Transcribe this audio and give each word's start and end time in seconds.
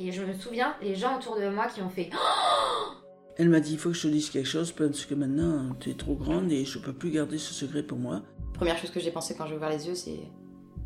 Et 0.00 0.12
je 0.12 0.22
me 0.22 0.32
souviens, 0.32 0.76
les 0.80 0.94
gens 0.94 1.18
autour 1.18 1.34
de 1.36 1.48
moi 1.48 1.66
qui 1.66 1.82
ont 1.82 1.88
fait 1.88 2.08
Elle 3.36 3.48
m'a 3.48 3.58
dit 3.58 3.72
il 3.72 3.78
faut 3.78 3.88
que 3.88 3.96
je 3.96 4.02
te 4.02 4.06
dise 4.06 4.30
quelque 4.30 4.46
chose 4.46 4.70
parce 4.70 5.04
que 5.04 5.14
maintenant 5.14 5.74
tu 5.80 5.90
es 5.90 5.94
trop 5.94 6.14
grande 6.14 6.52
et 6.52 6.64
je 6.64 6.78
peux 6.78 6.92
plus 6.92 7.10
garder 7.10 7.36
ce 7.36 7.52
secret 7.52 7.82
pour 7.82 7.98
moi. 7.98 8.22
Première 8.54 8.78
chose 8.78 8.90
que 8.90 9.00
j'ai 9.00 9.10
pensé 9.10 9.34
quand 9.36 9.46
j'ai 9.48 9.56
ouvert 9.56 9.70
les 9.70 9.88
yeux, 9.88 9.96
c'est 9.96 10.20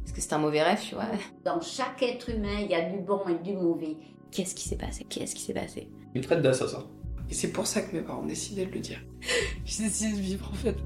est-ce 0.05 0.15
que 0.15 0.21
c'est 0.23 0.33
un 0.33 0.39
mauvais 0.39 0.63
rêve, 0.63 0.81
tu 0.83 0.95
vois? 0.95 1.05
Dans 1.45 1.61
chaque 1.61 2.03
être 2.03 2.31
humain, 2.31 2.61
il 2.63 2.71
y 2.71 2.75
a 2.75 2.89
du 2.89 3.01
bon 3.01 3.21
et 3.29 3.35
du 3.43 3.53
mauvais. 3.53 3.99
Qu'est-ce 4.31 4.55
qui 4.55 4.67
s'est 4.67 4.79
passé? 4.79 5.05
Qu'est-ce 5.05 5.35
qui 5.35 5.43
s'est 5.43 5.53
passé? 5.53 5.91
Il 6.15 6.23
me 6.23 6.25
traite 6.25 6.41
d'assassin. 6.41 6.87
Et 7.29 7.35
c'est 7.35 7.53
pour 7.53 7.67
ça 7.67 7.83
que 7.83 7.95
mes 7.95 8.01
parents 8.01 8.23
ont 8.23 8.27
décidé 8.27 8.65
de 8.65 8.73
le 8.73 8.81
dire. 8.81 9.01
J'ai 9.67 9.85
décidé 9.85 10.17
de 10.17 10.23
vivre 10.23 10.49
en 10.51 10.55
fait. 10.55 10.77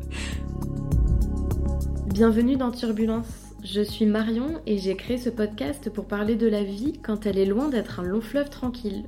Bienvenue 2.08 2.56
dans 2.56 2.72
Turbulence. 2.72 3.45
Je 3.68 3.80
suis 3.80 4.06
Marion 4.06 4.60
et 4.64 4.78
j'ai 4.78 4.94
créé 4.94 5.18
ce 5.18 5.28
podcast 5.28 5.90
pour 5.90 6.04
parler 6.04 6.36
de 6.36 6.46
la 6.46 6.62
vie 6.62 6.92
quand 7.02 7.26
elle 7.26 7.36
est 7.36 7.44
loin 7.44 7.68
d'être 7.68 7.98
un 7.98 8.04
long 8.04 8.20
fleuve 8.20 8.48
tranquille. 8.48 9.06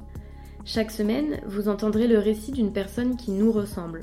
Chaque 0.65 0.91
semaine, 0.91 1.39
vous 1.47 1.69
entendrez 1.69 2.09
le 2.09 2.19
récit 2.19 2.51
d'une 2.51 2.73
personne 2.73 3.17
qui 3.17 3.31
nous 3.31 3.53
ressemble. 3.53 4.01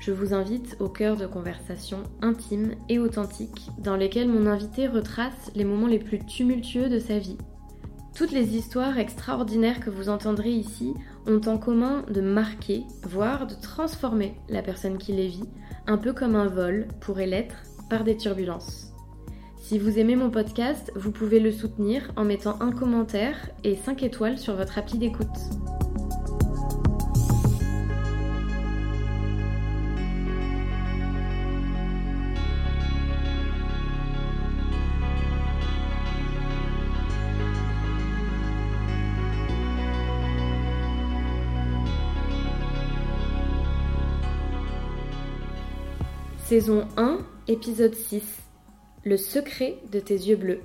Je 0.00 0.10
vous 0.10 0.34
invite 0.34 0.76
au 0.80 0.88
cœur 0.88 1.16
de 1.16 1.26
conversations 1.26 2.02
intimes 2.22 2.74
et 2.88 2.98
authentiques 2.98 3.70
dans 3.78 3.94
lesquelles 3.94 4.28
mon 4.28 4.46
invité 4.46 4.88
retrace 4.88 5.52
les 5.54 5.64
moments 5.64 5.86
les 5.86 6.00
plus 6.00 6.18
tumultueux 6.18 6.88
de 6.88 6.98
sa 6.98 7.20
vie. 7.20 7.38
Toutes 8.16 8.32
les 8.32 8.56
histoires 8.56 8.98
extraordinaires 8.98 9.78
que 9.78 9.90
vous 9.90 10.08
entendrez 10.08 10.50
ici 10.50 10.92
ont 11.28 11.40
en 11.46 11.56
commun 11.56 12.04
de 12.10 12.20
marquer, 12.20 12.82
voire 13.04 13.46
de 13.46 13.54
transformer 13.54 14.34
la 14.48 14.62
personne 14.62 14.98
qui 14.98 15.12
les 15.12 15.28
vit, 15.28 15.48
un 15.86 15.98
peu 15.98 16.12
comme 16.12 16.34
un 16.34 16.48
vol 16.48 16.88
pourrait 17.00 17.28
l'être 17.28 17.62
par 17.88 18.02
des 18.02 18.16
turbulences. 18.16 18.93
Si 19.66 19.78
vous 19.78 19.98
aimez 19.98 20.14
mon 20.14 20.28
podcast, 20.28 20.92
vous 20.94 21.10
pouvez 21.10 21.40
le 21.40 21.50
soutenir 21.50 22.12
en 22.16 22.24
mettant 22.24 22.60
un 22.60 22.70
commentaire 22.70 23.48
et 23.64 23.76
5 23.76 24.02
étoiles 24.02 24.38
sur 24.38 24.54
votre 24.56 24.76
appli 24.76 24.98
d'écoute. 24.98 25.26
Saison 46.46 46.86
1, 46.98 47.20
épisode 47.48 47.94
6. 47.94 48.43
Le 49.06 49.18
secret 49.18 49.76
de 49.92 50.00
tes 50.00 50.14
yeux 50.14 50.36
bleus. 50.36 50.62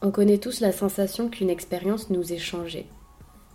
On 0.00 0.10
connaît 0.10 0.38
tous 0.38 0.60
la 0.60 0.72
sensation 0.72 1.28
qu'une 1.28 1.50
expérience 1.50 2.08
nous 2.08 2.32
est 2.32 2.38
changée. 2.38 2.86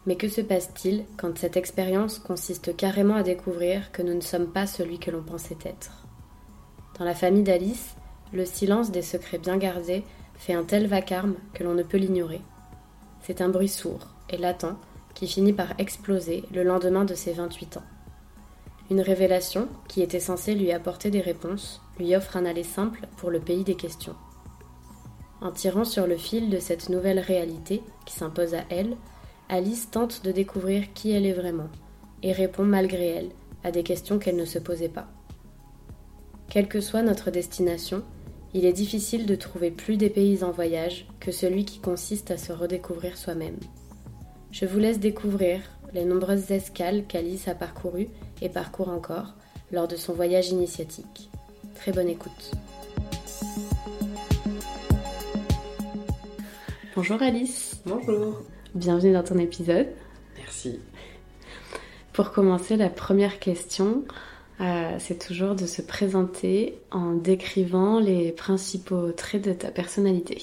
Mais 0.05 0.15
que 0.15 0.29
se 0.29 0.41
passe-t-il 0.41 1.05
quand 1.17 1.35
cette 1.39 1.57
expérience 1.57 2.19
consiste 2.19 2.77
carrément 2.77 3.15
à 3.15 3.23
découvrir 3.23 3.91
que 3.91 4.03
nous 4.03 4.13
ne 4.13 4.21
sommes 4.21 4.45
pas 4.45 4.67
celui 4.67 4.99
que 4.99 5.09
l'on 5.09 5.23
pensait 5.23 5.57
être? 5.65 6.05
Dans 6.99 7.05
la 7.05 7.15
famille 7.15 7.41
d'Alice, 7.41 7.95
le 8.31 8.45
silence 8.45 8.91
des 8.91 9.01
secrets 9.01 9.39
bien 9.39 9.57
gardés 9.57 10.03
fait 10.35 10.53
un 10.53 10.63
tel 10.63 10.85
vacarme 10.85 11.33
que 11.55 11.63
l'on 11.63 11.73
ne 11.73 11.81
peut 11.81 11.97
l'ignorer. 11.97 12.41
C'est 13.23 13.41
un 13.41 13.49
bruit 13.49 13.67
sourd 13.67 14.05
et 14.29 14.37
latent 14.37 14.77
qui 15.15 15.27
finit 15.27 15.53
par 15.53 15.73
exploser 15.79 16.43
le 16.53 16.61
lendemain 16.61 17.05
de 17.05 17.15
ses 17.15 17.33
28 17.33 17.77
ans. 17.77 17.83
Une 18.91 19.01
révélation, 19.01 19.67
qui 19.87 20.03
était 20.03 20.19
censée 20.19 20.53
lui 20.53 20.71
apporter 20.71 21.09
des 21.09 21.21
réponses, 21.21 21.81
lui 21.97 22.15
offre 22.15 22.37
un 22.37 22.45
aller 22.45 22.63
simple 22.63 23.07
pour 23.17 23.31
le 23.31 23.39
pays 23.39 23.63
des 23.63 23.75
questions. 23.75 24.15
En 25.41 25.51
tirant 25.51 25.85
sur 25.85 26.07
le 26.07 26.17
fil 26.17 26.49
de 26.49 26.59
cette 26.59 26.89
nouvelle 26.89 27.19
réalité 27.19 27.83
qui 28.05 28.13
s'impose 28.13 28.55
à 28.55 28.63
elle, 28.69 28.95
Alice 29.49 29.89
tente 29.91 30.23
de 30.23 30.31
découvrir 30.31 30.93
qui 30.93 31.11
elle 31.11 31.25
est 31.25 31.33
vraiment, 31.33 31.69
et 32.23 32.31
répond 32.31 32.63
malgré 32.63 33.07
elle 33.07 33.29
à 33.63 33.71
des 33.71 33.83
questions 33.83 34.19
qu'elle 34.19 34.35
ne 34.35 34.45
se 34.45 34.59
posait 34.59 34.89
pas. 34.89 35.07
Quelle 36.49 36.67
que 36.67 36.81
soit 36.81 37.03
notre 37.03 37.29
destination, 37.29 38.03
il 38.53 38.65
est 38.65 38.73
difficile 38.73 39.25
de 39.25 39.35
trouver 39.35 39.71
plus 39.71 39.97
des 39.97 40.09
pays 40.09 40.43
en 40.43 40.51
voyage 40.51 41.05
que 41.19 41.31
celui 41.31 41.65
qui 41.65 41.79
consiste 41.79 42.31
à 42.31 42.37
se 42.37 42.51
redécouvrir 42.53 43.17
soi-même. 43.17 43.59
Je 44.51 44.65
vous 44.65 44.79
laisse 44.79 44.99
découvrir 44.99 45.61
les 45.93 46.05
nombreuses 46.05 46.51
escales 46.51 47.05
qu'Alice 47.05 47.47
a 47.47 47.55
parcourues 47.55 48.09
et 48.41 48.49
parcourt 48.49 48.89
encore 48.89 49.35
lors 49.71 49.87
de 49.87 49.95
son 49.95 50.13
voyage 50.13 50.49
initiatique. 50.49 51.29
Très 51.75 51.91
bonne 51.91 52.09
écoute. 52.09 52.51
Bonjour 56.97 57.21
Alice. 57.21 57.79
Bonjour. 57.85 58.41
Bienvenue 58.73 59.13
dans 59.13 59.21
ton 59.21 59.37
épisode. 59.37 59.85
Merci. 60.35 60.79
Pour 62.11 62.31
commencer, 62.31 62.75
la 62.75 62.89
première 62.89 63.37
question, 63.37 64.03
euh, 64.61 64.95
c'est 64.97 65.19
toujours 65.19 65.53
de 65.53 65.67
se 65.67 65.83
présenter 65.83 66.79
en 66.89 67.13
décrivant 67.13 67.99
les 67.99 68.31
principaux 68.31 69.11
traits 69.11 69.43
de 69.43 69.53
ta 69.53 69.69
personnalité. 69.69 70.41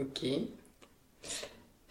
Ok. 0.00 0.24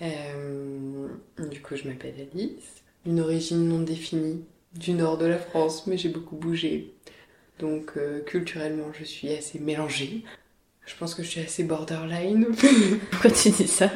Euh, 0.01 1.07
du 1.49 1.61
coup, 1.61 1.75
je 1.75 1.89
m'appelle 1.89 2.15
Alice. 2.33 2.81
Une 3.05 3.19
origine 3.19 3.67
non 3.67 3.81
définie 3.81 4.45
du 4.73 4.93
nord 4.93 5.17
de 5.17 5.25
la 5.25 5.37
France, 5.37 5.85
mais 5.85 5.97
j'ai 5.97 6.07
beaucoup 6.07 6.37
bougé. 6.37 6.93
Donc, 7.59 7.91
euh, 7.97 8.21
culturellement, 8.21 8.93
je 8.97 9.03
suis 9.03 9.27
assez 9.33 9.59
mélangée. 9.59 10.23
Je 10.91 10.97
pense 10.99 11.15
que 11.15 11.23
je 11.23 11.29
suis 11.29 11.41
assez 11.41 11.63
borderline. 11.63 12.45
Pourquoi 13.11 13.31
tu 13.31 13.49
dis 13.49 13.67
ça? 13.67 13.89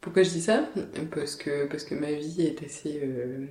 Pourquoi 0.00 0.22
je 0.22 0.30
dis 0.30 0.42
ça? 0.42 0.68
Parce 1.12 1.36
que, 1.36 1.66
parce 1.66 1.84
que 1.84 1.94
ma 1.94 2.12
vie 2.12 2.42
est 2.42 2.62
assez 2.64 3.00
euh, 3.02 3.46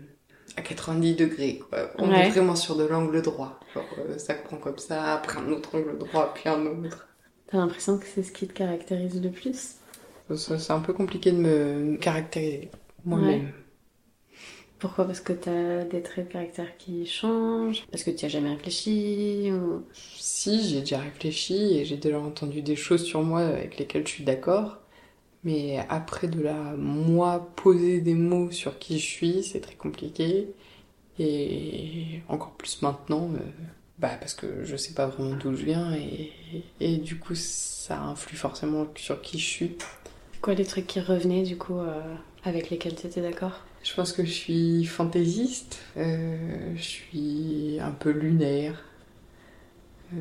à 0.55 0.61
90 0.61 1.15
degrés. 1.15 1.59
Quoi. 1.69 1.91
On 1.97 2.09
Ouais. 2.09 2.27
est 2.27 2.29
vraiment 2.29 2.55
sur 2.55 2.75
de 2.75 2.85
l'angle 2.85 3.21
droit. 3.21 3.59
Genre, 3.73 3.85
euh, 3.99 4.17
ça 4.17 4.33
prend 4.35 4.57
comme 4.57 4.77
ça, 4.77 5.13
après 5.13 5.39
un 5.39 5.49
autre 5.51 5.75
angle 5.75 5.97
droit, 5.97 6.33
puis 6.33 6.47
un 6.49 6.65
autre. 6.65 7.07
T'as 7.47 7.57
l'impression 7.57 7.97
que 7.97 8.05
c'est 8.05 8.23
ce 8.23 8.31
qui 8.31 8.47
te 8.47 8.53
caractérise 8.53 9.21
le 9.21 9.31
plus? 9.31 9.75
C'est 10.35 10.71
un 10.71 10.79
peu 10.79 10.93
compliqué 10.93 11.31
de 11.31 11.37
me 11.37 11.97
caractériser 11.97 12.71
moi-même. 13.05 13.51
Pourquoi? 14.79 15.05
Parce 15.05 15.21
que 15.21 15.33
t'as 15.33 15.83
des 15.85 16.01
traits 16.01 16.27
de 16.27 16.33
caractère 16.33 16.77
qui 16.77 17.05
changent? 17.05 17.85
Parce 17.91 18.03
que 18.03 18.11
tu 18.11 18.25
as 18.25 18.29
jamais 18.29 18.49
réfléchi 18.51 19.49
ou... 19.51 19.83
Si, 19.93 20.69
j'ai 20.69 20.81
déjà 20.81 20.99
réfléchi 20.99 21.77
et 21.77 21.85
j'ai 21.85 21.97
déjà 21.97 22.19
entendu 22.19 22.61
des 22.61 22.75
choses 22.75 23.03
sur 23.03 23.23
moi 23.23 23.41
avec 23.41 23.77
lesquelles 23.77 24.05
je 24.05 24.11
suis 24.13 24.23
d'accord. 24.23 24.79
Mais 25.43 25.79
après 25.89 26.27
de 26.27 26.41
la 26.41 26.75
moi 26.75 27.51
poser 27.55 28.01
des 28.01 28.15
mots 28.15 28.51
sur 28.51 28.79
qui 28.79 28.99
je 28.99 29.05
suis, 29.05 29.43
c'est 29.43 29.61
très 29.61 29.75
compliqué. 29.75 30.47
Et 31.19 32.21
encore 32.27 32.51
plus 32.51 32.81
maintenant, 32.81 33.29
euh, 33.35 33.39
bah 33.99 34.09
parce 34.19 34.33
que 34.33 34.65
je 34.65 34.75
sais 34.75 34.93
pas 34.93 35.07
vraiment 35.07 35.35
d'où 35.37 35.55
je 35.55 35.63
viens 35.63 35.93
et, 35.93 36.33
et 36.81 36.97
du 36.97 37.17
coup 37.17 37.35
ça 37.35 38.01
influe 38.01 38.35
forcément 38.35 38.87
sur 38.95 39.21
qui 39.21 39.39
je 39.39 39.45
suis. 39.45 39.77
Quoi 40.41 40.53
les 40.55 40.65
trucs 40.65 40.87
qui 40.87 40.99
revenaient 40.99 41.43
du 41.43 41.57
coup 41.57 41.79
euh, 41.79 42.01
avec 42.43 42.69
lesquels 42.69 42.95
tu 42.95 43.07
étais 43.07 43.21
d'accord? 43.21 43.61
Je 43.85 43.93
pense 43.95 44.13
que 44.13 44.25
je 44.25 44.31
suis 44.31 44.85
fantaisiste, 44.85 45.79
euh, 45.97 46.73
je 46.75 46.81
suis 46.81 47.77
un 47.81 47.91
peu 47.91 48.09
lunaire. 48.11 48.83
Euh, 50.13 50.17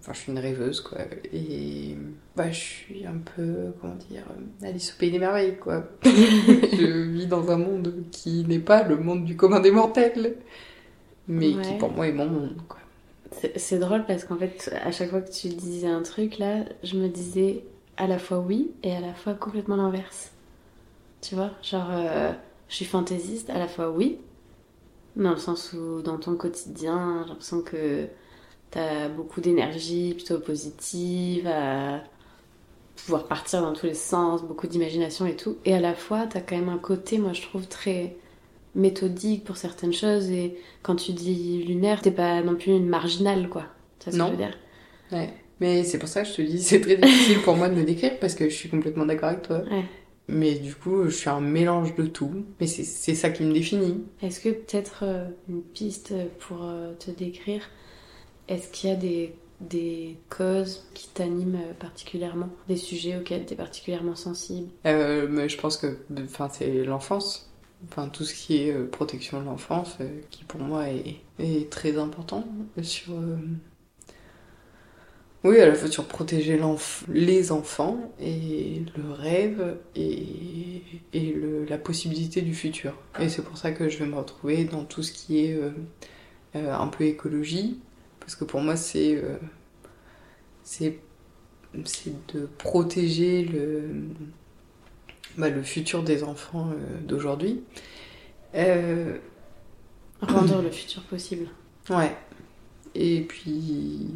Enfin, 0.00 0.12
je 0.14 0.18
suis 0.20 0.32
une 0.32 0.38
rêveuse, 0.38 0.80
quoi. 0.80 0.98
Et 1.32 1.96
bah, 2.36 2.50
je 2.50 2.58
suis 2.58 3.06
un 3.06 3.18
peu, 3.36 3.72
comment 3.80 3.96
dire, 3.96 4.24
euh, 4.30 4.68
Alice 4.68 4.92
au 4.94 4.98
pays 4.98 5.10
des 5.10 5.18
merveilles, 5.18 5.56
quoi. 5.58 5.84
je 6.04 7.10
vis 7.10 7.26
dans 7.26 7.50
un 7.50 7.58
monde 7.58 8.04
qui 8.12 8.44
n'est 8.46 8.58
pas 8.60 8.82
le 8.84 8.96
monde 8.96 9.24
du 9.24 9.36
commun 9.36 9.60
des 9.60 9.70
mortels, 9.72 10.36
mais 11.28 11.52
qui 11.62 11.74
pour 11.78 11.90
moi 11.92 12.08
est 12.08 12.12
mon 12.12 12.26
monde, 12.26 12.56
quoi. 12.68 12.78
C'est 13.32 13.58
c'est 13.58 13.78
drôle 13.78 14.06
parce 14.06 14.24
qu'en 14.24 14.36
fait, 14.38 14.72
à 14.84 14.90
chaque 14.92 15.10
fois 15.10 15.20
que 15.20 15.30
tu 15.30 15.48
disais 15.48 15.88
un 15.88 16.02
truc, 16.02 16.38
là, 16.38 16.64
je 16.82 16.96
me 16.96 17.08
disais 17.08 17.64
à 17.98 18.06
la 18.06 18.18
fois 18.18 18.38
oui 18.40 18.70
et 18.82 18.94
à 18.96 19.00
la 19.00 19.14
fois 19.14 19.34
complètement 19.34 19.76
l'inverse. 19.76 20.32
Tu 21.20 21.34
vois 21.34 21.50
Genre, 21.62 21.88
euh, 21.90 22.32
je 22.68 22.74
suis 22.76 22.84
fantaisiste, 22.84 23.50
à 23.50 23.58
la 23.58 23.68
fois 23.68 23.90
oui, 23.90 24.18
dans 25.16 25.30
le 25.30 25.36
sens 25.36 25.72
où 25.72 26.02
dans 26.02 26.18
ton 26.18 26.36
quotidien, 26.36 27.22
j'ai 27.24 27.28
l'impression 27.30 27.62
que 27.62 28.06
t'as 28.70 29.08
beaucoup 29.08 29.40
d'énergie 29.40 30.14
plutôt 30.14 30.38
positive, 30.38 31.46
à 31.46 32.02
pouvoir 32.96 33.26
partir 33.26 33.62
dans 33.62 33.72
tous 33.72 33.86
les 33.86 33.94
sens, 33.94 34.42
beaucoup 34.42 34.66
d'imagination 34.66 35.24
et 35.26 35.36
tout. 35.36 35.56
Et 35.64 35.74
à 35.74 35.80
la 35.80 35.94
fois, 35.94 36.26
t'as 36.26 36.40
quand 36.40 36.56
même 36.56 36.68
un 36.68 36.78
côté, 36.78 37.18
moi 37.18 37.32
je 37.32 37.42
trouve, 37.42 37.66
très 37.66 38.16
méthodique 38.74 39.44
pour 39.44 39.56
certaines 39.56 39.92
choses. 39.92 40.30
Et 40.30 40.56
quand 40.82 40.96
tu 40.96 41.12
dis 41.12 41.62
lunaire, 41.64 42.02
t'es 42.02 42.10
pas 42.10 42.42
non 42.42 42.54
plus 42.56 42.72
une 42.72 42.88
marginale, 42.88 43.48
quoi. 43.48 43.64
Tu 43.98 44.10
vois 44.10 44.12
ce 44.12 44.18
Non. 44.18 44.24
que 44.26 44.32
je 44.32 44.36
veux 44.36 44.44
dire? 44.46 44.58
Ouais. 45.12 45.32
Mais 45.60 45.82
c'est 45.84 45.98
pour 45.98 46.08
ça 46.08 46.22
que 46.22 46.28
je 46.28 46.34
te 46.34 46.42
dis, 46.42 46.62
c'est 46.62 46.80
très 46.80 46.96
difficile 46.96 47.40
pour 47.42 47.56
moi 47.56 47.68
de 47.68 47.74
me 47.74 47.84
décrire 47.84 48.18
parce 48.20 48.34
que 48.34 48.48
je 48.48 48.54
suis 48.54 48.68
complètement 48.68 49.06
d'accord 49.06 49.30
avec 49.30 49.42
toi. 49.42 49.62
Ouais. 49.70 49.84
Mais 50.28 50.56
du 50.56 50.74
coup, 50.74 51.04
je 51.04 51.10
suis 51.10 51.30
un 51.30 51.40
mélange 51.40 51.94
de 51.94 52.06
tout. 52.06 52.44
Mais 52.60 52.66
c'est 52.66 53.14
ça 53.14 53.30
qui 53.30 53.42
me 53.44 53.52
définit. 53.52 54.04
Est-ce 54.22 54.40
que 54.40 54.50
peut-être 54.50 55.00
euh, 55.02 55.28
une 55.48 55.62
piste 55.62 56.14
pour 56.38 56.58
euh, 56.62 56.92
te 56.94 57.10
décrire, 57.10 57.62
est-ce 58.46 58.70
qu'il 58.70 58.90
y 58.90 58.92
a 58.92 58.96
des 58.96 59.34
des 59.60 60.16
causes 60.30 60.86
qui 60.94 61.08
t'animent 61.08 61.56
euh, 61.56 61.72
particulièrement, 61.76 62.48
des 62.68 62.76
sujets 62.76 63.16
auxquels 63.16 63.44
tu 63.44 63.54
es 63.54 63.56
particulièrement 63.56 64.14
sensible? 64.14 64.68
Euh, 64.86 65.26
mais 65.28 65.48
je 65.48 65.58
pense 65.58 65.76
que 65.76 65.98
c'est 66.52 66.84
l'enfance. 66.84 67.50
Enfin, 67.88 68.08
tout 68.08 68.24
ce 68.24 68.34
qui 68.34 68.58
est 68.58 68.72
protection 68.72 69.40
de 69.40 69.46
l'enfance, 69.46 69.98
qui 70.30 70.44
pour 70.44 70.60
moi 70.60 70.88
est, 70.90 71.16
est 71.38 71.70
très 71.70 71.96
important 71.96 72.44
sur. 72.82 73.14
Oui, 75.44 75.60
à 75.60 75.66
la 75.68 75.74
fois 75.74 75.88
sur 75.88 76.06
protéger 76.06 76.60
les 77.08 77.52
enfants 77.52 78.12
et 78.20 78.82
le 78.96 79.12
rêve 79.12 79.76
et, 79.94 80.82
et 81.12 81.32
le- 81.32 81.64
la 81.64 81.78
possibilité 81.78 82.42
du 82.42 82.54
futur. 82.54 82.94
Et 83.20 83.28
c'est 83.28 83.42
pour 83.42 83.56
ça 83.56 83.70
que 83.70 83.88
je 83.88 83.98
vais 83.98 84.06
me 84.06 84.16
retrouver 84.16 84.64
dans 84.64 84.84
tout 84.84 85.02
ce 85.02 85.12
qui 85.12 85.44
est 85.44 85.54
euh, 85.54 85.70
euh, 86.56 86.74
un 86.74 86.88
peu 86.88 87.04
écologie, 87.04 87.78
parce 88.20 88.36
que 88.36 88.44
pour 88.44 88.60
moi 88.60 88.76
c'est 88.76 89.16
euh, 89.16 89.36
c'est 90.62 90.98
de 92.34 92.46
protéger 92.58 93.44
le 93.44 93.90
bah, 95.36 95.48
le 95.50 95.62
futur 95.62 96.02
des 96.02 96.22
enfants 96.24 96.70
d'aujourd'hui. 97.06 97.62
Rendre 100.20 100.62
le 100.62 100.70
futur 100.70 101.02
possible. 101.04 101.48
ouais. 101.90 102.16
Et 102.94 103.22
puis 103.22 104.08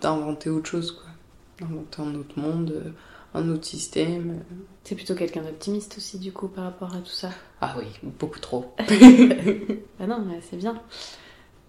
d'inventer 0.00 0.50
autre 0.50 0.68
chose, 0.70 0.92
quoi. 0.92 1.06
D'inventer 1.60 2.02
un 2.02 2.14
autre 2.14 2.38
monde, 2.38 2.70
euh, 2.72 2.90
un 3.34 3.48
autre 3.50 3.64
système. 3.66 4.44
T'es 4.84 4.94
plutôt 4.94 5.14
quelqu'un 5.14 5.42
d'optimiste 5.42 5.96
aussi, 5.98 6.18
du 6.18 6.32
coup, 6.32 6.48
par 6.48 6.64
rapport 6.64 6.94
à 6.94 6.98
tout 7.00 7.06
ça? 7.10 7.30
Ah 7.60 7.76
oui, 7.78 7.86
beaucoup 8.02 8.40
trop. 8.40 8.74
Ah 10.00 10.06
non, 10.06 10.20
mais 10.26 10.40
c'est 10.42 10.56
bien. 10.56 10.82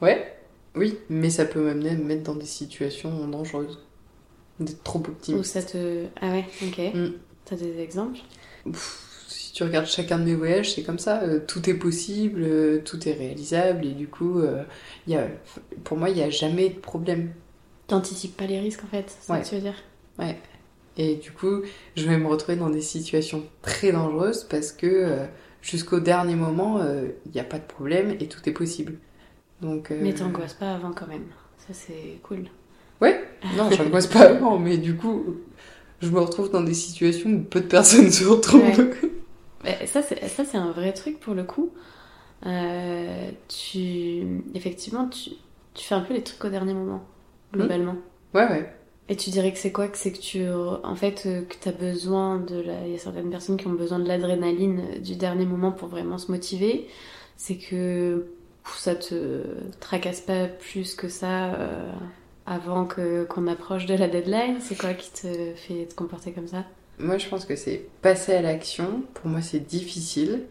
Ouais, 0.01 0.37
oui, 0.75 0.97
mais 1.09 1.29
ça 1.29 1.45
peut 1.45 1.61
m'amener 1.63 1.91
à 1.91 1.95
me 1.95 2.03
mettre 2.03 2.23
dans 2.23 2.35
des 2.35 2.45
situations 2.45 3.27
dangereuses. 3.27 3.79
D'être 4.59 4.83
trop 4.83 4.99
Ou 4.99 5.09
optimiste. 5.11 5.45
ça 5.45 5.63
te. 5.63 6.05
Ah 6.21 6.29
ouais, 6.31 6.45
ok. 6.63 6.79
Mm. 6.93 7.13
T'as 7.45 7.55
des 7.55 7.79
exemples? 7.79 8.19
Pff, 8.65 9.25
si 9.27 9.53
tu 9.53 9.63
regardes 9.63 9.85
chacun 9.87 10.19
de 10.19 10.23
mes 10.25 10.35
voyages, 10.35 10.73
c'est 10.73 10.83
comme 10.83 10.99
ça. 10.99 11.21
euh, 11.23 11.39
tout 11.45 11.69
est 11.69 11.73
possible, 11.75 12.41
euh, 12.43 12.81
tout 12.83 13.07
est 13.07 13.13
réalisable, 13.13 13.85
et 13.85 13.93
du 13.93 14.07
coup, 14.07 14.39
euh, 14.39 14.63
y 15.07 15.15
a, 15.15 15.27
pour 15.83 15.97
moi, 15.97 16.09
il 16.09 16.15
n'y 16.15 16.23
a 16.23 16.29
jamais 16.29 16.69
de 16.69 16.79
problème. 16.79 17.33
T'anticipes 17.87 18.35
pas 18.35 18.45
les 18.47 18.59
risques, 18.59 18.83
en 18.83 18.87
fait, 18.87 19.15
c'est 19.21 19.31
Ouais. 19.31 19.41
que 19.41 19.47
tu 19.47 19.55
veux 19.55 19.61
dire 19.61 19.75
Et 20.97 21.15
du 21.15 21.31
coup, 21.31 21.61
je 21.95 22.05
vais 22.07 22.17
me 22.17 22.27
retrouver 22.27 22.57
dans 22.57 22.69
des 22.69 22.81
situations 22.81 23.43
très 23.61 23.91
dangereuses 23.91 24.43
parce 24.43 24.71
que 24.71 24.87
euh, 24.87 25.25
jusqu'au 25.61 25.99
dernier 25.99 26.35
moment, 26.35 26.79
euh, 26.79 27.07
il 27.25 27.31
n'y 27.31 27.39
a 27.39 27.43
pas 27.43 27.59
de 27.59 27.65
problème 27.65 28.15
et 28.19 28.27
tout 28.27 28.39
est 28.47 28.53
possible. 28.53 28.95
Donc, 29.61 29.91
euh, 29.91 29.99
Mais 30.01 30.13
t'angoisses 30.13 30.53
pas 30.53 30.73
avant, 30.73 30.91
quand 30.91 31.07
même. 31.07 31.25
Ça, 31.57 31.73
c'est 31.73 32.19
cool. 32.23 32.45
Non, 33.55 33.69
j'angoisse 33.71 34.07
pas 34.07 34.29
avant, 34.29 34.57
mais 34.57 34.77
du 34.77 34.95
coup, 34.95 35.37
je 36.01 36.09
me 36.09 36.19
retrouve 36.19 36.51
dans 36.51 36.61
des 36.61 36.73
situations 36.73 37.29
où 37.29 37.39
peu 37.43 37.61
de 37.61 37.67
personnes 37.67 38.11
se 38.11 38.25
retrouvent. 38.25 38.61
Ouais. 39.63 39.85
ça, 39.85 40.01
c'est 40.01 40.57
un 40.57 40.71
vrai 40.71 40.93
truc 40.93 41.19
pour 41.19 41.33
le 41.33 41.43
coup. 41.43 41.71
Euh, 42.45 43.31
tu, 43.47 44.41
effectivement, 44.53 45.07
tu, 45.07 45.31
tu 45.73 45.85
fais 45.85 45.95
un 45.95 46.01
peu 46.01 46.13
les 46.13 46.23
trucs 46.23 46.43
au 46.43 46.49
dernier 46.49 46.73
moment, 46.73 47.03
globalement. 47.53 47.95
Ouais, 48.33 48.47
ouais. 48.47 48.73
Et 49.09 49.15
tu 49.15 49.29
dirais 49.29 49.53
que 49.53 49.57
c'est 49.57 49.71
quoi? 49.71 49.87
Que 49.87 49.97
c'est 49.97 50.11
que 50.11 50.19
tu, 50.19 50.43
en 50.49 50.95
fait, 50.95 51.23
euh, 51.25 51.43
que 51.43 51.55
t'as 51.59 51.71
besoin 51.71 52.39
de 52.39 52.59
la. 52.59 52.85
Il 52.85 52.91
y 52.91 52.95
a 52.95 52.99
certaines 52.99 53.29
personnes 53.29 53.57
qui 53.57 53.67
ont 53.67 53.73
besoin 53.73 53.99
de 53.99 54.07
l'adrénaline 54.07 54.81
euh, 54.95 54.99
du 54.99 55.15
dernier 55.15 55.45
moment 55.45 55.71
pour 55.71 55.87
vraiment 55.87 56.17
se 56.17 56.29
motiver. 56.29 56.87
C'est 57.37 57.55
que 57.55 58.27
ça 58.75 58.95
te 58.95 59.43
tracasse 59.79 60.19
pas 60.19 60.47
plus 60.47 60.93
que 60.93 61.07
ça 61.07 61.53
euh, 61.53 61.91
avant 62.45 62.85
que 62.85 63.23
qu'on 63.23 63.47
approche 63.47 63.85
de 63.85 63.93
la 63.93 64.09
deadline. 64.09 64.57
C'est 64.59 64.77
quoi 64.77 64.93
qui 64.93 65.11
te 65.11 65.53
fait 65.55 65.85
te 65.85 65.95
comporter 65.95 66.33
comme 66.33 66.47
ça? 66.47 66.65
Moi, 66.99 67.17
je 67.17 67.29
pense 67.29 67.45
que 67.45 67.55
c'est 67.55 67.87
passer 68.01 68.33
à 68.33 68.41
l'action. 68.41 69.03
Pour 69.13 69.27
moi, 69.27 69.41
c'est 69.41 69.65
difficile 69.65 70.41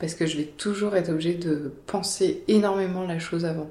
parce 0.00 0.14
que 0.14 0.26
je 0.26 0.36
vais 0.36 0.44
toujours 0.44 0.96
être 0.96 1.10
obligée 1.10 1.34
de 1.34 1.72
penser 1.86 2.42
énormément 2.48 3.06
la 3.06 3.20
chose 3.20 3.44
avant. 3.44 3.70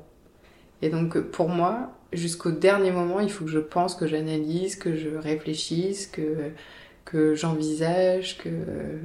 Et 0.82 0.90
donc, 0.90 1.20
pour 1.20 1.50
moi, 1.50 1.92
jusqu'au 2.14 2.52
dernier 2.52 2.92
moment, 2.92 3.20
il 3.20 3.30
faut 3.30 3.46
que 3.46 3.52
je 3.52 3.60
pense, 3.60 3.96
que 3.96 4.08
j'analyse, 4.08 4.76
que 4.76 4.96
je 4.96 5.10
réfléchisse, 5.10 6.08
que, 6.08 7.36
j'envisage, 7.36 8.38
que 8.38 8.50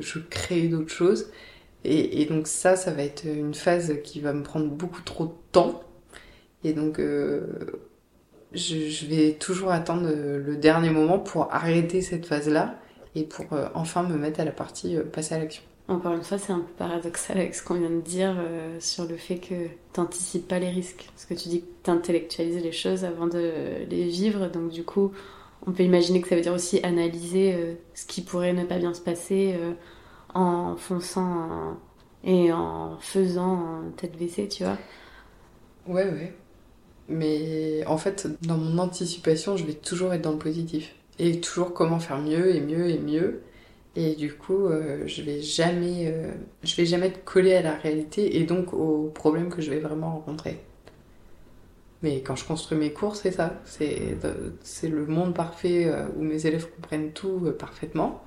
je 0.00 0.18
crée 0.18 0.68
d'autres 0.68 0.92
choses. 0.92 1.30
Et, 1.84 2.24
donc, 2.26 2.46
ça, 2.46 2.76
ça 2.76 2.90
va 2.90 3.02
être 3.02 3.24
une 3.24 3.54
phase 3.54 3.94
qui 4.04 4.20
va 4.20 4.32
me 4.32 4.42
prendre 4.42 4.68
beaucoup 4.68 5.02
trop 5.02 5.26
de 5.26 5.34
temps. 5.52 5.82
Et 6.64 6.72
donc, 6.72 6.98
euh, 6.98 7.46
je, 8.52 8.88
je 8.88 9.06
vais 9.06 9.32
toujours 9.34 9.70
attendre 9.70 10.08
le 10.10 10.56
dernier 10.56 10.90
moment 10.90 11.18
pour 11.18 11.52
arrêter 11.52 12.02
cette 12.02 12.26
phase-là 12.26 12.78
et 13.14 13.24
pour 13.24 13.52
euh, 13.52 13.68
enfin 13.74 14.02
me 14.02 14.16
mettre 14.16 14.40
à 14.40 14.44
la 14.44 14.52
partie 14.52 14.96
euh, 14.96 15.04
passer 15.04 15.34
à 15.34 15.38
l'action. 15.38 15.62
Encore 15.88 16.12
une 16.12 16.22
fois, 16.22 16.36
c'est 16.36 16.52
un 16.52 16.60
peu 16.60 16.72
paradoxal 16.76 17.38
avec 17.38 17.54
ce 17.54 17.64
qu'on 17.64 17.74
vient 17.74 17.88
de 17.88 18.02
dire 18.02 18.36
euh, 18.38 18.78
sur 18.78 19.06
le 19.06 19.16
fait 19.16 19.38
que 19.38 19.54
t'anticipes 19.94 20.46
pas 20.46 20.58
les 20.58 20.68
risques. 20.68 21.08
Parce 21.14 21.24
que 21.24 21.32
tu 21.32 21.48
dis 21.48 21.62
que 21.62 21.66
t'intellectualises 21.82 22.62
les 22.62 22.72
choses 22.72 23.06
avant 23.06 23.26
de 23.26 23.86
les 23.88 24.04
vivre, 24.04 24.48
donc 24.48 24.70
du 24.70 24.84
coup, 24.84 25.12
on 25.66 25.72
peut 25.72 25.82
imaginer 25.82 26.20
que 26.20 26.28
ça 26.28 26.36
veut 26.36 26.42
dire 26.42 26.52
aussi 26.52 26.80
analyser 26.82 27.54
euh, 27.54 27.74
ce 27.94 28.04
qui 28.04 28.20
pourrait 28.20 28.52
ne 28.52 28.64
pas 28.64 28.78
bien 28.78 28.92
se 28.92 29.00
passer 29.00 29.54
euh, 29.58 29.72
en 30.34 30.76
fonçant 30.76 31.78
et 32.22 32.52
en 32.52 32.98
faisant 33.00 33.86
en 33.86 33.90
tête 33.96 34.16
baissée, 34.18 34.46
tu 34.46 34.64
vois. 34.64 34.76
Ouais, 35.86 36.04
ouais. 36.04 36.34
Mais 37.08 37.82
en 37.86 37.96
fait, 37.96 38.28
dans 38.42 38.58
mon 38.58 38.78
anticipation, 38.78 39.56
je 39.56 39.64
vais 39.64 39.72
toujours 39.72 40.12
être 40.12 40.20
dans 40.20 40.32
le 40.32 40.38
positif. 40.38 40.94
Et 41.18 41.40
toujours 41.40 41.72
comment 41.72 41.98
faire 41.98 42.18
mieux 42.18 42.54
et 42.54 42.60
mieux 42.60 42.90
et 42.90 42.98
mieux. 42.98 43.40
Et 43.98 44.14
du 44.14 44.32
coup, 44.34 44.66
euh, 44.66 45.06
je 45.06 45.22
vais 45.22 45.42
jamais, 45.42 46.06
euh, 46.08 46.32
je 46.62 46.76
vais 46.76 46.86
jamais 46.86 47.08
être 47.08 47.24
collée 47.24 47.54
à 47.54 47.62
la 47.62 47.74
réalité 47.74 48.38
et 48.38 48.44
donc 48.46 48.72
aux 48.74 49.10
problèmes 49.14 49.50
que 49.50 49.62
je 49.62 49.70
vais 49.70 49.80
vraiment 49.80 50.12
rencontrer. 50.12 50.58
Mais 52.02 52.22
quand 52.22 52.36
je 52.36 52.44
construis 52.44 52.78
mes 52.78 52.92
cours, 52.92 53.16
c'est 53.16 53.32
ça. 53.32 53.60
C'est 53.64 54.16
c'est 54.62 54.88
le 54.88 55.06
monde 55.06 55.34
parfait 55.34 55.86
euh, 55.86 56.06
où 56.16 56.22
mes 56.22 56.46
élèves 56.46 56.68
comprennent 56.76 57.12
tout 57.12 57.42
euh, 57.46 57.52
parfaitement. 57.56 58.22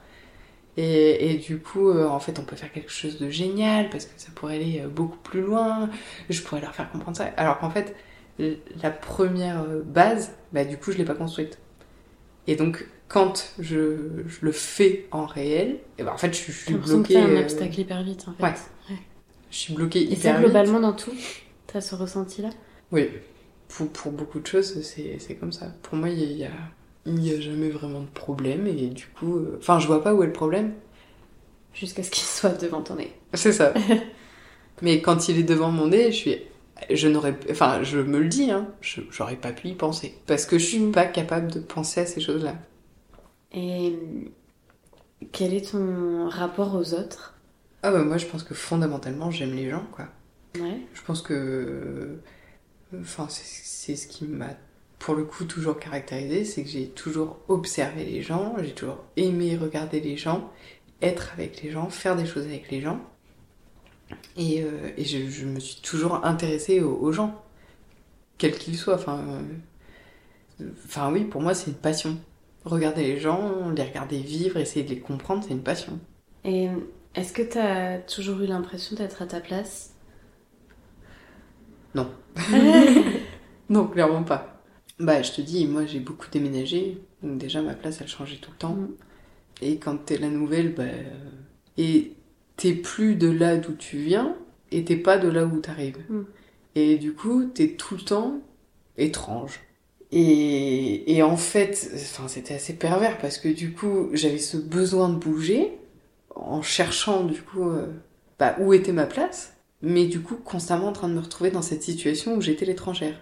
Et, 0.77 1.31
et 1.33 1.38
du 1.38 1.59
coup, 1.59 1.89
euh, 1.89 2.07
en 2.07 2.19
fait, 2.19 2.39
on 2.39 2.44
peut 2.45 2.56
faire 2.56 2.71
quelque 2.71 2.91
chose 2.91 3.19
de 3.19 3.29
génial 3.29 3.89
parce 3.89 4.06
que 4.06 4.13
ça 4.18 4.29
pourrait 4.35 4.56
aller 4.56 4.81
euh, 4.81 4.88
beaucoup 4.89 5.18
plus 5.19 5.41
loin. 5.41 5.89
Je 6.29 6.41
pourrais 6.44 6.62
leur 6.62 6.75
faire 6.75 6.91
comprendre 6.91 7.18
ça. 7.18 7.25
Alors 7.38 7.59
qu'en 7.59 7.69
fait, 7.71 7.95
la 8.39 8.91
première 8.91 9.63
euh, 9.63 9.81
base, 9.83 10.33
bah, 10.53 10.65
du 10.65 10.77
coup, 10.77 10.91
je 10.91 10.97
l'ai 10.97 11.06
pas 11.06 11.15
construite. 11.15 11.59
Et 12.47 12.56
donc, 12.56 12.85
quand 13.11 13.53
je, 13.59 14.23
je 14.27 14.37
le 14.45 14.51
fais 14.51 15.07
en 15.11 15.25
réel, 15.25 15.80
et 15.97 16.03
ben, 16.03 16.13
en 16.13 16.18
fait, 16.18 16.33
je, 16.33 16.51
je 16.51 16.51
suis 16.51 16.73
bloquée. 16.75 17.18
un 17.18 17.30
euh, 17.30 17.41
obstacle 17.41 17.80
hyper 17.80 18.03
vite, 18.03 18.25
en 18.27 18.33
fait. 18.33 18.44
ouais. 18.44 18.53
Je 19.51 19.57
suis 19.57 19.73
bloquée 19.73 20.01
Et 20.01 20.13
hyper 20.13 20.33
ça, 20.35 20.39
vite. 20.39 20.47
globalement, 20.47 20.80
dans 20.80 20.94
tout, 20.94 21.11
t'as 21.68 21.81
ce 21.81 21.95
ressenti-là? 21.95 22.49
Oui, 22.91 23.09
pour, 23.68 23.89
pour 23.91 24.11
beaucoup 24.11 24.39
de 24.39 24.47
choses, 24.47 24.81
c'est 24.81 25.18
c'est 25.19 25.35
comme 25.35 25.51
ça. 25.51 25.68
Pour 25.83 25.97
moi, 25.97 26.09
il 26.09 26.33
y 26.33 26.45
a, 26.45 26.51
y 27.06 27.33
a 27.33 27.39
jamais 27.41 27.69
vraiment 27.69 28.01
de 28.01 28.07
problème 28.07 28.68
et 28.68 28.87
du 28.87 29.07
coup, 29.07 29.37
euh, 29.37 29.57
enfin, 29.59 29.80
je 29.80 29.87
vois 29.87 30.03
pas 30.03 30.13
où 30.13 30.23
est 30.23 30.27
le 30.27 30.33
problème. 30.33 30.73
Jusqu'à 31.73 32.03
ce 32.03 32.11
qu'il 32.11 32.23
soit 32.39 32.59
devant 32.61 32.81
ton 32.81 32.95
nez. 32.95 33.11
C'est 33.33 33.53
ça. 33.53 33.73
Mais 34.81 35.01
quand 35.01 35.30
il 35.30 35.37
est 35.39 35.44
devant 35.44 35.71
mon 35.71 35.87
nez, 35.87 36.11
je 36.11 36.18
suis, 36.18 36.37
je 36.89 37.07
n'aurais, 37.07 37.35
enfin, 37.51 37.83
je 37.83 37.99
me 37.99 38.19
le 38.19 38.27
dis, 38.27 38.51
hein, 38.51 38.68
je- 38.81 39.01
j'aurais 39.11 39.35
pas 39.35 39.51
pu 39.51 39.69
y 39.69 39.75
penser 39.75 40.15
parce 40.27 40.45
que 40.45 40.57
je 40.57 40.65
suis 40.65 40.80
Mm. 40.80 40.91
pas 40.91 41.06
capable 41.06 41.51
de 41.51 41.59
penser 41.59 42.01
à 42.01 42.06
ces 42.06 42.21
choses-là. 42.21 42.56
Et 43.53 43.97
quel 45.31 45.53
est 45.53 45.71
ton 45.71 46.29
rapport 46.29 46.75
aux 46.75 46.93
autres? 46.93 47.35
Ah 47.83 47.91
bah 47.91 48.03
moi, 48.03 48.17
je 48.17 48.25
pense 48.25 48.43
que 48.43 48.53
fondamentalement, 48.53 49.31
j'aime 49.31 49.55
les 49.55 49.69
gens, 49.69 49.85
quoi. 49.91 50.07
Ouais. 50.59 50.79
Je 50.93 51.01
pense 51.01 51.21
que, 51.21 52.19
enfin, 52.99 53.27
c'est 53.29 53.45
c'est 53.45 53.95
ce 53.95 54.07
qui 54.07 54.25
m'a, 54.25 54.49
pour 54.99 55.15
le 55.15 55.23
coup, 55.23 55.45
toujours 55.45 55.79
caractérisé, 55.79 56.45
c'est 56.45 56.63
que 56.63 56.69
j'ai 56.69 56.87
toujours 56.89 57.39
observé 57.47 58.05
les 58.05 58.21
gens, 58.21 58.55
j'ai 58.61 58.73
toujours 58.73 59.03
aimé 59.17 59.57
regarder 59.57 59.99
les 59.99 60.17
gens, 60.17 60.51
être 61.01 61.31
avec 61.33 61.63
les 61.63 61.71
gens, 61.71 61.89
faire 61.89 62.15
des 62.15 62.27
choses 62.27 62.45
avec 62.45 62.69
les 62.69 62.79
gens. 62.81 63.01
Et, 64.37 64.61
euh, 64.63 64.91
et 64.97 65.05
je, 65.05 65.29
je 65.29 65.45
me 65.45 65.59
suis 65.59 65.81
toujours 65.81 66.25
intéressée 66.25 66.81
aux, 66.81 66.95
aux 66.95 67.11
gens, 67.11 67.43
quels 68.37 68.57
qu'ils 68.57 68.77
soient. 68.77 68.95
Enfin, 68.95 69.19
euh, 70.61 70.69
enfin, 70.85 71.11
oui, 71.11 71.23
pour 71.23 71.41
moi, 71.41 71.53
c'est 71.53 71.71
une 71.71 71.77
passion. 71.77 72.17
Regarder 72.63 73.03
les 73.03 73.19
gens, 73.19 73.69
les 73.71 73.83
regarder 73.83 74.19
vivre, 74.19 74.57
essayer 74.57 74.85
de 74.85 74.89
les 74.89 74.99
comprendre, 74.99 75.44
c'est 75.44 75.53
une 75.53 75.63
passion. 75.63 75.99
Et 76.44 76.68
est-ce 77.15 77.33
que 77.33 77.41
t'as 77.41 77.97
toujours 77.99 78.39
eu 78.41 78.45
l'impression 78.45 78.95
d'être 78.95 79.21
à 79.21 79.25
ta 79.25 79.39
place? 79.39 79.91
Non, 83.69 83.87
clairement 83.87 84.23
pas. 84.23 84.61
Bah, 84.99 85.21
je 85.21 85.31
te 85.31 85.41
dis, 85.41 85.65
moi 85.65 85.85
j'ai 85.85 85.99
beaucoup 85.99 86.27
déménagé, 86.30 87.01
donc 87.23 87.37
déjà 87.37 87.61
ma 87.61 87.73
place 87.73 88.01
elle 88.01 88.07
changeait 88.07 88.37
tout 88.37 88.51
le 88.51 88.57
temps. 88.57 88.75
Mm. 88.75 88.89
Et 89.61 89.77
quand 89.77 89.97
t'es 89.97 90.18
la 90.18 90.30
nouvelle, 90.30 90.73
bah. 90.73 90.83
Et 91.77 92.13
t'es 92.57 92.73
plus 92.73 93.15
de 93.15 93.30
là 93.30 93.57
d'où 93.57 93.73
tu 93.73 93.97
viens, 93.97 94.35
et 94.71 94.83
t'es 94.83 94.97
pas 94.97 95.18
de 95.18 95.30
là 95.30 95.45
où 95.45 95.59
t'arrives. 95.59 95.99
Mm. 96.09 96.23
Et 96.75 96.97
du 96.97 97.13
coup, 97.13 97.45
t'es 97.45 97.69
tout 97.69 97.95
le 97.95 98.01
temps 98.01 98.41
étrange. 98.97 99.59
Et, 100.11 101.23
en 101.23 101.37
fait, 101.37 101.89
enfin, 101.94 102.27
c'était 102.27 102.56
assez 102.56 102.73
pervers 102.73 103.18
parce 103.18 103.37
que 103.37 103.47
du 103.47 103.73
coup, 103.73 104.09
j'avais 104.13 104.39
ce 104.39 104.57
besoin 104.57 105.09
de 105.09 105.15
bouger 105.15 105.77
en 106.35 106.61
cherchant 106.61 107.23
du 107.23 107.41
coup 107.41 107.69
euh, 107.69 107.87
bah, 108.39 108.56
où 108.59 108.73
était 108.73 108.91
ma 108.91 109.06
place, 109.06 109.53
mais 109.81 110.06
du 110.06 110.21
coup 110.21 110.35
constamment 110.35 110.87
en 110.87 110.94
train 110.94 111.09
de 111.09 111.13
me 111.13 111.19
retrouver 111.19 111.51
dans 111.51 111.61
cette 111.61 111.83
situation 111.83 112.35
où 112.35 112.41
j'étais 112.41 112.65
l'étrangère. 112.65 113.15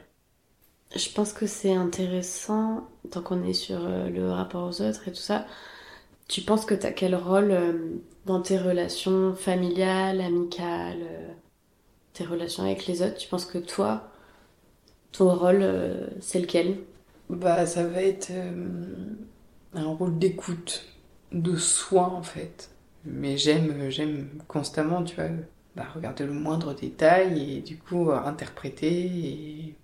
Je 0.95 1.09
pense 1.09 1.33
que 1.33 1.45
c'est 1.45 1.73
intéressant, 1.73 2.87
tant 3.11 3.21
qu'on 3.21 3.43
est 3.43 3.53
sur 3.53 3.79
euh, 3.85 4.09
le 4.09 4.31
rapport 4.31 4.67
aux 4.67 4.81
autres 4.81 5.07
et 5.07 5.11
tout 5.11 5.17
ça. 5.17 5.45
Tu 6.27 6.41
penses 6.41 6.65
que 6.65 6.75
tu 6.75 6.85
as 6.85 6.91
quel 6.91 7.15
rôle 7.15 7.51
euh, 7.51 7.73
dans 8.25 8.41
tes 8.41 8.57
relations 8.57 9.35
familiales, 9.35 10.21
amicales, 10.21 11.05
tes 12.13 12.23
relations 12.23 12.63
avec 12.63 12.87
les 12.87 13.03
autres? 13.03 13.17
Tu 13.17 13.27
penses 13.27 13.45
que 13.45 13.59
toi, 13.59 14.08
ton 15.11 15.33
rôle, 15.35 15.59
euh, 15.61 16.07
c'est 16.21 16.39
lequel? 16.39 16.77
Bah, 17.29 17.65
ça 17.65 17.83
va 17.87 18.01
être 18.01 18.29
euh, 18.31 19.15
un 19.73 19.85
rôle 19.85 20.17
d'écoute, 20.17 20.85
de 21.31 21.55
soin 21.55 22.07
en 22.07 22.23
fait. 22.23 22.69
Mais 23.05 23.37
j'aime, 23.37 23.89
j'aime 23.89 24.29
constamment, 24.47 25.03
tu 25.03 25.15
vois, 25.15 25.29
bah, 25.75 25.87
regarder 25.95 26.25
le 26.25 26.33
moindre 26.33 26.73
détail 26.73 27.57
et 27.57 27.61
du 27.61 27.77
coup 27.77 28.09
euh, 28.11 28.17
interpréter 28.19 28.87
et, 29.05 29.75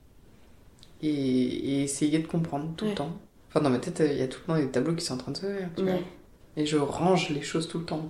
et, 1.01 1.09
et 1.09 1.83
essayer 1.83 2.19
de 2.19 2.27
comprendre 2.27 2.73
tout 2.75 2.85
Ouais. 2.85 2.91
le 2.91 2.95
temps. 2.95 3.17
Enfin, 3.49 3.61
dans 3.61 3.69
ma 3.69 3.79
tête, 3.79 4.01
il 4.05 4.17
y 4.17 4.21
a 4.21 4.27
tout 4.27 4.39
le 4.41 4.45
temps 4.53 4.57
des 4.59 4.69
tableaux 4.71 4.95
qui 4.95 5.05
sont 5.05 5.13
en 5.15 5.17
train 5.17 5.31
de 5.31 5.37
se 5.37 5.45
faire, 5.45 5.69
tu 5.75 5.85
vois. 5.85 5.99
Et 6.57 6.65
je 6.65 6.77
range 6.77 7.29
les 7.29 7.41
choses 7.41 7.67
tout 7.67 7.79
le 7.79 7.85
temps. 7.85 8.09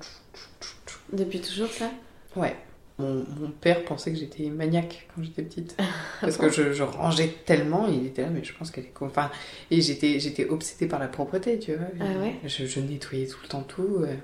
Depuis 1.11 1.41
toujours 1.41 1.69
ça? 1.71 1.89
Ouais. 2.35 2.55
Mon, 2.97 3.25
mon 3.39 3.51
père 3.51 3.83
pensait 3.83 4.11
que 4.13 4.17
j'étais 4.17 4.49
maniaque 4.49 5.07
quand 5.13 5.21
j'étais 5.23 5.43
petite. 5.43 5.75
Parce 6.21 6.37
que 6.37 6.49
je, 6.49 6.71
je 6.71 6.83
rangeais 6.83 7.27
tellement, 7.45 7.87
il 7.87 8.05
était 8.05 8.21
là, 8.21 8.29
mais 8.29 8.43
je 8.43 8.53
pense 8.53 8.71
qu'elle 8.71 8.85
est 8.85 8.89
con. 8.93 9.07
Enfin, 9.07 9.29
et 9.69 9.81
j'étais, 9.81 10.19
j'étais 10.19 10.47
obsédée 10.47 10.87
par 10.87 10.99
la 10.99 11.07
propreté, 11.09 11.59
tu 11.59 11.75
vois. 11.75 11.87
Ah 11.99 12.05
ouais? 12.21 12.35
Je, 12.45 12.65
je 12.65 12.79
nettoyais 12.79 13.27
tout 13.27 13.39
le 13.43 13.49
temps 13.49 13.63
tout. 13.63 13.97
euh. 14.03 14.15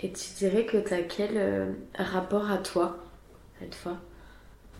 Et 0.00 0.12
tu 0.12 0.34
dirais 0.38 0.66
que 0.66 0.76
tu 0.76 0.92
as 0.92 1.02
quel 1.02 1.36
euh, 1.36 1.72
rapport 1.94 2.50
à 2.50 2.58
toi, 2.58 2.98
cette 3.60 3.74
fois? 3.74 3.98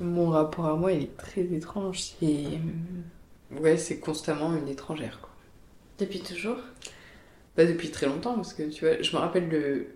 Mon 0.00 0.28
rapport 0.28 0.66
à 0.66 0.76
moi, 0.76 0.92
il 0.92 1.02
est 1.04 1.16
très 1.16 1.42
étrange. 1.42 2.00
C'est. 2.00 2.26
euh, 2.26 3.59
Ouais, 3.61 3.76
c'est 3.76 4.00
constamment 4.00 4.52
une 4.56 4.68
étrangère, 4.68 5.21
quoi. 5.21 5.30
Depuis 5.99 6.21
toujours? 6.23 6.59
Pas 7.54 7.64
depuis 7.66 7.90
très 7.90 8.06
longtemps, 8.06 8.35
parce 8.35 8.54
que 8.54 8.62
tu 8.64 8.85
vois, 8.87 9.00
je 9.02 9.14
me 9.14 9.21
rappelle 9.21 9.49
le, 9.49 9.88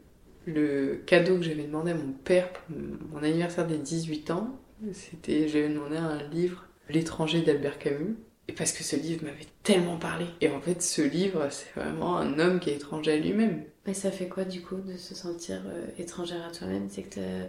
le 0.46 1.02
cadeau 1.06 1.36
que 1.36 1.42
j'avais 1.42 1.64
demandé 1.64 1.90
à 1.90 1.94
mon 1.94 2.12
père 2.12 2.52
pour 2.52 2.76
mon 3.12 3.22
anniversaire 3.22 3.66
des 3.66 3.78
18 3.78 4.30
ans. 4.30 4.58
C'était, 4.92 5.48
j'avais 5.48 5.68
demandé 5.68 5.96
un 5.96 6.22
livre, 6.28 6.64
L'étranger 6.88 7.42
d'Albert 7.42 7.78
Camus. 7.78 8.16
Et 8.48 8.52
parce 8.52 8.72
que 8.72 8.84
ce 8.84 8.94
livre 8.94 9.24
m'avait 9.24 9.46
tellement 9.64 9.96
parlé. 9.96 10.26
Et 10.40 10.48
en 10.48 10.60
fait, 10.60 10.80
ce 10.80 11.02
livre, 11.02 11.48
c'est 11.50 11.74
vraiment 11.74 12.16
un 12.16 12.38
homme 12.38 12.60
qui 12.60 12.70
est 12.70 12.76
étranger 12.76 13.12
à 13.12 13.16
lui-même. 13.16 13.64
Mais 13.86 13.94
ça 13.94 14.12
fait 14.12 14.28
quoi 14.28 14.44
du 14.44 14.62
coup 14.62 14.76
de 14.76 14.96
se 14.96 15.16
sentir 15.16 15.62
euh, 15.66 15.86
étrangère 15.98 16.46
à 16.46 16.52
toi-même? 16.52 16.86
C'est 16.88 17.02
que 17.02 17.16
t'as 17.16 17.48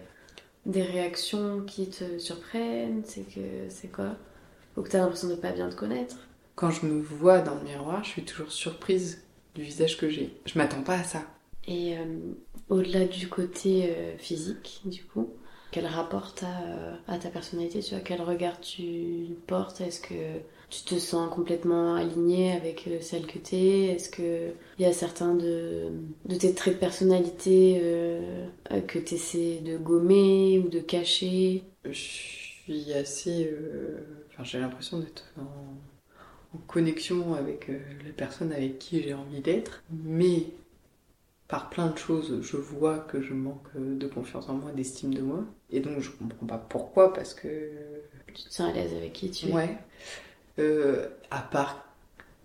des 0.65 0.81
réactions 0.81 1.61
qui 1.61 1.89
te 1.89 2.17
surprennent? 2.17 3.03
C'est 3.05 3.29
que 3.29 3.69
c'est 3.69 3.91
quoi? 3.91 4.15
Ou 4.75 4.81
que 4.81 4.89
t'as 4.89 4.99
l'impression 4.99 5.29
de 5.29 5.35
pas 5.35 5.51
bien 5.51 5.69
te 5.69 5.75
connaître? 5.75 6.17
Quand 6.55 6.71
je 6.71 6.87
me 6.87 6.99
vois 6.99 7.41
dans 7.41 7.55
le 7.55 7.61
miroir, 7.61 8.03
je 8.03 8.09
suis 8.09 8.25
toujours 8.25 8.51
surprise 8.51 9.23
du 9.53 9.61
visage 9.61 9.97
que 9.97 10.09
j'ai. 10.09 10.33
Je 10.47 10.57
m'attends 10.57 10.81
pas 10.81 10.95
à 10.95 11.03
ça. 11.03 11.21
Et 11.67 11.97
euh, 11.97 12.05
au-delà 12.69 13.05
du 13.05 13.27
côté 13.27 13.89
euh, 13.89 14.17
physique, 14.17 14.81
du 14.85 15.03
coup, 15.03 15.33
quel 15.71 15.85
rapport 15.85 16.33
t'as 16.33 16.63
euh, 16.63 16.95
à 17.07 17.17
ta 17.17 17.29
personnalité? 17.29 17.81
Tu 17.81 17.93
vois, 17.93 18.03
quel 18.03 18.21
regard 18.21 18.61
tu 18.61 19.35
portes? 19.47 19.81
Est-ce 19.81 19.99
que 19.99 20.39
tu 20.69 20.83
te 20.83 20.95
sens 20.95 21.29
complètement 21.33 21.95
aligné 21.95 22.53
avec 22.53 22.87
euh, 22.87 23.01
celle 23.01 23.27
que 23.27 23.37
t'es? 23.37 23.87
Est-ce 23.87 24.09
que 24.09 24.53
il 24.79 24.81
y 24.81 24.85
a 24.85 24.93
certains 24.93 25.35
de, 25.35 25.91
tes 26.39 26.53
traits 26.53 26.75
de 26.75 26.79
personnalité 26.79 27.81
que 28.87 28.99
t'essaies 28.99 29.59
de 29.59 29.77
gommer 29.77 30.59
ou 30.59 30.69
de 30.69 30.79
cacher? 30.79 31.63
Je 31.83 31.91
suis 31.91 32.93
assez. 32.93 33.51
Enfin, 34.29 34.43
j'ai 34.43 34.59
l'impression 34.59 34.99
d'être 34.99 35.33
en... 35.37 36.57
connexion 36.67 37.33
avec 37.33 37.67
la 37.67 38.13
personne 38.15 38.51
avec 38.51 38.79
qui 38.79 39.01
j'ai 39.01 39.13
envie 39.13 39.41
d'être. 39.41 39.83
Mais 39.91 40.43
par 41.47 41.69
plein 41.69 41.87
de 41.87 41.97
choses, 41.97 42.41
je 42.41 42.57
vois 42.57 42.99
que 42.99 43.21
je 43.21 43.33
manque 43.33 43.67
de 43.75 44.07
confiance 44.07 44.49
en 44.49 44.55
moi, 44.55 44.71
d'estime 44.71 45.13
de 45.13 45.21
moi. 45.21 45.45
Et 45.69 45.79
donc, 45.79 45.99
je 45.99 46.11
comprends 46.11 46.45
pas 46.45 46.57
pourquoi, 46.57 47.13
parce 47.13 47.33
que. 47.33 47.71
Tu 48.33 48.43
te 48.43 48.53
sens 48.53 48.69
à 48.69 48.73
l'aise 48.73 48.93
avec 48.93 49.13
qui 49.13 49.31
tu 49.31 49.47
es? 49.47 49.53
Ouais. 49.53 49.77
Euh, 50.59 51.07
à 51.31 51.41
part 51.41 51.87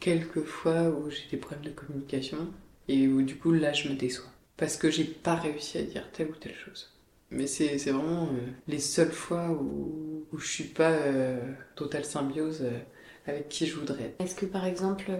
quelques 0.02 0.42
fois 0.42 0.88
où 0.88 1.10
j'ai 1.10 1.24
des 1.30 1.36
problèmes 1.36 1.64
de 1.64 1.70
communication 1.70 2.48
et 2.88 3.06
où 3.06 3.22
du 3.22 3.36
coup 3.36 3.52
là 3.52 3.72
je 3.72 3.88
me 3.88 3.94
déçois. 3.94 4.30
Parce 4.56 4.76
que 4.76 4.90
j'ai 4.90 5.04
pas 5.04 5.36
réussi 5.36 5.78
à 5.78 5.82
dire 5.82 6.10
telle 6.12 6.28
ou 6.28 6.34
telle 6.34 6.54
chose. 6.54 6.92
Mais 7.30 7.46
c'est 7.46 7.76
vraiment 7.90 8.24
euh, 8.24 8.36
les 8.68 8.80
seules 8.80 9.12
fois 9.12 9.48
où, 9.50 10.26
où 10.30 10.38
je 10.38 10.46
suis 10.46 10.64
pas 10.64 10.90
euh, 10.90 11.40
totale 11.76 12.04
symbiose 12.04 12.62
euh, 12.62 12.78
avec 13.26 13.48
qui 13.48 13.66
je 13.66 13.76
voudrais 13.76 14.04
être. 14.04 14.20
Est-ce 14.20 14.34
que 14.34 14.44
par 14.44 14.66
exemple, 14.66 15.10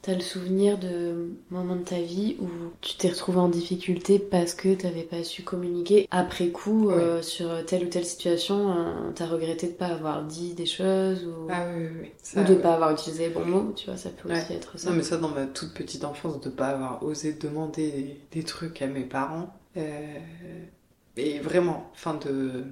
t'as 0.00 0.14
le 0.14 0.20
souvenir 0.20 0.78
de 0.78 1.32
moments 1.50 1.74
de 1.76 1.82
ta 1.82 2.00
vie 2.00 2.36
où 2.40 2.46
tu 2.80 2.96
t'es 2.96 3.08
retrouvé 3.08 3.38
en 3.38 3.48
difficulté 3.48 4.18
parce 4.18 4.54
que 4.54 4.74
t'avais 4.74 5.02
pas 5.02 5.24
su 5.24 5.42
communiquer 5.42 6.06
après 6.10 6.48
coup 6.48 6.90
euh, 6.90 7.20
sur 7.20 7.64
telle 7.66 7.84
ou 7.84 7.88
telle 7.88 8.04
situation, 8.04 8.70
euh, 8.70 9.10
t'as 9.14 9.26
regretté 9.26 9.66
de 9.66 9.72
pas 9.72 9.86
avoir 9.88 10.22
dit 10.24 10.54
des 10.54 10.66
choses 10.66 11.24
ou, 11.26 11.48
Ah 11.50 11.66
oui, 11.76 11.84
oui, 11.84 11.90
oui. 12.02 12.06
ou 12.08 12.12
Ça, 12.22 12.44
de 12.44 12.54
ouais. 12.54 12.60
pas 12.60 12.74
avoir 12.74 12.92
utilisé 12.92 13.28
les 13.28 13.34
bons 13.34 13.44
mots, 13.44 13.72
tu 13.74 13.86
vois, 13.86 13.96
ça 13.96 14.10
peut 14.10 14.32
aussi 14.32 14.52
être 14.52 14.78
ça. 14.78 14.90
Non 14.90 14.96
mais 14.96 15.02
ça 15.02 15.16
dans 15.16 15.30
ma 15.30 15.46
toute 15.46 15.74
petite 15.74 16.04
enfance 16.04 16.40
de 16.40 16.48
pas 16.48 16.68
avoir 16.68 17.02
osé 17.02 17.32
demander 17.32 17.90
des, 17.90 18.20
des 18.32 18.42
trucs 18.44 18.80
à 18.82 18.86
mes 18.86 19.04
parents 19.04 19.52
euh, 19.76 20.18
et 21.16 21.40
vraiment 21.40 21.90
enfin 21.92 22.14
de 22.24 22.64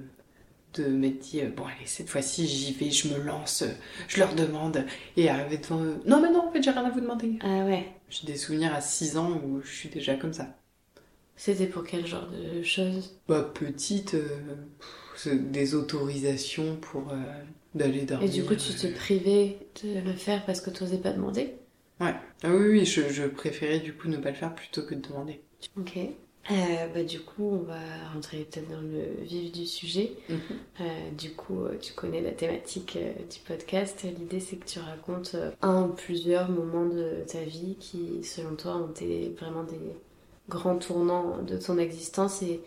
de 0.79 0.87
m'être 0.87 1.19
dit 1.19 1.41
bon 1.55 1.65
allez 1.65 1.85
cette 1.85 2.09
fois-ci 2.09 2.47
j'y 2.47 2.73
vais 2.73 2.91
je 2.91 3.09
me 3.09 3.19
lance 3.19 3.61
euh, 3.63 3.71
je 4.07 4.19
leur 4.19 4.35
demande 4.35 4.85
et 5.15 5.29
arriver 5.29 5.57
devant 5.57 5.83
eux. 5.83 5.99
Non 6.05 6.21
mais 6.21 6.29
non 6.29 6.47
en 6.47 6.51
fait 6.51 6.61
j'ai 6.61 6.71
rien 6.71 6.85
à 6.85 6.89
vous 6.89 7.01
demander. 7.01 7.37
Ah 7.41 7.65
ouais, 7.65 7.85
j'ai 8.09 8.25
des 8.27 8.37
souvenirs 8.37 8.73
à 8.73 8.81
6 8.81 9.17
ans 9.17 9.41
où 9.43 9.61
je 9.61 9.71
suis 9.71 9.89
déjà 9.89 10.15
comme 10.15 10.33
ça. 10.33 10.47
C'était 11.35 11.67
pour 11.67 11.83
quel 11.83 12.05
genre 12.07 12.27
de 12.29 12.63
choses? 12.63 13.15
Bah 13.27 13.43
petite 13.53 14.15
euh, 14.15 14.27
des 15.25 15.75
autorisations 15.75 16.77
pour 16.77 17.11
euh, 17.11 17.15
d'aller 17.75 18.01
dormir. 18.01 18.27
Et 18.27 18.31
du 18.31 18.43
coup, 18.43 18.55
tu 18.55 18.73
te 18.73 18.87
privais 18.87 19.57
de 19.83 19.99
le 19.99 20.13
faire 20.13 20.45
parce 20.45 20.61
que 20.61 20.69
t'osais 20.69 20.97
pas 20.97 21.11
demander? 21.11 21.53
Ouais. 21.99 22.15
Ah 22.43 22.49
oui 22.51 22.69
oui 22.69 22.85
je, 22.85 23.09
je 23.09 23.23
préférais 23.25 23.79
du 23.79 23.93
coup 23.93 24.07
ne 24.07 24.17
pas 24.17 24.29
le 24.29 24.35
faire 24.35 24.53
plutôt 24.55 24.81
que 24.83 24.95
de 24.95 25.01
demander. 25.01 25.41
Ok. 25.77 25.97
Euh, 26.49 26.87
bah, 26.93 27.03
du 27.03 27.19
coup, 27.19 27.43
on 27.43 27.63
va 27.63 27.79
rentrer 28.13 28.47
peut-être 28.49 28.69
dans 28.69 28.81
le 28.81 29.23
vif 29.23 29.51
du 29.51 29.65
sujet. 29.65 30.13
Mhm. 30.29 30.39
Euh, 30.81 31.11
du 31.17 31.31
coup, 31.31 31.65
euh, 31.65 31.77
tu 31.81 31.93
connais 31.93 32.21
la 32.21 32.31
thématique 32.31 32.97
du 32.97 33.39
podcast. 33.45 34.03
L'idée, 34.03 34.39
c'est 34.39 34.57
que 34.57 34.65
tu 34.65 34.79
racontes 34.79 35.35
un 35.61 35.83
ou 35.83 35.87
plusieurs 35.89 36.49
moments 36.49 36.85
de 36.85 37.23
ta 37.27 37.41
vie 37.41 37.75
qui, 37.79 38.23
selon 38.23 38.55
toi, 38.55 38.77
ont 38.77 38.89
été 38.91 39.35
vraiment 39.39 39.63
des 39.63 39.93
grands 40.49 40.77
tournants 40.77 41.41
de 41.43 41.57
ton 41.57 41.77
existence 41.77 42.41
et 42.41 42.61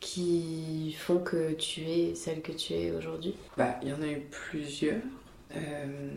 qui 0.00 0.94
font 0.98 1.18
que 1.18 1.52
tu 1.54 1.80
es 1.82 2.14
celle 2.14 2.42
que 2.42 2.52
tu 2.52 2.74
es 2.74 2.92
aujourd'hui. 2.92 3.34
Bah, 3.56 3.78
il 3.82 3.88
y 3.88 3.92
en 3.92 4.02
a 4.02 4.08
eu 4.08 4.20
plusieurs. 4.30 5.00
Euh, 5.56 6.10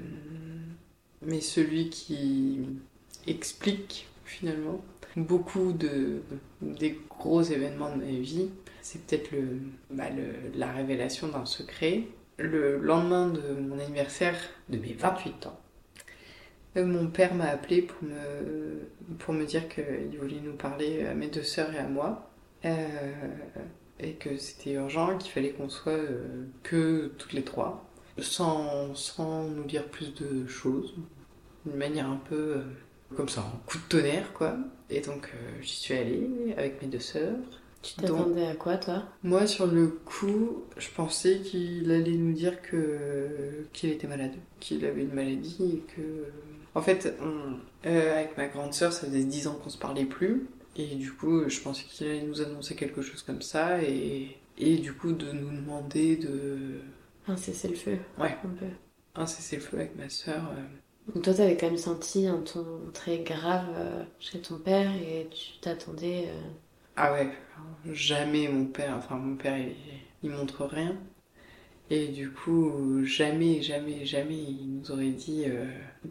mais 1.22 1.42
celui 1.42 1.90
qui 1.90 2.60
explique 3.28 4.08
finalement 4.26 4.82
beaucoup 5.18 5.74
de, 5.74 6.22
des 6.62 6.98
gros 7.10 7.42
événements 7.42 7.90
de 7.96 8.02
ma 8.04 8.12
vie, 8.20 8.50
c'est 8.82 9.02
peut-être 9.06 9.32
bah, 9.92 10.10
le- 10.10 10.58
la 10.58 10.72
révélation 10.72 11.28
d'un 11.30 11.46
secret. 11.46 12.04
Le 12.38 12.78
lendemain 12.80 13.30
de 13.30 13.42
mon 13.60 13.80
anniversaire 13.80 14.36
de 14.70 14.78
mes 14.78 14.94
28 14.94 15.48
ans, 15.48 15.60
euh, 16.78 16.86
mon 16.86 17.08
père 17.08 17.34
m'a 17.34 17.46
appelé 17.46 17.82
pour 17.82 18.04
me, 18.04 19.16
pour 19.20 19.34
me 19.34 19.46
dire 19.46 19.68
qu'il 19.70 20.18
voulait 20.20 20.40
nous 20.44 20.54
parler 20.54 21.06
à 21.06 21.14
mes 21.16 21.28
deux 21.28 21.44
sœurs 21.44 21.74
et 21.74 21.80
à 21.80 21.88
moi. 21.88 22.30
Euh, 22.66 22.78
et 24.00 24.14
que 24.14 24.38
c'était 24.38 24.74
urgent, 24.74 25.18
qu'il 25.18 25.32
fallait 25.32 25.52
qu'on 25.52 25.70
soit 25.70 25.94
euh, 25.94 26.46
que 26.64 27.12
toutes 27.18 27.34
les 27.34 27.44
trois, 27.44 27.86
sans, 28.20 28.94
sans 28.96 29.44
nous 29.48 29.64
dire 29.64 29.86
plus 29.88 30.14
de 30.14 30.46
choses, 30.48 30.96
d'une 31.66 31.78
manière 31.78 32.08
un 32.10 32.18
peu 32.30 32.62
comme 33.16 33.30
ça, 33.30 33.42
un 33.42 33.58
coup 33.66 33.78
de 33.78 33.84
tonnerre 33.90 34.34
quoi. 34.34 34.58
Et 34.90 35.02
donc 35.02 35.30
euh, 35.34 35.62
j'y 35.62 35.76
suis 35.76 35.94
allée 35.94 36.30
avec 36.58 36.82
mes 36.82 36.88
deux 36.88 37.00
sœurs. 37.00 37.36
Tu 37.84 37.94
t'attendais 37.96 38.48
à 38.48 38.56
quoi, 38.56 38.78
toi? 38.78 39.04
Moi 39.24 39.48
sur 39.48 39.68
le 39.68 39.88
coup, 39.88 40.64
je 40.78 40.90
pensais 40.90 41.40
qu'il 41.40 41.90
allait 41.92 42.18
nous 42.18 42.34
dire 42.34 42.62
que 42.62 43.66
qu'il 43.74 43.90
était 43.92 44.08
malade, 44.08 44.32
qu'il 44.60 44.84
avait 44.86 45.04
une 45.04 45.14
maladie 45.14 45.58
et 45.76 45.94
que... 45.96 46.02
En 46.76 46.82
fait, 46.82 47.16
on- 47.22 47.58
euh, 47.88 48.14
avec 48.20 48.36
ma 48.38 48.48
grande 48.48 48.74
sœur, 48.74 48.92
ça 48.92 49.08
faisait 49.08 49.24
10 49.24 49.48
ans 49.48 49.56
qu'on 49.64 49.70
se 49.70 49.78
parlait 49.78 50.06
plus. 50.06 50.48
Et 50.76 50.96
du 50.96 51.12
coup, 51.14 51.48
je 51.50 51.60
pensais 51.62 51.84
qu'il 51.88 52.08
allait 52.08 52.22
nous 52.24 52.42
annoncer 52.42 52.76
quelque 52.76 53.02
chose 53.02 53.24
comme 53.24 53.42
ça 53.42 53.82
et, 53.82 54.36
et 54.58 54.76
du 54.78 54.94
coup 54.94 55.12
de 55.14 55.32
nous 55.32 55.50
demander 55.50 56.18
de 56.18 56.82
Un 57.28 57.38
cessez-le-feu. 57.38 57.98
Ouais. 58.20 58.36
Un 58.44 58.50
peu. 58.50 58.66
un 59.16 59.26
cessez-le-feu 59.28 59.78
avec 59.78 59.96
ma 59.96 60.10
sœur. 60.10 60.42
euh. 60.52 60.64
Donc 61.14 61.24
toi, 61.24 61.34
t'avais 61.34 61.58
quand 61.58 61.68
même 61.68 61.78
senti 61.78 62.28
un 62.28 62.40
ton 62.42 62.66
très 62.94 63.20
grave 63.20 63.66
euh, 63.76 64.04
chez 64.20 64.40
ton 64.42 64.58
père 64.60 64.92
et 64.96 65.28
tu 65.32 65.60
t'attendais... 65.62 66.26
euh, 66.28 66.50
Ah 66.96 67.14
ouais, 67.14 67.30
jamais 67.94 68.48
mon 68.50 68.66
père, 68.66 68.96
enfin 68.98 69.16
mon 69.16 69.36
père 69.38 69.58
il, 70.24 70.30
montre 70.32 70.66
rien. 70.66 70.98
Et 71.90 72.10
du 72.10 72.32
coup, 72.32 73.06
jamais, 73.06 73.62
jamais, 73.62 74.06
jamais 74.06 74.36
il 74.38 74.80
nous 74.80 74.92
aurait 74.92 75.12
dit 75.12 75.46
euh, 75.48 75.66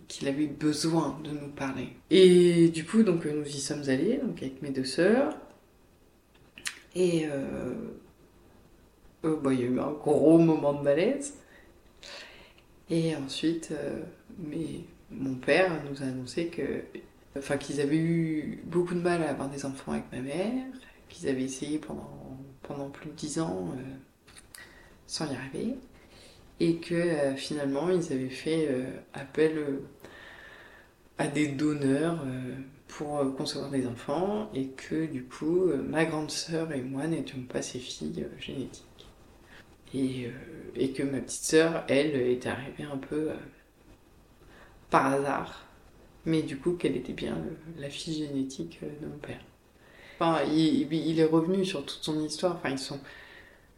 qu'il 0.08 0.26
avait 0.28 0.46
besoin 0.46 1.18
de 1.22 1.30
nous 1.30 1.50
parler. 1.50 1.88
Et 2.10 2.68
du 2.70 2.84
coup, 2.86 3.02
donc 3.02 3.26
nous 3.26 3.44
y 3.46 3.60
sommes 3.60 3.88
allés, 3.88 4.18
donc 4.18 4.42
avec 4.42 4.62
mes 4.62 4.70
deux 4.70 4.84
sœurs. 4.84 5.34
Et 6.94 7.26
euh, 7.26 7.74
bah, 9.22 9.52
il 9.52 9.60
y 9.60 9.62
a 9.64 9.66
eu 9.66 9.78
un 9.80 9.92
gros 9.92 10.38
moment 10.38 10.72
de 10.72 10.82
malaise. 10.82 11.34
Et 12.90 13.14
ensuite, 13.16 13.72
mais 14.38 14.80
mon 15.10 15.34
père 15.34 15.82
nous 15.90 16.02
a 16.02 16.06
annoncé 16.06 16.48
que, 16.48 16.82
enfin, 17.38 17.56
qu'ils 17.56 17.80
avaient 17.80 17.96
eu 17.96 18.62
beaucoup 18.64 18.94
de 18.94 19.00
mal 19.00 19.22
à 19.22 19.30
avoir 19.30 19.48
des 19.48 19.64
enfants 19.64 19.92
avec 19.92 20.04
ma 20.12 20.20
mère, 20.20 20.64
qu'ils 21.08 21.28
avaient 21.28 21.44
essayé 21.44 21.78
pendant, 21.78 22.38
pendant 22.62 22.90
plus 22.90 23.10
de 23.10 23.14
dix 23.14 23.38
ans 23.38 23.72
euh, 23.76 23.82
sans 25.06 25.30
y 25.30 25.36
arriver, 25.36 25.76
et 26.58 26.76
que 26.76 26.94
euh, 26.94 27.36
finalement 27.36 27.90
ils 27.90 28.12
avaient 28.12 28.28
fait 28.28 28.68
euh, 28.70 28.84
appel 29.14 29.80
à 31.18 31.28
des 31.28 31.48
donneurs 31.48 32.22
pour 32.88 33.34
concevoir 33.36 33.70
des 33.70 33.86
enfants, 33.86 34.50
et 34.54 34.68
que 34.68 35.06
du 35.06 35.24
coup 35.24 35.66
ma 35.88 36.04
grande 36.04 36.30
sœur 36.30 36.72
et 36.72 36.82
moi 36.82 37.06
n'étions 37.06 37.42
pas 37.42 37.62
ses 37.62 37.78
filles 37.78 38.26
génétiques. 38.38 38.84
Et, 39.94 40.30
et 40.74 40.92
que 40.92 41.02
ma 41.02 41.20
petite 41.20 41.44
sœur, 41.44 41.84
elle, 41.88 42.16
était 42.16 42.50
arrivée 42.50 42.84
un 42.84 42.98
peu 42.98 43.30
par 44.96 45.12
hasard, 45.12 45.66
mais 46.24 46.40
du 46.40 46.56
coup 46.56 46.72
qu'elle 46.72 46.96
était 46.96 47.12
bien 47.12 47.36
la 47.78 47.90
fille 47.90 48.26
génétique 48.26 48.78
euh, 48.82 48.88
de 49.02 49.06
mon 49.06 49.18
père. 49.18 49.40
Enfin, 50.18 50.42
il, 50.50 51.20
est 51.20 51.24
revenu 51.24 51.66
sur 51.66 51.84
toute 51.84 52.02
son 52.02 52.18
histoire, 52.24 52.56
enfin 52.56 52.70
ils 52.70 52.78
sont, 52.78 52.98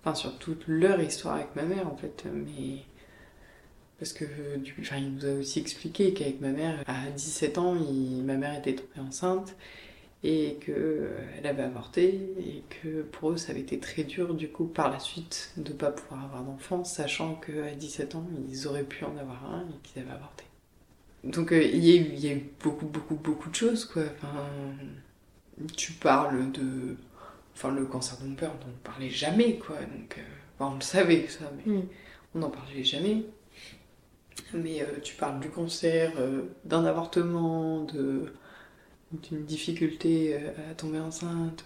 enfin 0.01 0.15
sur 0.15 0.39
toute 0.39 0.63
leur 0.69 1.01
histoire 1.01 1.35
avec 1.35 1.57
ma 1.57 1.65
mère 1.65 1.89
en 1.89 1.97
fait, 1.97 2.25
mais 2.33 2.85
parce 3.99 4.13
que 4.13 4.25
euh, 4.25 4.59
enfin, 4.81 4.99
il 4.99 5.15
nous 5.15 5.27
a 5.27 5.33
aussi 5.33 5.59
expliqué 5.59 6.15
qu'avec 6.15 6.41
ma 6.41 6.51
mère, 6.51 6.85
à 6.87 7.11
17 7.11 7.59
ans, 7.59 7.75
ma 7.75 8.37
mère 8.37 8.57
était 8.57 8.77
tombée 8.77 9.09
enceinte 9.09 9.57
et 10.23 10.57
que 10.61 10.71
euh, 10.71 11.19
avait 11.43 11.65
avorté 11.65 12.29
et 12.39 12.63
que 12.81 13.03
pour 13.03 13.31
eux 13.31 13.37
ça 13.37 13.51
avait 13.51 13.63
été 13.63 13.81
très 13.81 14.05
dur 14.05 14.35
du 14.35 14.49
coup 14.49 14.67
par 14.67 14.89
la 14.89 15.01
suite 15.01 15.53
de 15.57 15.73
pas 15.73 15.91
pouvoir 15.91 16.27
avoir 16.27 16.45
d'enfants, 16.45 16.85
sachant 16.85 17.35
qu'à 17.35 17.75
17 17.75 18.15
ans 18.15 18.27
ils 18.49 18.69
auraient 18.69 18.85
pu 18.85 19.05
en 19.05 19.17
avoir 19.17 19.53
un 19.53 19.63
et 19.63 19.79
qu'ils 19.83 20.01
avaient 20.01 20.13
avorté. 20.13 20.48
Donc 21.25 21.53
euh, 21.53 21.63
il 21.63 21.85
y, 21.85 21.93
a 21.93 21.97
eu- 22.01 22.11
il 22.13 22.19
y 22.21 22.29
a 22.29 22.33
eu 22.35 22.51
beaucoup 22.63 22.87
beaucoup 22.87 23.15
beaucoup 23.17 23.51
de 23.51 23.55
choses 23.55 23.85
quoi. 23.85 24.03
Enfin, 24.23 24.47
tu 25.77 25.93
parles 25.93 26.53
de, 26.53 26.97
enfin 27.55 27.73
le 27.73 27.87
cancer 27.87 28.19
de 28.21 28.27
mon 28.29 28.35
père, 28.35 28.53
on 28.65 28.69
n'en 28.69 28.75
parlait 28.85 29.11
jamais 29.11 29.59
quoi. 29.59 29.77
Donc 29.81 30.17
euh, 30.19 30.23
enfin, 30.59 30.73
on 30.73 30.77
le 30.77 30.83
savait 30.83 31.27
ça, 31.29 31.51
mais 31.57 31.65
Mm. 31.67 31.89
on 32.35 32.41
n'en 32.41 32.51
parlait 32.51 32.85
jamais. 32.85 33.25
Mais 34.55 34.83
euh, 34.83 35.01
tu 35.03 35.15
parles 35.15 35.41
du 35.41 35.51
cancer, 35.51 36.13
d'un 36.65 36.85
avortement, 36.85 37.85
de 37.85 38.33
d'une 39.13 39.45
difficulté 39.47 40.37
à 40.71 40.75
tomber 40.75 41.01
enceinte. 41.01 41.65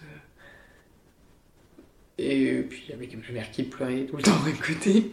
Et 2.17 2.63
puis 2.69 2.83
il 2.87 2.91
y 2.91 2.93
avait 2.93 3.07
ma 3.27 3.33
mère 3.33 3.51
qui 3.51 3.63
pleurait 3.63 4.05
tout 4.05 4.17
le 4.17 4.23
temps 4.23 4.31
à 4.45 4.51
côté. 4.65 5.11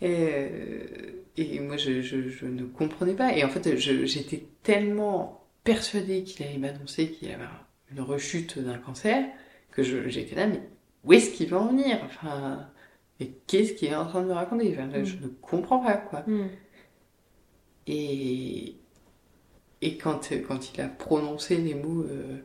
Et, 0.00 1.19
et 1.40 1.60
moi 1.60 1.76
je, 1.76 2.02
je- 2.02 2.28
je 2.28 2.46
ne 2.46 2.64
comprenais 2.64 3.14
pas. 3.14 3.36
Et 3.36 3.44
en 3.44 3.48
fait 3.48 3.76
j'étais 3.76 4.46
tellement 4.62 5.44
persuadée 5.64 6.22
qu'il 6.24 6.44
allait 6.46 6.58
m'annoncer 6.58 7.10
qu'il 7.10 7.28
y 7.28 7.32
avait 7.32 7.44
une 7.92 8.00
rechute 8.00 8.58
d'un 8.58 8.78
cancer 8.78 9.26
que 9.72 9.82
j'étais 9.82 10.34
là, 10.36 10.46
mais 10.46 10.60
où 11.04 11.12
est-ce 11.12 11.30
qu'il 11.30 11.48
va 11.50 11.60
en 11.60 11.68
venir? 11.68 11.98
Enfin, 12.04 12.68
et 13.20 13.32
qu'est-ce 13.46 13.72
qu'il 13.74 13.88
est 13.88 13.94
en 13.96 14.06
train 14.06 14.22
de 14.22 14.28
me 14.28 14.32
raconter? 14.32 14.72
Enfin, 14.72 14.86
là, 14.88 15.04
Je 15.04 15.16
ne 15.16 15.28
comprends 15.28 15.80
pas 15.80 15.96
quoi. 15.96 16.26
hmm. 16.26 16.50
Et, 17.86 18.76
et 19.82 19.96
quand, 19.98 20.30
quand 20.46 20.72
il 20.74 20.80
a 20.80 20.88
prononcé 20.88 21.56
les 21.58 21.74
mots, 21.74 22.02
euh, 22.04 22.38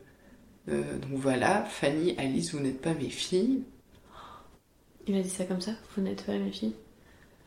euh, 0.70 0.98
donc 0.98 1.12
voilà, 1.14 1.64
Fanny, 1.64 2.14
Alice, 2.18 2.54
vous 2.54 2.60
n'êtes 2.60 2.80
pas 2.82 2.94
mes 2.94 3.10
filles, 3.10 3.64
Il 5.06 5.16
a 5.16 5.22
dit 5.22 5.30
ça 5.30 5.46
comme 5.46 5.62
ça 5.62 5.72
Vous 5.94 6.02
n'êtes 6.02 6.26
pas 6.26 6.36
mes 6.36 6.52
filles? 6.52 6.74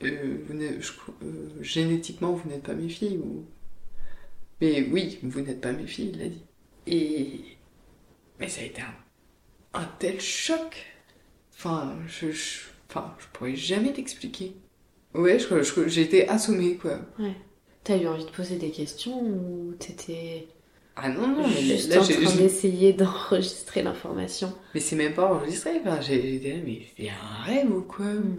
Euh, 0.03 0.37
vous 0.47 0.59
je- 0.81 0.91
euh, 1.25 1.63
génétiquement, 1.63 2.33
vous 2.33 2.49
n'êtes 2.49 2.63
pas 2.63 2.73
mes 2.75 2.89
filles, 2.89 3.17
ou... 3.19 3.45
Mais 4.61 4.87
oui, 4.91 5.19
vous 5.23 5.41
n'êtes 5.41 5.61
pas 5.61 5.71
mes 5.71 5.87
filles, 5.87 6.11
il 6.13 6.19
l'a 6.19 6.27
dit. 6.29 6.43
Et... 6.87 7.41
Mais 8.39 8.49
ça 8.49 8.61
a 8.61 8.65
été 8.65 8.81
un, 8.81 8.95
un 9.81 9.85
tel 9.99 10.19
choc 10.21 10.85
Enfin, 11.55 11.97
je, 12.07 12.31
je, 12.31 12.59
enfin, 12.89 13.15
je 13.19 13.25
pourrais 13.33 13.55
jamais 13.55 13.93
t'expliquer. 13.93 14.55
Ouais, 15.13 15.39
je- 15.39 15.63
je- 15.63 15.87
j'ai 15.87 16.01
été 16.03 16.29
assommée, 16.29 16.77
quoi. 16.77 16.99
T'as 17.83 17.97
eu 17.97 18.07
envie 18.07 18.25
de 18.25 18.31
poser 18.31 18.57
des 18.57 18.71
questions 18.71 19.19
ou 19.21 19.73
t'étais 19.79 20.47
Ah 20.95 21.09
non, 21.09 21.27
non, 21.27 21.47
mais 21.47 21.61
juste 21.61 21.89
là, 21.89 22.01
en 22.01 22.07
train 22.07 22.35
d'essayer 22.35 22.93
d'enregistrer 22.93 23.81
l'information? 23.81 24.53
Mais 24.73 24.79
c'est 24.79 24.95
même 24.95 25.13
pas 25.13 25.33
enregistré, 25.33 25.79
enfin, 25.81 25.99
j'ai 26.01 26.39
là, 26.39 26.61
mais 26.65 26.81
c'est 26.97 27.09
un 27.09 27.43
rêve 27.43 27.71
ou 27.71 27.81
quoi? 27.81 28.05
Mm. 28.05 28.37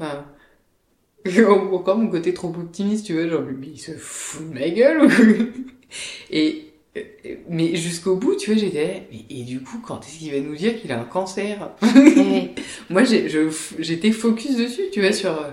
Encore 1.72 1.98
mon 1.98 2.08
côté 2.08 2.32
trop 2.34 2.48
optimiste, 2.48 3.06
tu 3.06 3.14
vois, 3.14 3.28
genre, 3.28 3.42
mais 3.42 3.68
il 3.68 3.78
se 3.78 3.92
fout 3.92 4.48
de 4.48 4.54
ma 4.54 4.68
gueule. 4.70 5.08
Et, 6.30 6.66
euh, 6.96 7.00
mais 7.48 7.74
jusqu'au 7.76 8.16
bout, 8.16 8.36
tu 8.36 8.52
vois, 8.52 8.60
j'étais 8.60 9.08
et 9.28 9.42
du 9.42 9.60
coup, 9.60 9.80
quand 9.84 10.00
est-ce 10.06 10.18
qu'il 10.18 10.32
va 10.32 10.40
nous 10.40 10.54
dire 10.54 10.80
qu'il 10.80 10.92
a 10.92 11.00
un 11.00 11.04
cancer? 11.04 11.70
Ouais. 11.82 12.54
Moi, 12.90 13.02
j'étais 13.04 14.12
focus 14.12 14.56
dessus, 14.56 14.84
tu 14.92 15.00
vois, 15.00 15.12
sur... 15.12 15.30
euh, 15.32 15.50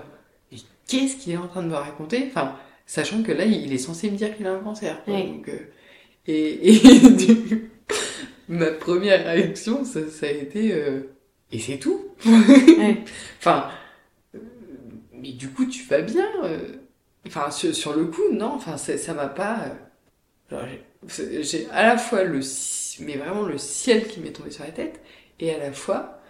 Mais 0.52 0.58
qu'est-ce 0.86 1.16
qu'il 1.16 1.32
est 1.32 1.36
en 1.36 1.48
train 1.48 1.62
de 1.62 1.68
me 1.68 1.74
raconter? 1.74 2.24
Enfin, 2.28 2.54
sachant 2.86 3.22
que 3.22 3.32
là, 3.32 3.44
il 3.44 3.72
est 3.72 3.78
censé 3.78 4.10
me 4.10 4.16
dire 4.16 4.36
qu'il 4.36 4.46
a 4.46 4.52
un 4.52 4.60
cancer. 4.60 5.02
quoi. 5.04 5.14
Ouais. 5.14 5.24
Donc, 5.24 5.48
euh, 5.48 5.58
et, 6.26 6.68
et 6.68 7.10
du- 7.10 7.70
ma 8.48 8.66
première 8.72 9.26
réaction, 9.26 9.84
ça, 9.84 10.00
ça 10.10 10.26
a 10.26 10.30
été... 10.30 10.72
euh, 10.72 11.00
et 11.50 11.58
c'est 11.58 11.78
tout 11.78 12.00
Ouais. 12.26 12.98
Enfin, 13.38 13.68
mais 15.20 15.32
du 15.32 15.50
coup, 15.50 15.66
tu 15.66 15.84
vas 15.84 16.02
bien 16.02 16.28
euh. 16.44 16.76
Enfin, 17.26 17.50
sur, 17.50 17.74
sur 17.74 17.94
le 17.94 18.06
coup, 18.06 18.22
non, 18.32 18.52
enfin, 18.54 18.76
ça 18.76 19.14
m'a 19.14 19.28
pas... 19.28 19.66
euh, 20.52 20.66
j'ai- 21.42 21.68
à 21.70 21.82
la 21.86 21.98
fois 21.98 22.24
le... 22.24 22.40
Mais 23.00 23.16
vraiment 23.16 23.42
le 23.42 23.58
ciel 23.58 24.08
qui 24.08 24.20
m'est 24.20 24.32
tombé 24.32 24.50
sur 24.50 24.64
la 24.64 24.70
tête, 24.72 25.00
et 25.40 25.52
à 25.54 25.58
la 25.58 25.72
fois 25.72 26.20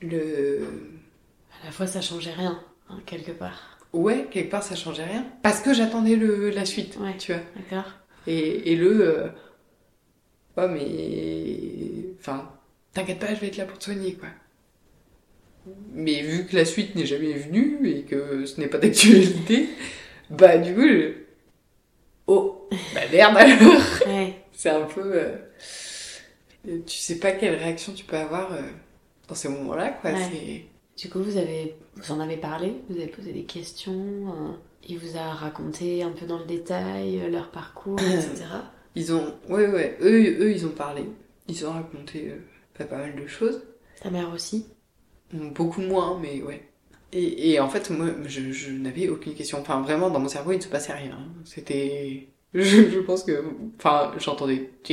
le... 0.00 0.60
À 1.62 1.66
la 1.66 1.72
fois, 1.72 1.86
ça 1.86 2.00
changeait 2.00 2.32
rien, 2.32 2.62
hein, 2.88 3.00
quelque 3.06 3.32
part. 3.32 3.78
Ouais, 3.92 4.26
quelque 4.30 4.50
part, 4.50 4.62
ça 4.62 4.76
changeait 4.76 5.04
rien. 5.04 5.24
Parce 5.42 5.60
que 5.60 5.72
j'attendais 5.72 6.16
le, 6.16 6.50
la 6.50 6.64
suite, 6.64 6.96
Ouais. 7.00 7.16
tu 7.18 7.32
vois. 7.32 7.42
D'accord 7.56 7.90
Et, 8.26 8.72
et 8.72 8.76
le... 8.76 9.08
euh, 9.08 9.28
Ouais, 10.56 10.68
mais... 10.68 12.14
Enfin, 12.20 12.48
t'inquiète 12.92 13.18
pas, 13.18 13.34
je 13.34 13.40
vais 13.40 13.48
être 13.48 13.56
là 13.56 13.64
pour 13.66 13.78
te 13.78 13.84
soigner, 13.84 14.14
quoi. 14.14 14.28
Mais 15.92 16.22
vu 16.22 16.46
que 16.46 16.56
la 16.56 16.64
suite 16.64 16.94
n'est 16.94 17.06
jamais 17.06 17.32
venue 17.32 17.88
et 17.88 18.02
que 18.02 18.44
ce 18.46 18.60
n'est 18.60 18.66
pas 18.66 18.78
d'actualité, 18.78 19.68
bah 20.30 20.58
du 20.58 20.74
coup, 20.74 20.86
je... 20.86 21.12
Oh, 22.26 22.68
bah 22.94 23.00
merde 23.12 23.36
alors 23.36 23.82
Ouais. 24.06 24.34
C'est 24.52 24.70
un 24.70 24.82
peu... 24.82 25.02
euh, 25.04 25.36
Tu 26.86 26.98
sais 26.98 27.18
pas 27.18 27.32
quelle 27.32 27.54
réaction 27.56 27.92
tu 27.92 28.04
peux 28.04 28.16
avoir 28.16 28.52
euh, 28.52 28.60
dans 29.28 29.34
ces 29.34 29.48
moments-là, 29.48 29.90
quoi. 29.90 30.12
Ouais. 30.12 30.66
Du 30.96 31.08
coup, 31.10 31.22
vous, 31.22 31.36
avez, 31.36 31.74
vous 31.96 32.12
en 32.12 32.20
avez 32.20 32.36
parlé 32.36 32.74
Vous 32.88 32.96
avez 32.96 33.08
posé 33.08 33.32
des 33.32 33.42
questions 33.44 33.92
euh, 33.92 34.52
Il 34.88 34.98
vous 34.98 35.16
a 35.16 35.32
raconté 35.32 36.02
un 36.02 36.10
peu 36.12 36.24
dans 36.26 36.38
le 36.38 36.44
détail 36.44 37.20
euh, 37.20 37.28
leur 37.28 37.50
parcours, 37.50 37.98
etc. 38.00 38.44
Ils 38.94 39.12
ont... 39.12 39.34
Ouais, 39.48 39.66
ouais, 39.66 39.96
eux, 40.02 40.44
eux 40.44 40.52
ils 40.52 40.64
ont 40.66 40.70
parlé. 40.70 41.02
Ils 41.48 41.66
ont 41.66 41.72
raconté 41.72 42.30
euh, 42.30 42.84
pas 42.86 42.96
mal 42.96 43.16
de 43.16 43.26
choses. 43.26 43.60
Ta 44.00 44.08
mère 44.10 44.32
aussi 44.32 44.66
Beaucoup 45.34 45.80
moins, 45.82 46.18
mais 46.20 46.42
ouais. 46.42 46.62
Et, 47.12 47.52
et 47.52 47.60
en 47.60 47.68
fait, 47.68 47.90
moi, 47.90 48.08
je, 48.26 48.52
je 48.52 48.70
n'avais 48.72 49.08
aucune 49.08 49.34
question. 49.34 49.60
Enfin, 49.60 49.80
vraiment, 49.82 50.10
dans 50.10 50.20
mon 50.20 50.28
cerveau, 50.28 50.52
il 50.52 50.58
ne 50.58 50.62
se 50.62 50.68
passait 50.68 50.92
rien. 50.92 51.18
C'était... 51.44 52.28
Je, 52.54 52.90
je 52.90 53.00
pense 53.00 53.24
que... 53.24 53.44
Enfin, 53.78 54.12
j'entendais... 54.18 54.70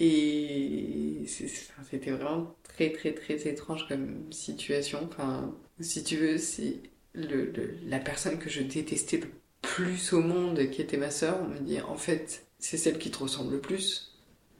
Et 0.00 1.24
c'était 1.26 2.10
vraiment 2.10 2.56
très, 2.64 2.90
très, 2.92 3.12
très 3.14 3.48
étrange 3.48 3.86
comme 3.88 4.32
situation. 4.32 5.00
Enfin, 5.10 5.54
si 5.80 6.02
tu 6.04 6.16
veux, 6.16 6.38
c'est 6.38 6.78
le, 7.14 7.46
le- 7.52 7.76
la 7.86 7.98
personne 8.00 8.38
que 8.38 8.50
je 8.50 8.62
détestais 8.62 9.18
le 9.18 9.28
plus 9.62 10.12
au 10.12 10.20
monde, 10.20 10.68
qui 10.70 10.82
était 10.82 10.96
ma 10.96 11.10
sœur, 11.10 11.38
on 11.44 11.48
me 11.48 11.58
dit, 11.60 11.80
en 11.80 11.96
fait, 11.96 12.46
c'est 12.58 12.76
celle 12.76 12.98
qui 12.98 13.10
te 13.10 13.18
ressemble 13.18 13.52
le 13.54 13.60
plus. 13.60 14.13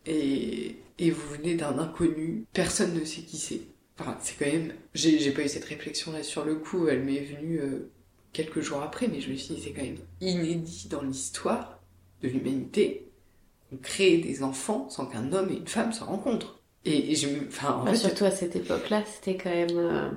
Et, 0.06 0.76
et 0.98 1.10
vous 1.10 1.28
venez 1.30 1.54
d'un 1.54 1.78
inconnu, 1.78 2.44
personne 2.52 2.94
ne 2.98 3.04
sait 3.04 3.22
qui 3.22 3.38
c'est. 3.38 3.60
Enfin, 3.98 4.16
c'est 4.20 4.36
quand 4.38 4.50
même. 4.52 4.72
J'ai 4.94 5.30
pas 5.32 5.42
eu 5.44 5.48
cette 5.48 5.64
réflexion 5.64 6.12
là 6.12 6.22
sur 6.22 6.44
le 6.44 6.56
coup, 6.56 6.88
elle 6.88 7.02
m'est 7.04 7.20
venue 7.24 7.60
euh, 7.60 7.90
quelques 8.32 8.60
jours 8.60 8.82
après, 8.82 9.08
mais 9.08 9.20
je 9.20 9.30
me 9.30 9.36
suis 9.36 9.54
dit, 9.54 9.62
c'est 9.62 9.72
quand 9.72 9.82
même 9.82 9.98
inédit 10.20 10.88
dans 10.88 11.02
l'histoire 11.02 11.80
de 12.22 12.28
l'humanité 12.28 13.08
qu'on 13.70 13.76
crée 13.78 14.18
des 14.18 14.42
enfants 14.42 14.88
sans 14.90 15.06
qu'un 15.06 15.32
homme 15.32 15.50
et 15.50 15.56
une 15.58 15.68
femme 15.68 15.92
se 15.92 16.04
rencontrent. 16.04 16.60
Et, 16.84 17.12
et 17.12 17.14
je 17.14 17.28
me- 17.28 17.48
enfin, 17.48 17.74
en 17.74 17.84
Bah, 17.84 17.94
fait, 17.94 17.96
surtout 17.96 18.24
à 18.24 18.30
cette 18.30 18.56
époque-là, 18.56 19.04
c'était 19.06 19.36
quand 19.36 19.50
même. 19.50 19.78
euh, 19.78 20.10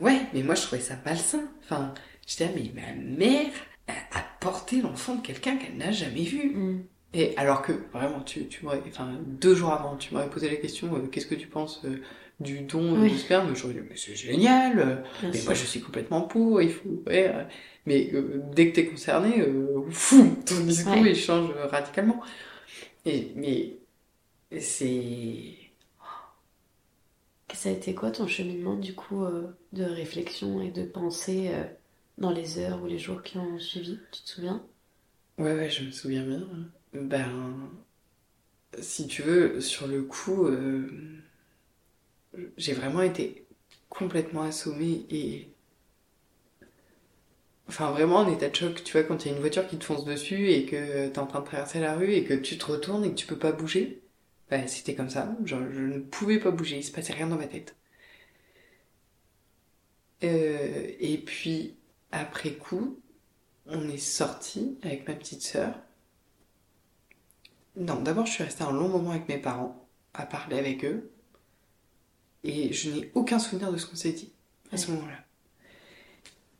Ouais, 0.00 0.20
mais 0.34 0.42
moi 0.42 0.54
je 0.54 0.62
trouvais 0.62 0.80
ça 0.80 0.96
malsain. 1.04 1.48
Enfin, 1.62 1.94
j'étais 2.26 2.46
là, 2.46 2.52
mais 2.54 2.70
ma 2.74 2.92
mère 2.94 3.52
a, 3.88 4.22
porté 4.40 4.80
l'enfant 4.80 5.16
de 5.16 5.20
quelqu'un 5.26 5.56
qu'elle 5.58 5.76
n'a 5.76 5.92
jamais 5.92 6.24
vu. 6.24 6.54
hmm. 6.54 6.84
Et 7.12 7.36
alors 7.36 7.62
que, 7.62 7.72
vraiment, 7.92 8.20
tu, 8.20 8.46
tu 8.48 8.64
m'aurais, 8.64 8.80
enfin, 8.86 9.18
deux 9.26 9.54
jours 9.54 9.72
avant, 9.72 9.96
tu 9.96 10.14
m'aurais 10.14 10.30
posé 10.30 10.48
la 10.48 10.56
question, 10.56 10.94
euh, 10.94 11.06
qu'est-ce 11.08 11.26
que 11.26 11.34
tu 11.34 11.48
penses 11.48 11.84
euh, 11.84 12.00
du 12.38 12.60
don 12.62 13.00
Oui. 13.00 13.10
du 13.10 13.18
sperme 13.18 13.54
J'aurais 13.56 13.74
dit, 13.74 13.80
mais 13.88 13.96
c'est 13.96 14.14
génial, 14.14 14.78
euh, 14.78 14.96
mais 15.32 15.40
sûr. 15.40 15.42
moi 15.42 15.54
je 15.54 15.64
suis 15.64 15.80
complètement 15.80 16.22
pour, 16.22 16.62
il 16.62 16.70
faut, 16.72 17.02
ouais. 17.08 17.32
mais 17.84 18.12
dès 18.54 18.70
que 18.70 18.74
t'es 18.76 18.86
concerné, 18.86 19.44
fou, 19.90 20.36
ton 20.46 20.60
discours 20.60 21.04
Ouais. 21.04 21.10
il 21.10 21.16
change 21.16 21.50
radicalement. 21.70 22.20
Et, 23.06 23.32
mais 23.36 23.78
c'est... 24.60 25.56
Ça 27.54 27.68
a 27.68 27.72
été 27.72 27.94
quoi 27.94 28.10
ton 28.10 28.26
cheminement 28.26 28.76
du 28.76 28.94
coup 28.94 29.26
de 29.74 29.84
réflexion 29.84 30.62
et 30.62 30.70
de 30.70 30.84
pensée 30.86 31.50
dans 32.16 32.30
les 32.30 32.58
heures 32.58 32.82
ou 32.82 32.86
les 32.86 32.98
jours 32.98 33.22
qui 33.22 33.36
ont 33.36 33.58
suivi? 33.58 33.98
Tu 34.10 34.22
te 34.22 34.28
souviens? 34.30 34.66
Ouais, 35.38 35.54
ouais, 35.54 35.68
je 35.70 35.82
me 35.84 35.90
souviens 35.90 36.24
bien. 36.24 36.70
Ben, 36.92 37.70
si 38.80 39.06
tu 39.06 39.22
veux, 39.22 39.60
sur 39.60 39.86
le 39.86 40.02
coup, 40.02 40.46
euh, 40.46 41.22
j'ai 42.56 42.72
vraiment 42.72 43.02
été 43.02 43.46
complètement 43.88 44.42
assommée 44.42 45.06
et. 45.10 45.48
Enfin, 47.68 47.90
vraiment 47.92 48.16
en 48.16 48.30
état 48.30 48.48
de 48.50 48.54
choc, 48.54 48.82
tu 48.84 48.92
vois, 48.92 49.02
quand 49.04 49.24
il 49.24 49.28
y 49.28 49.30
a 49.32 49.34
une 49.34 49.40
voiture 49.40 49.66
qui 49.66 49.78
te 49.78 49.84
fonce 49.84 50.04
dessus 50.04 50.50
et 50.50 50.66
que 50.66 51.08
t'es 51.08 51.18
en 51.18 51.26
train 51.26 51.40
de 51.40 51.44
traverser 51.46 51.80
la 51.80 51.94
rue 51.96 52.12
et 52.12 52.24
que 52.24 52.34
tu 52.34 52.58
te 52.58 52.66
retournes 52.66 53.04
et 53.04 53.10
que 53.10 53.14
tu 53.14 53.26
peux 53.26 53.38
pas 53.38 53.52
bouger. 53.52 54.02
Ben, 54.50 54.66
c'était 54.68 54.94
comme 54.94 55.10
ça. 55.10 55.34
Genre, 55.44 55.60
je 55.72 55.80
ne 55.80 55.98
pouvais 56.00 56.38
pas 56.40 56.50
bouger, 56.50 56.78
il 56.78 56.84
se 56.84 56.92
passait 56.92 57.12
rien 57.14 57.28
dans 57.28 57.36
ma 57.38 57.46
tête. 57.46 57.76
Euh, 60.24 60.92
et 60.98 61.18
puis, 61.18 61.76
après 62.12 62.52
coup, 62.52 63.00
on 63.66 63.88
est 63.88 63.98
sorti 63.98 64.78
avec 64.82 65.08
ma 65.08 65.14
petite 65.14 65.42
sœur. 65.42 65.74
Non, 67.76 68.00
d'abord 68.00 68.26
je 68.26 68.32
suis 68.32 68.44
restée 68.44 68.64
un 68.64 68.72
long 68.72 68.88
moment 68.88 69.10
avec 69.10 69.28
mes 69.28 69.38
parents, 69.38 69.88
à 70.14 70.26
parler 70.26 70.58
avec 70.58 70.84
eux. 70.84 71.10
Et 72.42 72.72
je 72.72 72.90
n'ai 72.90 73.10
aucun 73.14 73.38
souvenir 73.38 73.70
de 73.72 73.76
ce 73.76 73.86
qu'on 73.86 73.96
s'est 73.96 74.12
dit 74.12 74.32
à 74.72 74.76
ce 74.76 74.90
moment-là. 74.92 75.18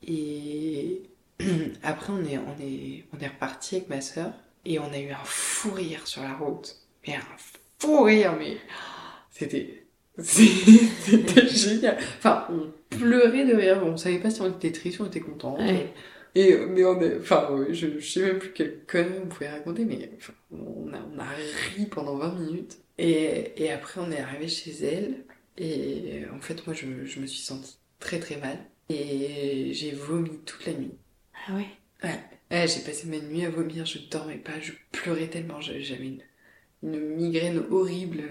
Et 0.07 1.03
après 1.83 2.12
on 2.12 2.25
est, 2.25 2.38
on 2.38 2.57
est, 2.61 3.05
on 3.12 3.18
est 3.18 3.29
reparti 3.29 3.77
avec 3.77 3.88
ma 3.88 4.01
sœur 4.01 4.33
et 4.64 4.79
on 4.79 4.92
a 4.92 4.99
eu 4.99 5.11
un 5.11 5.25
fou 5.25 5.73
rire 5.73 6.07
sur 6.07 6.23
la 6.23 6.35
route. 6.35 6.77
Mais 7.07 7.16
un 7.16 7.20
fou 7.79 8.03
rire, 8.03 8.35
mais 8.38 8.59
c'était, 9.31 9.85
c'était 10.18 11.49
génial. 11.49 11.99
Enfin, 12.18 12.46
on 12.51 12.70
pleurait 12.90 13.46
de 13.46 13.55
rire. 13.55 13.83
On 13.85 13.96
savait 13.96 14.18
pas 14.18 14.31
si 14.31 14.40
on 14.42 14.51
était 14.51 14.73
triste 14.73 15.01
ou 15.01 15.05
on 15.05 15.07
était 15.07 15.20
content. 15.20 15.57
Ouais. 15.59 15.92
Et, 16.35 16.53
euh, 16.55 16.66
mais 16.69 16.85
on 16.85 17.01
est, 17.01 17.19
enfin, 17.19 17.51
ouais, 17.53 17.75
je, 17.75 17.99
je 17.99 18.09
sais 18.12 18.23
même 18.23 18.38
plus 18.38 18.53
quelle 18.53 18.85
connerie 18.87 19.19
on 19.23 19.29
pouvait 19.29 19.51
raconter, 19.51 19.85
mais 19.85 20.11
enfin, 20.16 20.33
on, 20.53 20.93
a, 20.93 20.99
on 21.14 21.19
a 21.19 21.29
ri 21.75 21.87
pendant 21.87 22.16
20 22.16 22.35
minutes. 22.35 22.79
Et, 22.99 23.53
et 23.62 23.71
après, 23.73 24.01
on 24.01 24.11
est 24.12 24.21
arrivé 24.21 24.49
chez 24.49 24.73
elle. 24.85 25.25
Et 25.57 26.25
en 26.33 26.40
fait, 26.40 26.66
moi, 26.66 26.75
je, 26.75 27.05
je 27.05 27.21
me 27.21 27.27
suis 27.27 27.40
sentie 27.43 27.79
très 27.99 28.19
très 28.21 28.37
mal. 28.37 28.59
Et 28.88 29.73
j'ai 29.73 29.93
vomi 29.93 30.38
toute 30.45 30.66
la 30.66 30.75
nuit. 30.75 30.93
Ah 31.49 31.55
ouais? 31.57 31.66
Ouais, 32.03 32.21
Ouais, 32.51 32.66
j'ai 32.69 32.81
passé 32.81 33.07
ma 33.07 33.19
nuit 33.21 33.45
à 33.45 33.51
vomir, 33.51 33.87
je 33.87 33.99
dormais 34.11 34.37
pas, 34.38 34.59
je 34.61 34.73
pleurais 34.93 35.29
tellement, 35.29 35.61
j'avais 35.61 35.85
une, 36.05 36.23
une 36.83 36.99
migraine 37.16 37.62
horrible. 37.71 38.23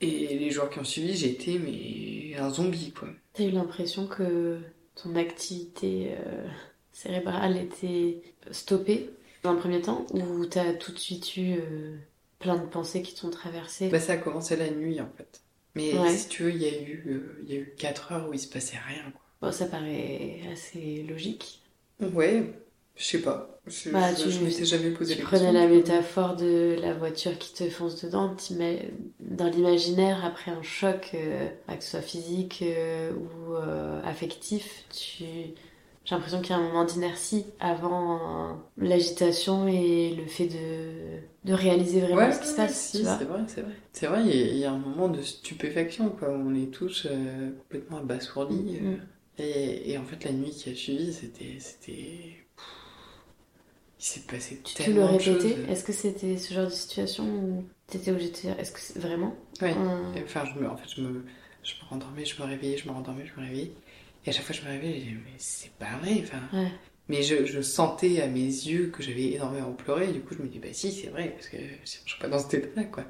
Et 0.00 0.38
les 0.38 0.50
jours 0.50 0.68
qui 0.70 0.78
ont 0.80 0.84
suivi, 0.84 1.16
j'ai 1.16 1.30
été 1.30 1.58
mais 1.58 2.36
un 2.38 2.50
zombie, 2.50 2.92
quoi. 2.92 3.08
T'as 3.32 3.44
eu 3.44 3.50
l'impression 3.50 4.06
que 4.06 4.60
ton 4.94 5.16
activité 5.16 6.14
euh, 6.18 6.46
cérébrale 6.94 7.56
était 7.58 8.22
stoppée 8.50 9.10
dans 9.42 9.50
un 9.50 9.56
premier 9.56 9.82
temps 9.82 10.06
ou 10.12 10.46
t'as 10.46 10.72
tout 10.72 10.92
de 10.92 10.98
suite 10.98 11.36
eu 11.36 11.56
euh, 11.58 11.96
plein 12.38 12.56
de 12.56 12.66
pensées 12.66 13.02
qui 13.02 13.14
t'ont 13.14 13.30
traversé 13.30 13.88
Bah, 13.90 14.00
ça 14.00 14.14
a 14.14 14.16
commencé 14.16 14.56
la 14.56 14.70
nuit, 14.70 15.00
en 15.00 15.10
fait. 15.16 15.42
Mais 15.74 15.92
Ouais. 15.98 16.16
si 16.16 16.28
tu 16.28 16.44
veux, 16.44 16.50
il 16.50 16.62
y 16.62 16.66
a 16.66 16.80
eu, 16.82 17.04
euh, 17.08 17.44
y 17.46 17.52
a 17.54 17.56
eu 17.56 17.74
4 17.76 18.12
heures 18.12 18.28
où 18.28 18.32
il 18.32 18.38
se 18.38 18.48
passait 18.48 18.78
rien, 18.78 19.10
quoi. 19.10 19.20
Bon, 19.40 19.52
ça 19.52 19.66
paraît 19.66 20.40
assez 20.52 21.02
logique. 21.08 21.60
Ouais, 22.00 22.52
je 22.96 23.04
sais 23.04 23.22
pas. 23.22 23.60
Je, 23.66 23.90
Bah, 23.90 24.12
je, 24.14 24.22
tu- 24.24 24.30
je 24.30 24.44
m'étais 24.44 24.64
jamais 24.64 24.90
posé 24.90 25.14
Tu 25.14 25.20
la 25.20 25.24
prenais 25.24 25.52
question. 25.52 25.60
la 25.60 25.66
métaphore 25.68 26.36
de 26.36 26.76
la 26.80 26.94
voiture 26.94 27.38
qui 27.38 27.52
te 27.54 27.68
fonce 27.70 28.02
dedans, 28.02 28.34
dans 29.20 29.48
l'imaginaire, 29.48 30.24
après 30.24 30.50
un 30.50 30.62
choc, 30.62 31.10
euh, 31.14 31.48
bah, 31.68 31.76
que 31.76 31.84
ce 31.84 31.90
soit 31.90 32.02
physique 32.02 32.60
euh, 32.62 33.12
ou 33.12 33.54
euh, 33.54 34.02
affectif, 34.04 34.84
tu... 34.90 35.24
j'ai 36.04 36.14
l'impression 36.14 36.40
qu'il 36.40 36.50
y 36.50 36.52
a 36.52 36.58
un 36.58 36.62
moment 36.68 36.84
d'inertie 36.84 37.46
avant 37.60 38.58
l'agitation 38.76 39.66
et 39.66 40.14
le 40.16 40.26
fait 40.26 40.46
de, 40.46 41.48
de 41.48 41.52
réaliser 41.54 42.00
vraiment 42.00 42.16
Ouais, 42.16 42.32
ce 42.32 42.40
qui 42.40 42.48
se 42.48 42.56
passe, 42.56 42.74
si, 42.90 42.98
tu 42.98 43.04
c'est 43.04 43.24
vrai, 43.24 43.40
c'est 43.48 43.62
vrai. 43.62 43.72
C'est 43.92 44.06
vrai, 44.06 44.20
il 44.22 44.28
y, 44.28 44.42
a- 44.42 44.46
il 44.46 44.58
y 44.58 44.64
a 44.64 44.72
un 44.72 44.78
moment 44.78 45.08
de 45.08 45.22
stupéfaction, 45.22 46.10
quoi. 46.10 46.28
où 46.28 46.32
On 46.32 46.54
est 46.54 46.70
tous 46.72 47.06
euh, 47.10 47.50
complètement 47.62 47.98
abasourdis. 47.98 48.78
euh, 48.82 48.96
Mm. 48.96 49.00
Et, 49.38 49.90
et 49.92 49.98
en 49.98 50.04
fait, 50.04 50.22
la 50.24 50.32
nuit 50.32 50.50
qui 50.50 50.70
a 50.70 50.74
suivi, 50.74 51.12
c'était. 51.12 51.56
c'était... 51.58 52.46
Il 53.98 54.04
s'est 54.04 54.20
passé 54.20 54.60
Tu 54.64 54.74
te 54.74 54.78
le 54.80 54.84
tellement 54.84 55.12
de 55.14 55.18
choses. 55.20 55.44
Est-ce 55.68 55.84
que 55.84 55.92
c'était 55.92 56.36
ce 56.36 56.52
genre 56.52 56.66
de 56.66 56.70
situation 56.70 57.24
où 57.24 57.64
t'étais 57.86 58.10
obligé 58.10 58.28
de 58.30 58.34
dire, 58.34 58.58
est-ce 58.60 58.72
que 58.72 58.80
c'est 58.80 58.98
vraiment 58.98 59.34
Et 59.62 60.22
Enfin, 60.22 60.44
je 60.44 60.58
me, 60.60 60.68
en 60.68 60.76
fait, 60.76 60.88
je 60.94 61.00
me, 61.00 61.24
je 61.62 61.74
me 61.82 61.88
rendormais, 61.88 62.24
je 62.24 62.40
me 62.40 62.46
réveillais, 62.46 62.76
je 62.76 62.86
me 62.88 62.92
rendormais, 62.92 63.26
je 63.26 63.40
me 63.40 63.46
réveillais. 63.46 63.72
Et 64.24 64.30
à 64.30 64.32
chaque 64.32 64.44
fois, 64.44 64.54
je 64.54 64.62
me 64.62 64.68
réveillais, 64.68 64.94
je 65.00 65.04
disais, 65.04 65.16
mais 65.24 65.32
c'est 65.38 65.72
pas 65.72 65.96
vrai. 66.00 66.22
Enfin, 66.22 66.58
Ouais. 66.58 66.70
Mais 67.08 67.22
je, 67.22 67.44
je 67.44 67.60
sentais 67.60 68.22
à 68.22 68.26
mes 68.28 68.40
yeux 68.40 68.86
que 68.86 69.02
j'avais 69.02 69.32
énormément 69.32 69.72
pleuré. 69.72 70.08
Et 70.08 70.12
du 70.12 70.20
coup, 70.20 70.34
je 70.34 70.42
me 70.42 70.48
dis, 70.48 70.58
bah 70.58 70.68
si, 70.72 70.90
c'est 70.90 71.08
vrai, 71.08 71.30
parce 71.30 71.48
que 71.48 71.58
je 71.58 71.90
serais 71.90 72.18
pas 72.20 72.28
dans 72.28 72.38
cet 72.38 72.54
état-là, 72.54 72.84
quoi. 72.84 73.04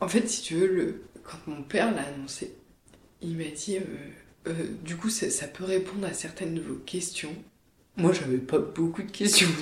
En 0.00 0.08
fait, 0.08 0.28
si 0.28 0.42
tu 0.42 0.54
veux, 0.54 0.66
le, 0.66 1.02
quand 1.22 1.38
mon 1.46 1.62
père 1.62 1.94
l'a 1.94 2.02
annoncé, 2.02 2.54
il 3.22 3.36
m'a 3.36 3.44
dit, 3.44 3.76
euh, 3.76 3.82
euh, 4.48 4.52
du 4.84 4.96
coup, 4.96 5.10
ça, 5.10 5.30
ça 5.30 5.46
peut 5.46 5.64
répondre 5.64 6.06
à 6.06 6.12
certaines 6.12 6.54
de 6.54 6.60
vos 6.60 6.76
questions. 6.76 7.34
Moi, 7.96 8.12
j'avais 8.12 8.38
pas 8.38 8.58
beaucoup 8.58 9.02
de 9.02 9.10
questions. 9.10 9.48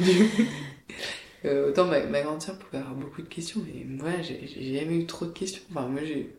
Euh, 1.44 1.68
autant 1.68 1.86
ma, 1.86 2.04
ma 2.04 2.20
grande 2.22 2.42
sœur 2.42 2.58
pouvait 2.58 2.78
avoir 2.78 2.96
beaucoup 2.96 3.22
de 3.22 3.28
questions, 3.28 3.62
mais 3.64 3.84
moi, 3.84 4.10
j'ai 4.22 4.74
jamais 4.74 4.96
eu 4.96 5.06
trop 5.06 5.24
de 5.24 5.30
questions. 5.30 5.62
Enfin, 5.70 5.86
moi, 5.86 6.00
j'ai, 6.04 6.34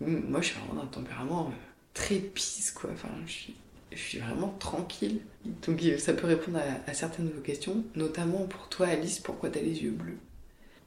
moi, 0.00 0.42
je 0.42 0.48
suis 0.48 0.58
vraiment 0.58 0.82
d'un 0.82 0.88
tempérament 0.88 1.50
très 1.94 2.16
peace, 2.16 2.72
quoi. 2.74 2.90
Enfin, 2.92 3.08
je 3.26 3.32
suis, 3.32 3.54
je 3.92 3.98
suis 3.98 4.18
vraiment 4.18 4.54
tranquille. 4.58 5.20
Donc, 5.66 5.82
euh, 5.82 5.98
ça 5.98 6.14
peut 6.14 6.26
répondre 6.26 6.58
à, 6.58 6.90
à 6.90 6.94
certaines 6.94 7.28
de 7.28 7.32
vos 7.34 7.40
questions, 7.40 7.84
notamment 7.94 8.46
pour 8.46 8.68
toi, 8.68 8.86
Alice, 8.88 9.18
pourquoi 9.20 9.50
t'as 9.50 9.60
les 9.60 9.82
yeux 9.82 9.90
bleus? 9.90 10.18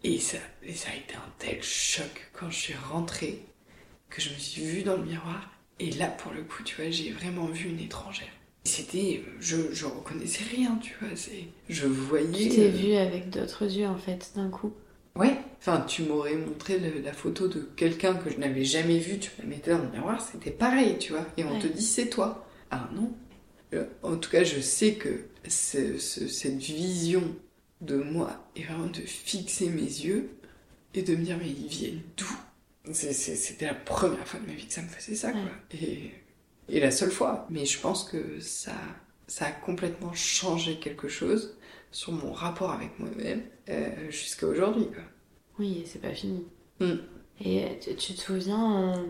Et 0.03 0.19
ça, 0.19 0.37
et 0.63 0.73
ça 0.73 0.89
a 0.91 0.95
été 0.95 1.15
un 1.15 1.33
tel 1.39 1.61
choc 1.63 2.29
quand 2.33 2.49
je 2.49 2.55
suis 2.57 2.75
rentrée 2.75 3.43
que 4.09 4.21
je 4.21 4.29
me 4.29 4.35
suis 4.35 4.63
vue 4.63 4.83
dans 4.83 4.97
le 4.97 5.03
miroir. 5.03 5.51
Et 5.79 5.91
là, 5.91 6.07
pour 6.07 6.31
le 6.31 6.43
coup, 6.43 6.63
tu 6.63 6.75
vois, 6.75 6.89
j'ai 6.89 7.11
vraiment 7.11 7.47
vu 7.47 7.69
une 7.69 7.79
étrangère. 7.79 8.29
C'était, 8.63 9.23
je, 9.39 9.73
je 9.73 9.85
reconnaissais 9.85 10.43
rien, 10.43 10.77
tu 10.81 10.95
vois. 11.01 11.15
C'est, 11.15 11.45
je 11.69 11.85
voyais. 11.85 12.49
Tu 12.49 12.55
t'es 12.55 12.67
euh, 12.67 12.69
vu 12.69 12.93
avec 12.93 13.29
d'autres 13.29 13.65
yeux 13.65 13.87
en 13.87 13.97
fait, 13.97 14.31
d'un 14.35 14.49
coup. 14.49 14.73
Ouais, 15.15 15.37
enfin, 15.67 15.81
tu 15.81 16.03
m'aurais 16.03 16.35
montré 16.35 16.77
le- 16.79 17.01
la 17.01 17.13
photo 17.13 17.47
de 17.47 17.61
quelqu'un 17.75 18.13
que 18.15 18.29
je 18.29 18.37
n'avais 18.37 18.63
jamais 18.65 18.99
vu, 18.99 19.17
tu 19.19 19.31
me 19.37 19.43
la 19.43 19.49
mettais 19.55 19.71
dans 19.71 19.79
le 19.79 19.89
miroir, 19.89 20.21
c'était 20.21 20.51
pareil, 20.51 20.97
tu 20.99 21.13
vois. 21.13 21.25
Et 21.37 21.43
on 21.43 21.53
Ouais. 21.53 21.59
te 21.59 21.67
dit 21.67 21.83
c'est 21.85 22.07
toi. 22.09 22.47
Ah 22.71 22.89
non. 22.93 23.11
Euh, 23.73 23.85
En 24.03 24.15
tout 24.17 24.29
cas, 24.29 24.43
je 24.43 24.59
sais 24.59 24.93
que 24.95 25.25
ce- 25.47 25.97
ce- 25.97 26.27
cette 26.27 26.57
vision 26.59 27.23
de 27.81 27.95
moi 27.97 28.47
est 28.55 28.63
vraiment 28.63 28.87
de 28.87 29.01
fixer 29.01 29.69
mes 29.69 29.81
yeux 29.81 30.29
et 30.93 31.01
de 31.01 31.15
me 31.15 31.23
dire, 31.23 31.37
mais 31.39 31.49
ils 31.49 31.67
viennent 31.67 32.01
d'où? 32.17 32.93
C'était 32.93 33.65
la 33.65 33.73
première 33.73 34.27
fois 34.27 34.39
de 34.39 34.45
ma 34.45 34.53
vie 34.53 34.67
que 34.67 34.73
ça 34.73 34.81
me 34.83 34.87
faisait 34.87 35.15
ça, 35.15 35.31
quoi. 35.31 35.41
Et, 35.73 36.11
et 36.69 36.79
la 36.79 36.91
seule 36.91 37.11
fois. 37.11 37.47
Mais 37.49 37.65
je 37.65 37.79
pense 37.79 38.03
que 38.03 38.39
ça, 38.39 38.73
ça 39.27 39.45
a 39.47 39.51
complètement 39.51 40.13
changé 40.13 40.75
quelque 40.79 41.07
chose 41.07 41.57
sur 41.91 42.11
mon 42.13 42.31
rapport 42.31 42.71
avec 42.71 42.97
moi-même 42.99 43.41
euh, 43.69 43.89
jusqu'à 44.11 44.45
aujourd'hui, 44.47 44.85
quoi. 44.87 45.03
Oui, 45.59 45.81
et 45.83 45.85
c'est 45.85 45.99
pas 45.99 46.13
fini. 46.13 46.43
Mm. 46.79 46.93
Et 47.41 47.79
tu, 47.81 47.95
tu 47.95 48.13
te 48.13 48.21
souviens, 48.21 48.93
euh, 48.93 49.05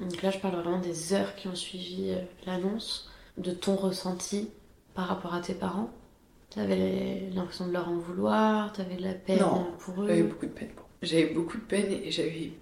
donc 0.00 0.22
là 0.22 0.30
je 0.30 0.38
parle 0.38 0.56
vraiment 0.56 0.80
des 0.80 1.12
heures 1.12 1.34
qui 1.36 1.48
ont 1.48 1.54
suivi 1.54 2.10
euh, 2.10 2.22
l'annonce, 2.46 3.10
de 3.38 3.50
ton 3.52 3.76
ressenti 3.76 4.50
par 4.94 5.06
rapport 5.06 5.34
à 5.34 5.40
tes 5.40 5.54
parents? 5.54 5.90
T'avais 6.50 7.30
l'impression 7.32 7.66
de 7.66 7.72
leur 7.72 7.88
en 7.88 7.96
vouloir, 7.96 8.72
t'avais 8.72 8.96
de 8.96 9.02
la 9.02 9.14
peine 9.14 9.40
Non, 9.40 9.66
pour 9.78 10.02
eux? 10.02 10.06
J'avais 10.06 10.22
beaucoup 10.22 10.46
de 10.46 10.50
peine. 10.50 10.70
J'avais 11.00 11.26
beaucoup 11.32 11.56
de 11.56 11.62
peine 11.62 11.90
et 11.92 12.10
j'avais, 12.10 12.52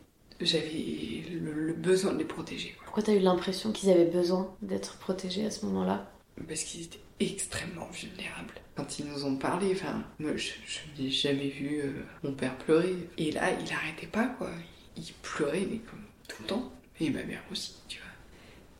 j'avais 0.40 1.24
le, 1.30 1.52
le 1.52 1.72
besoin 1.72 2.12
de 2.12 2.18
les 2.18 2.24
protéger. 2.24 2.70
quoi. 2.76 2.84
Pourquoi 2.84 3.02
t'as 3.02 3.14
eu 3.14 3.18
l'impression 3.20 3.72
qu'ils 3.72 3.90
avaient 3.90 4.04
besoin 4.04 4.54
d'être 4.62 4.96
protégés 4.98 5.44
à 5.46 5.50
ce 5.50 5.66
moment-là? 5.66 6.08
Parce 6.46 6.62
qu'ils 6.62 6.85
étaient 6.85 7.00
extrêmement 7.20 7.88
vulnérables. 7.92 8.55
Quand 8.74 8.98
ils 8.98 9.07
nous 9.07 9.24
ont 9.24 9.37
parlé, 9.37 9.72
enfin, 9.72 10.03
je, 10.20 10.37
je 10.37 11.03
n'ai 11.03 11.11
jamais 11.11 11.48
vu 11.48 11.81
euh, 11.83 11.92
mon 12.24 12.33
père 12.33 12.57
pleurer. 12.59 12.94
Et 13.18 13.31
là, 13.31 13.50
il 13.53 13.72
arrêtait 13.72 14.07
pas, 14.07 14.26
quoi. 14.26 14.50
Il 14.96 15.12
pleurait, 15.22 15.66
mais 15.70 15.79
comme 15.79 16.03
tout 16.29 16.42
le 16.42 16.48
temps. 16.48 16.72
Et 17.00 17.11
ma 17.11 17.22
mère 17.24 17.42
aussi, 17.50 17.74
tu 17.88 17.98
vois. 17.98 18.09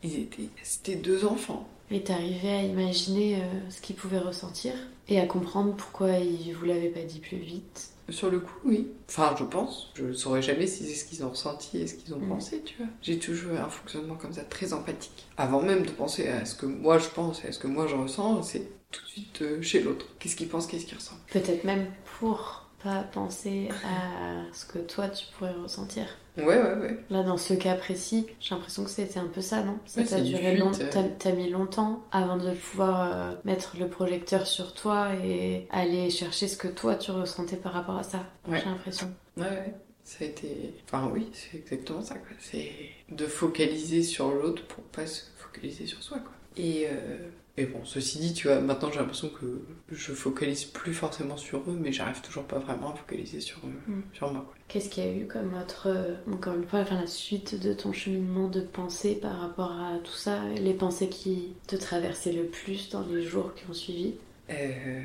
Ils 0.03 0.21
étaient, 0.21 0.49
c'était 0.63 0.97
deux 0.97 1.25
enfants. 1.25 1.69
Et 1.91 2.03
t'arrivais 2.03 2.51
à 2.51 2.63
imaginer 2.63 3.37
euh, 3.37 3.71
ce 3.71 3.81
qu'ils 3.81 3.97
pouvaient 3.97 4.19
ressentir 4.19 4.73
et 5.09 5.19
à 5.19 5.27
comprendre 5.27 5.75
pourquoi 5.75 6.19
ils 6.19 6.53
vous 6.53 6.65
l'avaient 6.65 6.89
pas 6.89 7.03
dit 7.03 7.19
plus 7.19 7.39
vite. 7.39 7.91
Sur 8.11 8.31
le 8.31 8.41
coup, 8.41 8.55
oui. 8.65 8.89
Enfin, 9.09 9.35
je 9.39 9.45
pense. 9.45 9.91
Je 9.95 10.05
ne 10.05 10.13
saurais 10.13 10.43
jamais 10.43 10.67
si 10.67 10.85
c'est 10.87 10.95
ce 10.95 11.05
qu'ils 11.05 11.25
ont 11.25 11.31
ressenti 11.31 11.79
et 11.79 11.87
ce 11.87 11.95
qu'ils 11.95 12.13
ont 12.15 12.19
Mm. 12.19 12.29
pensé, 12.29 12.63
tu 12.65 12.77
vois. 12.79 12.87
J'ai 13.03 13.19
toujours 13.19 13.53
un 13.59 13.69
fonctionnement 13.69 14.15
comme 14.17 14.33
ça, 14.33 14.43
très 14.43 14.73
empathique. 14.73 15.27
Avant 15.37 15.63
même 15.63 15.85
de 15.85 15.91
penser 15.91 16.29
à 16.29 16.45
ce 16.45 16.55
que 16.55 16.67
moi 16.67 16.99
je 16.99 17.09
pense 17.09 17.45
et 17.45 17.49
à 17.49 17.53
ce 17.53 17.59
que 17.59 17.67
moi 17.67 17.87
je 17.87 17.95
ressens, 17.97 18.43
c'est 18.43 18.69
tout 18.91 19.03
de 19.05 19.09
suite 19.09 19.43
euh, 19.43 19.63
chez 19.63 19.81
l'autre. 19.83 20.07
Qu'est-ce 20.19 20.37
qu'il 20.37 20.49
pense, 20.49 20.67
qu'est-ce 20.67 20.87
qu'il 20.87 20.97
ressent? 20.99 21.15
Peut-être 21.33 21.65
même 21.65 21.87
pour 22.19 22.67
pas 22.83 23.03
penser 23.03 23.69
à 23.85 24.43
ce 24.53 24.65
que 24.67 24.79
toi 24.79 25.09
tu 25.09 25.27
pourrais 25.37 25.53
ressentir. 25.53 26.05
Ouais, 26.37 26.45
ouais, 26.47 26.75
ouais. 26.81 26.99
Là, 27.11 27.23
dans 27.23 27.37
ce 27.37 27.55
cas 27.55 27.75
précis, 27.75 28.27
j'ai 28.41 28.55
l'impression 28.55 28.85
que 28.85 28.91
c'était 28.91 29.19
un 29.19 29.27
peu 29.27 29.41
ça, 29.41 29.63
non? 29.63 29.79
Ça 29.85 30.01
Ouais, 30.01 30.07
t'a 30.07 30.21
duré 30.21 30.53
une 30.55 30.61
long... 30.61 30.73
fuite, 30.73 30.87
euh. 30.87 30.91
T'as 30.93 31.31
t'as 31.31 31.33
mis 31.33 31.51
longtemps 31.51 32.03
avant 32.13 32.37
de 32.37 32.53
pouvoir 32.53 33.13
euh, 33.13 33.35
mettre 33.45 33.77
le 33.79 33.89
projecteur 33.89 34.47
sur 34.47 34.73
toi 34.73 35.09
et 35.25 35.67
aller 35.71 36.09
chercher 36.09 36.49
ce 36.49 36.57
que 36.57 36.69
toi 36.69 36.95
tu 36.95 37.11
ressentais 37.11 37.57
par 37.57 37.73
rapport 37.73 37.97
à 37.99 38.05
ça. 38.05 38.25
Ouais. 38.49 38.59
J'ai 38.61 38.67
l'impression. 38.67 39.11
Ouais, 39.37 39.43
ouais. 39.45 39.75
Ça 40.05 40.25
a 40.25 40.29
été. 40.29 40.75
Enfin, 40.87 41.11
oui, 41.13 41.29
c'est 41.33 41.59
exactement 41.59 42.01
ça, 42.03 42.15
quoi. 42.15 42.31
C'est 42.39 42.71
de 43.11 43.27
focaliser 43.27 44.03
sur 44.03 44.31
l'autre 44.31 44.65
pour 44.67 44.83
pas 44.85 45.07
se 45.07 45.23
focaliser 45.37 45.87
sur 45.87 46.03
soi, 46.03 46.19
quoi. 46.21 46.33
Et, 46.57 46.87
euh, 46.91 47.29
et 47.61 47.67
bon, 47.67 47.85
ceci 47.85 48.19
dit, 48.19 48.33
tu 48.35 48.49
vois, 48.49 48.61
maintenant 48.61 48.91
j'ai 48.91 48.99
l'impression 49.01 49.29
que 49.29 49.63
je 49.91 50.13
focalise 50.13 50.65
plus 50.65 50.95
forcément 50.95 51.37
sur 51.37 51.59
eux, 51.71 51.79
mais 51.81 51.93
j'arrive 51.93 52.21
toujours 52.23 52.45
pas 52.45 52.59
vraiment 52.59 52.93
à 52.93 52.97
focaliser 52.97 53.41
sur, 53.41 53.59
eux, 53.67 53.81
Mm. 53.87 54.01
sur 54.13 54.33
moi. 54.33 54.47
Qu'est-ce 54.69 54.89
qu'il 54.89 55.05
y 55.05 55.09
a 55.09 55.13
eu 55.13 55.27
comme 55.27 55.55
autre, 55.55 55.89
euh, 55.89 56.15
encore 56.33 56.55
une 56.55 56.67
fois, 56.67 56.81
enfin, 56.81 57.01
la 57.01 57.07
suite 57.07 57.61
de 57.61 57.73
ton 57.73 57.93
cheminement 57.93 58.49
de 58.49 58.61
pensée 58.61 59.17
par 59.17 59.39
rapport 59.41 59.73
à 59.73 59.99
tout 59.99 60.13
ça, 60.13 60.45
les 60.57 60.75
pensées 60.75 61.09
qui 61.09 61.57
te 61.67 61.77
traversaient 61.77 62.33
le 62.33 62.47
plus 62.47 62.89
dans 62.91 63.05
les 63.07 63.23
jours 63.23 63.55
qui 63.55 63.65
ont 63.69 63.75
suivi? 63.75 64.15
Euh, 64.51 65.03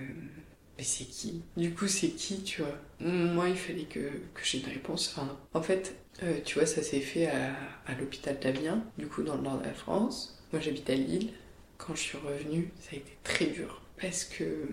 mais 0.78 0.84
c'est 0.84 1.06
qui? 1.06 1.41
Du 1.58 1.74
coup, 1.74 1.88
c'est 1.88 2.10
qui, 2.12 2.44
tu 2.44 2.62
vois? 2.62 2.78
Moi, 3.00 3.50
il 3.50 3.56
fallait 3.58 3.86
que, 3.86 4.00
que 4.34 4.41
j'ai 4.44 4.60
une 4.60 4.65
réponse. 4.74 5.13
Enfin, 5.15 5.38
en 5.54 5.62
fait, 5.62 5.96
euh, 6.24 6.39
tu 6.44 6.60
vois, 6.60 6.68
ça 6.68 6.82
s'est 6.84 7.00
fait 7.02 7.28
à, 7.28 7.54
à 7.86 7.96
l'hôpital 7.96 8.39
d'Amiens, 8.39 8.84
du 8.98 9.08
coup, 9.08 9.24
dans 9.24 9.36
le 9.36 9.41
nord 9.44 9.60
de 9.60 9.65
la 9.65 9.74
France. 9.74 10.44
Moi, 10.52 10.62
j'habite 10.62 10.89
à 10.89 10.96
Lille. 10.96 11.32
Quand 11.77 11.95
je 11.95 12.01
suis 12.01 12.17
revenue, 12.17 12.71
ça 12.79 12.89
a 12.93 12.95
été 12.95 13.17
très 13.23 13.45
dur. 13.47 13.81
Parce 14.01 14.23
que 14.25 14.67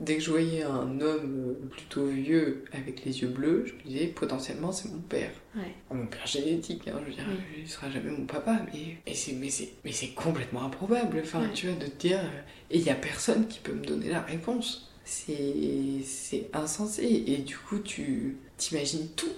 dès 0.00 0.16
que 0.16 0.22
je 0.22 0.30
voyais 0.30 0.62
un 0.62 1.00
homme 1.00 1.56
euh, 1.62 1.66
plutôt 1.70 2.06
vieux 2.06 2.64
avec 2.72 3.04
les 3.04 3.20
yeux 3.22 3.28
bleus, 3.28 3.64
je 3.66 3.72
me 3.74 3.82
disais, 3.82 4.06
potentiellement, 4.08 4.72
c'est 4.72 4.90
mon 4.90 5.00
père. 5.00 5.30
Ouais. 5.56 5.72
Mon 5.90 6.06
père 6.06 6.26
génétique, 6.26 6.88
hein, 6.88 6.98
je 7.04 7.10
veux 7.10 7.14
dire, 7.16 7.24
Oui. 7.28 7.36
il 7.62 7.68
sera 7.68 7.90
jamais 7.90 8.10
mon 8.10 8.26
papa, 8.26 8.64
mais, 8.72 8.96
mais 9.06 9.14
c'est 9.14 9.32
mais 9.34 9.50
c'est 9.50 9.70
mais 9.84 9.92
c'est 9.92 10.08
complètement 10.14 10.64
improbable. 10.64 11.20
Enfin, 11.22 11.42
Ouais. 11.42 11.52
tu 11.54 11.68
vois, 11.68 11.76
de 11.76 11.86
te 11.86 11.96
dire, 11.96 12.18
euh, 12.20 12.40
et 12.70 12.78
il 12.78 12.84
y 12.84 12.90
a 12.90 12.94
personne 12.94 13.46
qui 13.48 13.60
peut 13.60 13.72
me 13.72 13.84
donner 13.84 14.08
la 14.10 14.20
réponse. 14.22 14.90
C'est 15.04 16.00
c'est 16.04 16.48
insensé. 16.54 17.04
Et 17.26 17.38
du 17.38 17.56
coup, 17.56 17.78
tu 17.78 18.36
t'imagines 18.56 19.08
tout. 19.16 19.32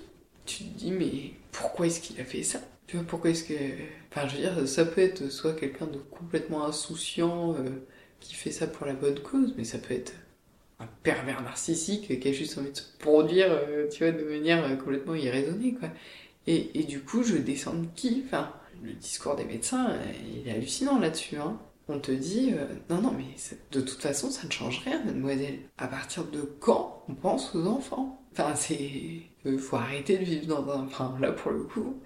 Tu 0.47 0.65
te 0.65 0.79
dis, 0.79 0.93
mais 0.93 1.33
pourquoi 1.53 1.87
est-ce 1.87 2.01
qu'il 2.01 2.21
a 2.21 2.25
fait 2.25 2.43
ça? 2.45 2.61
Tu 2.87 2.97
vois, 2.97 3.05
pourquoi 3.07 3.31
est-ce 3.31 3.45
que. 3.45 3.55
Enfin, 4.11 4.29
je 4.29 4.37
veux 4.37 4.43
dire, 4.43 4.69
ça 4.69 4.85
peut 4.85 5.01
être 5.01 5.29
soit 5.29 5.55
quelqu'un 5.55 5.87
de 5.87 5.99
complètement 5.99 6.65
insouciant 6.65 7.55
euh, 7.55 7.69
qui 8.21 8.35
fait 8.35 8.53
ça 8.53 8.67
pour 8.67 8.87
la 8.87 8.95
bonne 8.95 9.19
cause, 9.21 9.55
mais 9.57 9.65
ça 9.65 9.79
peut 9.79 9.95
être 9.95 10.13
un 10.79 10.87
pervers 11.03 11.43
narcissique 11.43 12.21
qui 12.21 12.29
a 12.29 12.33
juste 12.33 12.59
envie 12.59 12.71
de 12.71 12.77
se 12.77 12.97
produire, 12.99 13.49
euh, 13.51 13.89
tu 13.89 14.05
vois, 14.05 14.13
de 14.13 14.25
manière 14.25 14.65
euh, 14.65 14.77
complètement 14.77 15.15
irraisonnée, 15.15 15.75
quoi. 15.75 15.89
Et, 16.47 16.79
et 16.79 16.85
du 16.85 17.01
coup, 17.01 17.25
je 17.25 17.37
descends 17.37 17.75
de 17.75 17.87
qui? 17.97 18.23
Enfin, 18.25 18.53
le 18.85 18.93
discours 18.93 19.35
des 19.35 19.45
médecins, 19.45 19.99
il 20.25 20.47
est 20.47 20.53
hallucinant 20.53 20.99
là-dessus, 20.99 21.37
hein. 21.37 21.59
On 21.89 22.01
te 22.01 22.11
dit, 22.11 22.53
non, 22.91 23.01
non, 23.01 23.13
mais 23.17 23.25
de 23.71 23.81
toute 23.81 24.03
façon, 24.03 24.29
ça 24.31 24.45
ne 24.45 24.51
change 24.51 24.83
rien, 24.85 25.05
mademoiselle. 25.05 25.61
À 25.79 25.87
partir 25.87 26.25
de 26.25 26.41
quand 26.41 27.05
on 27.09 27.15
pense 27.15 27.55
aux 27.55 27.65
enfants? 27.67 28.27
Enfin, 28.33 28.57
c'est... 28.57 29.23
faut 29.59 29.77
arrêter 29.77 30.19
de 30.19 30.25
vivre 30.25 30.47
dans 30.47 30.69
un... 30.69 30.85
Enfin, 30.87 31.17
là, 31.21 31.31
pour 31.31 31.53
le 31.53 31.63
coup... 31.63 32.01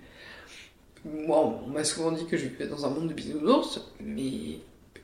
Moi, 1.05 1.61
on 1.67 1.69
m'a 1.71 1.85
souvent 1.85 2.13
dit 2.13 2.27
que 2.27 2.37
je 2.37 2.47
vivais 2.47 2.67
dans 2.67 2.85
un 2.87 2.91
monde 2.91 3.09
de 3.09 3.15
bisounours, 3.15 3.81
mais... 4.01 4.59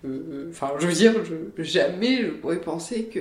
euh, 0.04 0.48
Enfin, 0.50 0.72
je 0.78 0.86
veux 0.86 0.92
dire, 0.92 1.14
je- 1.24 1.62
jamais 1.62 2.18
je 2.22 2.30
pourrais 2.30 2.60
penser 2.60 3.04
que 3.06 3.20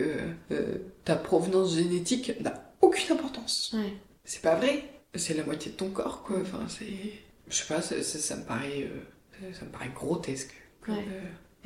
euh, 0.51 0.75
ta 1.03 1.15
provenance 1.15 1.75
génétique 1.75 2.33
n'a 2.41 2.53
aucune 2.81 3.13
importance. 3.15 3.73
Ouais. 3.75 3.93
C'est 4.23 4.41
pas 4.41 4.55
vrai. 4.55 4.83
C'est 5.15 5.35
la 5.35 5.43
moitié 5.43 5.71
de 5.71 5.77
ton 5.77 5.89
corps, 5.89 6.23
quoi. 6.23 6.37
Enfin, 6.41 6.65
c'est... 6.67 6.85
Je 7.47 7.55
sais 7.55 7.73
pas, 7.73 7.81
ça, 7.81 8.01
ça- 8.03 8.19
ça 8.19 8.35
me 8.35 8.43
paraît... 8.43 8.87
euh, 9.43 9.53
ça 9.53 9.65
me 9.65 9.71
paraît 9.71 9.91
grotesque. 9.95 10.53
Ouais. 10.89 10.95
euh, 10.95 11.21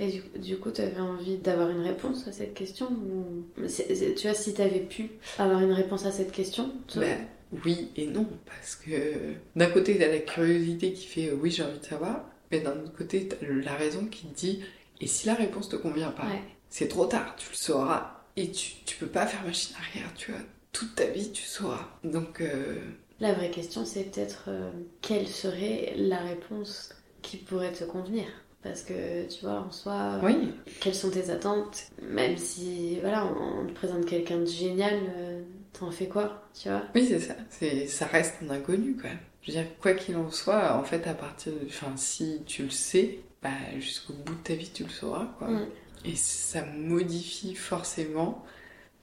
Et 0.05 0.11
du, 0.11 0.39
du 0.39 0.57
coup, 0.57 0.69
tu 0.71 0.81
avais 0.81 0.99
envie 1.01 1.37
d'avoir 1.37 1.69
une 1.71 1.81
réponse 1.81 2.27
à 2.27 2.31
cette 2.31 2.53
question 2.53 2.87
ou... 2.91 3.43
Tu 3.67 4.27
vois, 4.27 4.33
si 4.35 4.53
tu 4.53 4.61
avais 4.61 4.81
pu 4.81 5.09
avoir 5.39 5.59
une 5.61 5.73
réponse 5.73 6.05
à 6.05 6.11
cette 6.11 6.31
question, 6.31 6.71
tu- 6.87 6.99
Ben, 6.99 7.17
oui 7.51 7.91
et 7.95 8.07
non, 8.07 8.27
parce 8.45 8.75
que 8.75 9.33
d'un 9.55 9.69
côté, 9.69 9.97
t'as 9.97 10.07
la 10.07 10.19
curiosité 10.19 10.93
qui 10.93 11.05
fait 11.07 11.29
euh, 11.29 11.35
oui, 11.35 11.51
j'ai 11.51 11.63
envie 11.63 11.79
de 11.79 11.85
savoir, 11.85 12.25
mais 12.51 12.59
d'un 12.59 12.77
autre 12.79 12.95
côté, 12.95 13.27
t'as 13.27 13.37
la 13.47 13.75
raison 13.75 14.05
qui 14.05 14.27
te 14.27 14.35
dit 14.35 14.63
et 15.01 15.07
si 15.07 15.27
la 15.27 15.33
réponse 15.35 15.69
te 15.69 15.75
convient 15.75 16.11
pas, 16.11 16.25
Ouais. 16.27 16.41
c'est 16.69 16.87
trop 16.87 17.05
tard, 17.05 17.35
tu 17.37 17.49
le 17.49 17.55
sauras 17.55 18.21
et 18.35 18.51
tu, 18.51 18.73
tu 18.85 18.97
peux 18.97 19.07
pas 19.07 19.25
faire 19.27 19.43
machine 19.45 19.75
arrière, 19.77 20.13
tu 20.15 20.31
vois. 20.31 20.41
Toute 20.71 20.95
ta 20.95 21.05
vie, 21.07 21.31
tu 21.31 21.43
sauras. 21.43 21.89
Donc, 22.03 22.41
euh, 22.41 22.75
la 23.19 23.33
vraie 23.33 23.49
question, 23.51 23.85
c'est 23.85 24.03
peut-être 24.11 24.45
euh, 24.49 24.71
quelle 25.01 25.27
serait 25.27 25.93
la 25.97 26.19
réponse 26.19 26.93
qui 27.21 27.37
pourrait 27.37 27.73
te 27.73 27.83
convenir? 27.83 28.25
Parce 28.61 28.81
que 28.81 29.27
tu 29.27 29.45
vois, 29.45 29.61
en 29.61 29.71
soi, 29.71 30.19
oui, 30.21 30.53
quelles 30.81 30.95
sont 30.95 31.09
tes 31.09 31.29
attentes? 31.29 31.87
Même 32.01 32.37
si, 32.37 32.99
voilà, 32.99 33.25
on, 33.25 33.61
on 33.61 33.65
te 33.65 33.73
présente 33.73 34.05
quelqu'un 34.05 34.39
de 34.39 34.45
génial, 34.45 34.99
euh, 35.15 35.41
t'en 35.71 35.91
fais 35.91 36.07
quoi 36.07 36.43
Tu 36.53 36.69
vois? 36.69 36.83
Oui, 36.93 37.05
c'est 37.07 37.19
ça. 37.19 37.35
C'est, 37.49 37.87
ça 37.87 38.05
reste 38.05 38.35
un 38.43 38.49
inconnu, 38.49 38.97
quoi. 38.97 39.11
Je 39.41 39.51
veux 39.51 39.61
dire, 39.61 39.67
quoi 39.79 39.93
qu'il 39.93 40.17
en 40.17 40.29
soit, 40.29 40.75
en 40.75 40.83
fait, 40.83 41.07
à 41.07 41.13
partir 41.13 41.53
de. 41.53 41.65
Enfin, 41.67 41.93
si 41.95 42.41
tu 42.45 42.63
le 42.63 42.69
sais, 42.69 43.19
bah, 43.41 43.49
jusqu'au 43.79 44.13
bout 44.13 44.35
de 44.35 44.43
ta 44.43 44.55
vie, 44.55 44.69
tu 44.73 44.83
le 44.83 44.89
sauras, 44.89 45.27
quoi. 45.37 45.47
Mm. 45.47 45.67
Et 46.05 46.15
ça 46.15 46.65
modifie 46.65 47.55
forcément 47.55 48.43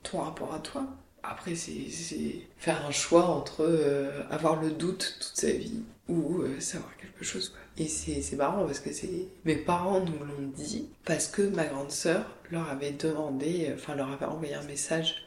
ton 0.02 0.20
rapport 0.20 0.52
à 0.54 0.58
toi. 0.58 0.86
Après, 1.22 1.54
c'est 1.54 1.88
c'est 1.90 2.42
faire 2.56 2.86
un 2.86 2.90
choix 2.90 3.26
entre 3.26 3.62
euh, 3.62 4.22
avoir 4.30 4.60
le 4.60 4.70
doute 4.70 5.16
toute 5.18 5.36
sa 5.36 5.50
vie 5.50 5.82
ou 6.08 6.42
euh, 6.42 6.60
savoir 6.60 6.96
quelque 6.96 7.24
chose. 7.24 7.50
Quoi. 7.50 7.60
Et 7.78 7.88
c'est 7.88 8.36
marrant 8.36 8.64
parce 8.64 8.80
que 8.80 8.92
c'est 8.92 9.10
mes 9.44 9.56
parents 9.56 10.00
nous 10.00 10.18
l'ont 10.18 10.48
dit 10.54 10.88
parce 11.04 11.28
que 11.28 11.42
ma 11.42 11.66
grande 11.66 11.90
sœur 11.90 12.36
leur 12.50 12.70
avait 12.70 12.92
demandé, 12.92 13.70
enfin 13.74 13.94
leur 13.94 14.10
avait 14.10 14.26
envoyé 14.26 14.54
un 14.54 14.62
message 14.62 15.26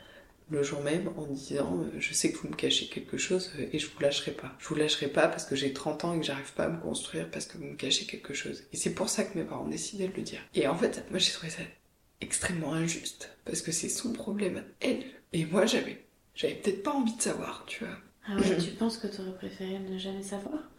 le 0.49 0.63
jour 0.63 0.81
même 0.81 1.09
en 1.17 1.25
disant 1.27 1.79
euh, 1.79 1.91
je 1.99 2.13
sais 2.13 2.31
que 2.31 2.37
vous 2.39 2.49
me 2.49 2.55
cachez 2.55 2.87
quelque 2.87 3.17
chose 3.17 3.51
euh, 3.59 3.67
et 3.71 3.79
je 3.79 3.87
vous 3.87 3.99
lâcherai 3.99 4.31
pas. 4.31 4.55
Je 4.59 4.67
vous 4.67 4.75
lâcherai 4.75 5.07
pas 5.07 5.27
parce 5.27 5.45
que 5.45 5.55
j'ai 5.55 5.73
30 5.73 6.05
ans 6.05 6.13
et 6.15 6.19
que 6.19 6.25
j'arrive 6.25 6.53
pas 6.53 6.65
à 6.65 6.69
me 6.69 6.81
construire 6.81 7.29
parce 7.29 7.45
que 7.45 7.57
vous 7.57 7.65
me 7.65 7.75
cachez 7.75 8.05
quelque 8.05 8.33
chose. 8.33 8.63
Et 8.73 8.77
c'est 8.77 8.93
pour 8.93 9.09
ça 9.09 9.23
que 9.23 9.37
mes 9.37 9.43
parents 9.43 9.65
ont 9.65 9.69
décidé 9.69 10.07
de 10.07 10.15
le 10.15 10.23
dire. 10.23 10.39
Et 10.55 10.67
en 10.67 10.75
fait, 10.75 11.05
moi 11.09 11.19
j'ai 11.19 11.31
trouvé 11.31 11.51
ça 11.51 11.61
extrêmement 12.21 12.73
injuste 12.73 13.37
parce 13.45 13.61
que 13.61 13.71
c'est 13.71 13.89
son 13.89 14.11
problème, 14.11 14.63
elle. 14.79 15.03
Et 15.33 15.45
moi 15.45 15.65
j'avais 15.65 16.03
peut-être 16.35 16.83
pas 16.83 16.93
envie 16.93 17.15
de 17.15 17.21
savoir, 17.21 17.65
tu 17.67 17.83
vois. 17.83 17.95
Ah 18.29 18.39
ouais, 18.39 18.55
tu 18.55 18.71
penses 18.71 18.97
que 18.97 19.07
t'aurais 19.07 19.35
préféré 19.35 19.77
ne 19.77 19.97
jamais 19.97 20.23
savoir? 20.23 20.69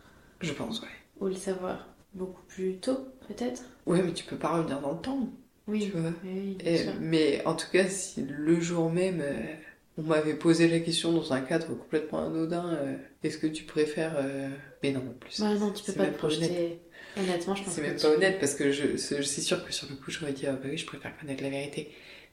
Je 0.41 0.53
pense, 0.53 0.81
ouais. 0.83 0.89
Ou 1.21 1.27
le 1.29 1.35
savoir 1.37 1.87
beaucoup 2.15 2.43
plus 2.49 2.81
tôt, 2.81 3.07
peut-être? 3.29 3.63
Ouais, 3.87 4.03
mais 4.03 4.13
tu 4.13 4.25
peux 4.25 4.37
pas 4.39 4.57
revenir 4.57 4.81
dans 4.81 4.93
le 4.93 5.01
temps, 5.01 5.29
Oui, 5.67 5.93
tu 5.93 5.97
vois. 5.97 6.13
oui, 6.23 6.55
bien 6.57 6.75
Et- 6.75 6.75
sûr. 6.75 6.93
mais 7.01 7.45
en 7.47 7.55
tout 7.55 7.67
cas, 7.73 7.89
si 7.89 8.23
le 8.25 8.61
jour 8.61 8.91
même, 8.91 9.21
euh, 9.23 9.55
on 9.97 10.03
m'avait 10.03 10.35
posé 10.35 10.69
la 10.69 10.81
question 10.81 11.13
dans 11.13 11.33
un 11.33 11.41
cadre 11.41 11.75
complètement 11.75 12.27
anodin, 12.27 12.69
euh, 12.75 12.97
est-ce 13.23 13.39
que 13.39 13.47
tu 13.47 13.65
préfères... 13.65 14.15
euh, 14.19 14.49
Mais 14.83 14.93
non, 14.93 15.01
en 15.01 15.15
plus. 15.19 15.41
Ouais, 15.41 15.59
non, 15.59 15.73
tu 15.73 15.83
peux 15.83 15.93
c'est 15.93 15.97
pas 15.97 16.07
même 16.07 16.15
te 16.15 16.19
honnête. 16.29 16.53
projeter. 16.53 16.81
Honnêtement, 17.17 17.55
je 17.57 17.65
pense 17.65 17.79
C'est 17.79 17.81
que 17.81 17.91
même 17.91 17.97
tu- 17.97 18.01
pas 18.01 18.09
honnête 18.11 18.39
parce 18.41 18.55
que 18.55 18.73
je, 18.73 18.97
c'est 18.97 19.23
c'est 19.23 19.41
sûr 19.41 19.65
que 19.65 19.73
sur 19.73 19.89
le 19.91 19.97
coup, 19.97 20.11
j'aurais 20.11 20.33
dit, 20.33 20.47
ah 20.47 20.53
bah 20.53 20.69
oui, 20.71 20.79
je 20.79 20.87
préfère 20.87 21.17
connaître 21.19 21.43
la 21.43 21.51
vérité. 21.51 21.93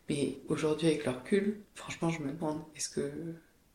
Mais 0.10 0.40
aujourd'hui, 0.48 0.88
avec 0.88 1.06
le 1.06 1.12
recul, 1.12 1.62
franchement, 1.76 2.10
je 2.10 2.22
me 2.22 2.32
demande, 2.32 2.62
est-ce 2.76 2.90
que, 2.90 3.12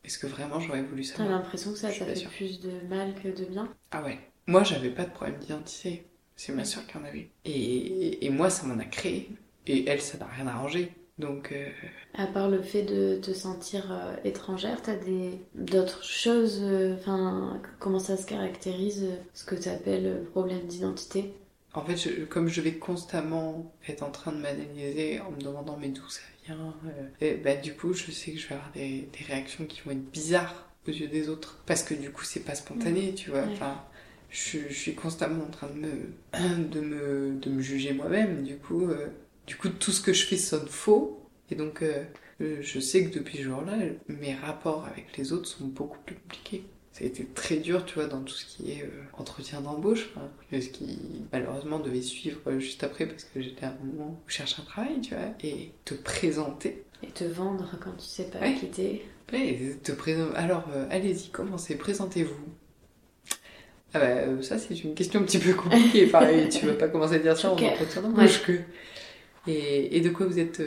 est-ce 0.03 0.17
que 0.19 0.27
vraiment 0.27 0.59
j'aurais 0.59 0.83
voulu 0.83 1.03
T'as 1.13 1.25
savoir 1.25 1.27
l'impression 1.27 1.71
que 1.71 1.79
ça 1.79 1.91
t'a 1.91 2.05
fait 2.05 2.13
sûre. 2.13 2.29
plus 2.29 2.59
de 2.59 2.69
mal 2.87 3.15
que 3.15 3.29
de 3.29 3.45
bien? 3.45 3.73
Ah 3.91 4.03
ouais. 4.03 4.19
Moi, 4.47 4.63
j'avais 4.63 4.89
pas 4.89 5.05
de 5.05 5.11
problème 5.11 5.39
d'identité. 5.39 6.05
C'est 6.35 6.53
ma 6.53 6.65
soeur 6.65 6.85
qui 6.87 6.97
en 6.97 7.03
avait. 7.05 7.29
Et, 7.45 8.25
et 8.25 8.29
moi, 8.29 8.49
ça 8.49 8.65
m'en 8.65 8.79
a 8.79 8.85
créé. 8.85 9.29
Et 9.67 9.87
elle, 9.87 10.01
ça 10.01 10.17
n'a 10.17 10.25
rien 10.25 10.47
arrangé. 10.47 10.91
Donc, 11.17 11.51
euh, 11.51 11.69
À 12.15 12.25
part 12.25 12.49
le 12.49 12.61
fait 12.63 12.81
de 12.83 13.17
te 13.21 13.33
sentir 13.33 13.91
euh, 13.91 14.15
étrangère, 14.23 14.81
t'as 14.81 14.95
des 14.95 15.39
d'autres 15.53 16.03
choses, 16.03 16.59
euh, 16.63 16.95
enfin, 16.95 17.61
comment 17.79 17.99
ça 17.99 18.17
se 18.17 18.25
caractérise, 18.25 19.05
ce 19.33 19.43
que 19.45 19.53
t'appelles 19.55 20.23
problème 20.31 20.65
d'identité? 20.67 21.33
En 21.73 21.83
fait, 21.85 21.97
je- 21.97 22.25
comme 22.25 22.47
je 22.49 22.61
vais 22.61 22.73
constamment 22.77 23.73
être 23.87 24.03
en 24.03 24.11
train 24.11 24.31
de 24.31 24.37
m'analyser 24.37 25.19
en 25.21 25.31
me 25.31 25.41
demandant 25.41 25.77
mais 25.77 25.89
d'où 25.89 26.07
ça 26.09 26.21
vient, 26.45 26.75
euh, 26.87 27.07
et 27.21 27.35
bah, 27.35 27.55
du 27.55 27.73
coup, 27.75 27.93
je 27.93 28.11
sais 28.11 28.31
que 28.31 28.39
je 28.39 28.47
vais 28.47 28.55
avoir 28.55 28.71
des, 28.73 29.09
des 29.17 29.25
réactions 29.25 29.65
qui 29.65 29.81
vont 29.81 29.91
être 29.91 30.11
bizarres 30.11 30.69
aux 30.87 30.91
yeux 30.91 31.07
des 31.07 31.29
autres. 31.29 31.61
Parce 31.65 31.83
que 31.83 31.93
du 31.93 32.11
coup, 32.11 32.23
c'est 32.23 32.41
pas 32.41 32.55
spontané, 32.55 33.13
tu 33.15 33.29
vois. 33.31 33.41
Ouais. 33.41 33.47
Enfin, 33.53 33.81
je, 34.29 34.59
je 34.69 34.73
suis 34.73 34.95
constamment 34.95 35.45
en 35.45 35.49
train 35.51 35.67
de 35.67 35.73
me, 35.79 35.89
de 36.69 36.79
me, 36.81 37.35
de 37.39 37.49
me 37.49 37.61
juger 37.61 37.93
moi-même. 37.93 38.43
Du 38.43 38.57
coup, 38.57 38.87
euh, 38.89 39.07
du 39.47 39.55
coup, 39.55 39.69
tout 39.69 39.91
ce 39.91 40.01
que 40.01 40.13
je 40.13 40.25
fais 40.25 40.37
sonne 40.37 40.67
faux. 40.67 41.19
Et 41.49 41.55
donc, 41.55 41.81
euh, 41.83 42.03
je 42.39 42.79
sais 42.79 43.05
que 43.09 43.17
depuis 43.17 43.37
ce 43.37 43.43
jour-là, 43.43 43.77
mes 44.07 44.33
rapports 44.35 44.85
avec 44.85 45.17
les 45.17 45.31
autres 45.33 45.47
sont 45.47 45.67
beaucoup 45.67 45.99
plus 46.05 46.15
compliqués. 46.15 46.63
Ça 46.93 47.03
a 47.03 47.07
été 47.07 47.25
très 47.25 47.57
dur, 47.57 47.85
tu 47.85 47.95
vois, 47.95 48.05
dans 48.05 48.21
tout 48.21 48.35
ce 48.35 48.45
qui 48.45 48.71
est 48.71 48.83
euh, 48.83 48.87
entretien 49.17 49.61
d'embauche, 49.61 50.11
hein, 50.15 50.29
ce 50.51 50.57
qui 50.69 50.99
malheureusement 51.31 51.79
devait 51.79 52.03
suivre 52.03 52.39
euh, 52.45 52.59
juste 52.59 52.83
après 52.83 53.07
parce 53.07 53.23
que 53.23 53.41
j'étais 53.41 53.65
à 53.65 53.69
un 53.69 53.77
moment 53.83 54.11
où 54.11 54.17
je 54.27 54.33
cherche 54.35 54.59
un 54.59 54.63
travail, 54.63 55.01
tu 55.01 55.15
vois, 55.15 55.23
et 55.43 55.71
te 55.85 55.95
présenter. 55.95 56.83
Et 57.01 57.07
te 57.07 57.23
vendre 57.23 57.71
quand 57.83 57.93
tu 57.97 58.05
sais 58.05 58.25
pas 58.25 58.39
Ouais. 58.39 58.53
quitter. 58.53 59.03
Ouais, 59.31 59.75
te 59.81 59.91
présenter. 59.91 60.35
Alors, 60.37 60.65
euh, 60.71 60.85
allez-y, 60.91 61.29
commencez, 61.29 61.75
présentez-vous. 61.75 62.45
Ah 63.95 63.99
bah, 63.99 64.43
ça, 64.43 64.59
c'est 64.59 64.83
une 64.83 64.93
question 64.93 65.19
un 65.21 65.23
petit 65.23 65.39
peu 65.39 65.53
compliquée. 65.53 66.05
Pareil, 66.05 66.47
tu 66.49 66.65
vas 66.67 66.73
pas 66.73 66.87
commencer 66.89 67.15
à 67.15 67.19
dire 67.19 67.35
ça 67.35 67.49
en 67.51 67.57
entretien 67.57 68.03
d'embauche 68.03 68.43
que. 68.43 68.59
Et, 69.47 69.97
et 69.97 70.01
de 70.01 70.09
quoi 70.09 70.27
vous 70.27 70.37
êtes. 70.39 70.61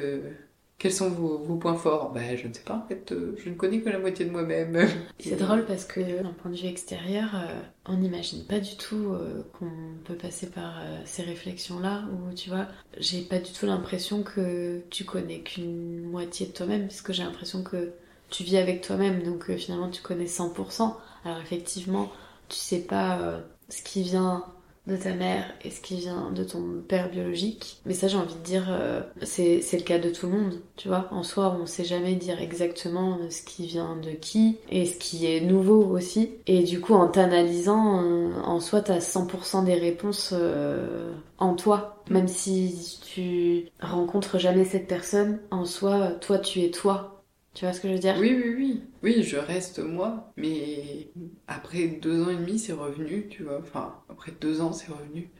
Quels 0.78 0.92
sont 0.92 1.08
vos, 1.08 1.56
points 1.56 1.74
forts? 1.74 2.12
Bah, 2.12 2.36
je 2.36 2.46
ne 2.46 2.52
sais 2.52 2.60
pas, 2.60 2.74
en 2.74 2.86
fait, 2.86 3.10
euh, 3.12 3.34
je 3.42 3.48
ne 3.48 3.54
connais 3.54 3.80
que 3.80 3.88
la 3.88 3.98
moitié 3.98 4.26
de 4.26 4.30
moi-même. 4.30 4.86
C'est 5.18 5.36
drôle 5.36 5.64
parce 5.64 5.86
que 5.86 6.22
d'un 6.22 6.32
point 6.32 6.50
de 6.50 6.56
vue 6.56 6.66
extérieur, 6.66 7.30
euh, 7.34 7.60
on 7.86 7.96
n'imagine 7.96 8.44
pas 8.44 8.60
du 8.60 8.76
tout 8.76 9.12
euh, 9.12 9.42
qu'on 9.54 9.70
peut 10.04 10.16
passer 10.16 10.50
par 10.50 10.82
ces 11.06 11.22
réflexions-là 11.22 12.04
où 12.12 12.34
tu 12.34 12.50
vois, 12.50 12.66
j'ai 12.98 13.22
pas 13.22 13.38
du 13.38 13.52
tout 13.52 13.64
l'impression 13.64 14.22
que 14.22 14.82
tu 14.90 15.04
connais 15.04 15.40
qu'une 15.40 16.02
moitié 16.02 16.46
de 16.46 16.52
toi-même 16.52 16.88
parce 16.88 17.00
que 17.00 17.14
j'ai 17.14 17.22
l'impression 17.22 17.62
que 17.62 17.92
tu 18.28 18.42
vis 18.42 18.58
avec 18.58 18.82
toi-même 18.82 19.22
donc 19.22 19.50
finalement 19.56 19.88
tu 19.88 20.02
connais 20.02 20.26
100%. 20.26 20.94
Alors 21.24 21.40
effectivement, 21.40 22.12
tu 22.48 22.58
sais 22.58 22.80
pas 22.80 23.40
ce 23.70 23.82
qui 23.82 24.02
vient 24.02 24.44
de 24.86 24.96
ta 24.96 25.14
mère 25.14 25.44
et 25.64 25.70
ce 25.70 25.80
qui 25.80 25.96
vient 25.96 26.30
de 26.30 26.44
ton 26.44 26.82
père 26.86 27.10
biologique. 27.10 27.80
Mais 27.86 27.94
ça, 27.94 28.08
j'ai 28.08 28.16
envie 28.16 28.34
de 28.34 28.44
dire, 28.44 28.66
euh, 28.68 29.02
c'est 29.22 29.60
le 29.72 29.82
cas 29.82 29.98
de 29.98 30.10
tout 30.10 30.26
le 30.26 30.32
monde, 30.32 30.60
tu 30.76 30.88
vois. 30.88 31.08
En 31.10 31.22
soi, 31.22 31.56
on 31.60 31.66
sait 31.66 31.84
jamais 31.84 32.14
dire 32.14 32.40
exactement 32.40 33.18
euh, 33.20 33.30
ce 33.30 33.42
qui 33.42 33.66
vient 33.66 33.96
de 33.96 34.10
qui 34.10 34.58
et 34.70 34.86
ce 34.86 34.96
qui 34.96 35.26
est 35.26 35.40
nouveau 35.40 35.84
aussi. 35.84 36.30
Et 36.46 36.62
du 36.62 36.80
coup, 36.80 36.94
en 36.94 37.08
t'analysant, 37.08 38.02
euh, 38.02 38.32
en 38.44 38.60
soi, 38.60 38.80
t'as 38.80 39.00
100% 39.00 39.64
des 39.64 39.74
réponses 39.74 40.32
euh, 40.32 41.12
en 41.38 41.54
toi. 41.54 42.02
Même 42.08 42.28
si 42.28 42.98
tu 43.04 43.66
rencontres 43.80 44.38
jamais 44.38 44.64
cette 44.64 44.86
personne, 44.86 45.40
en 45.50 45.64
soi, 45.64 46.12
toi, 46.20 46.38
tu 46.38 46.60
es 46.60 46.70
toi. 46.70 47.15
Tu 47.56 47.64
vois 47.64 47.72
ce 47.72 47.80
que 47.80 47.88
je 47.88 47.94
veux 47.94 47.98
dire? 47.98 48.16
Oui, 48.20 48.32
oui, 48.34 48.54
oui. 48.56 48.82
Oui, 49.02 49.22
je 49.24 49.36
reste 49.38 49.78
moi, 49.80 50.32
mais 50.36 51.08
après 51.48 51.86
deux 51.88 52.22
ans 52.22 52.30
et 52.30 52.36
demi, 52.36 52.58
c'est 52.58 52.72
revenu, 52.74 53.28
tu 53.30 53.44
vois. 53.44 53.58
Enfin, 53.60 53.94
après 54.10 54.32
deux 54.40 54.60
ans, 54.60 54.72
c'est 54.74 54.92
revenu. 54.92 55.30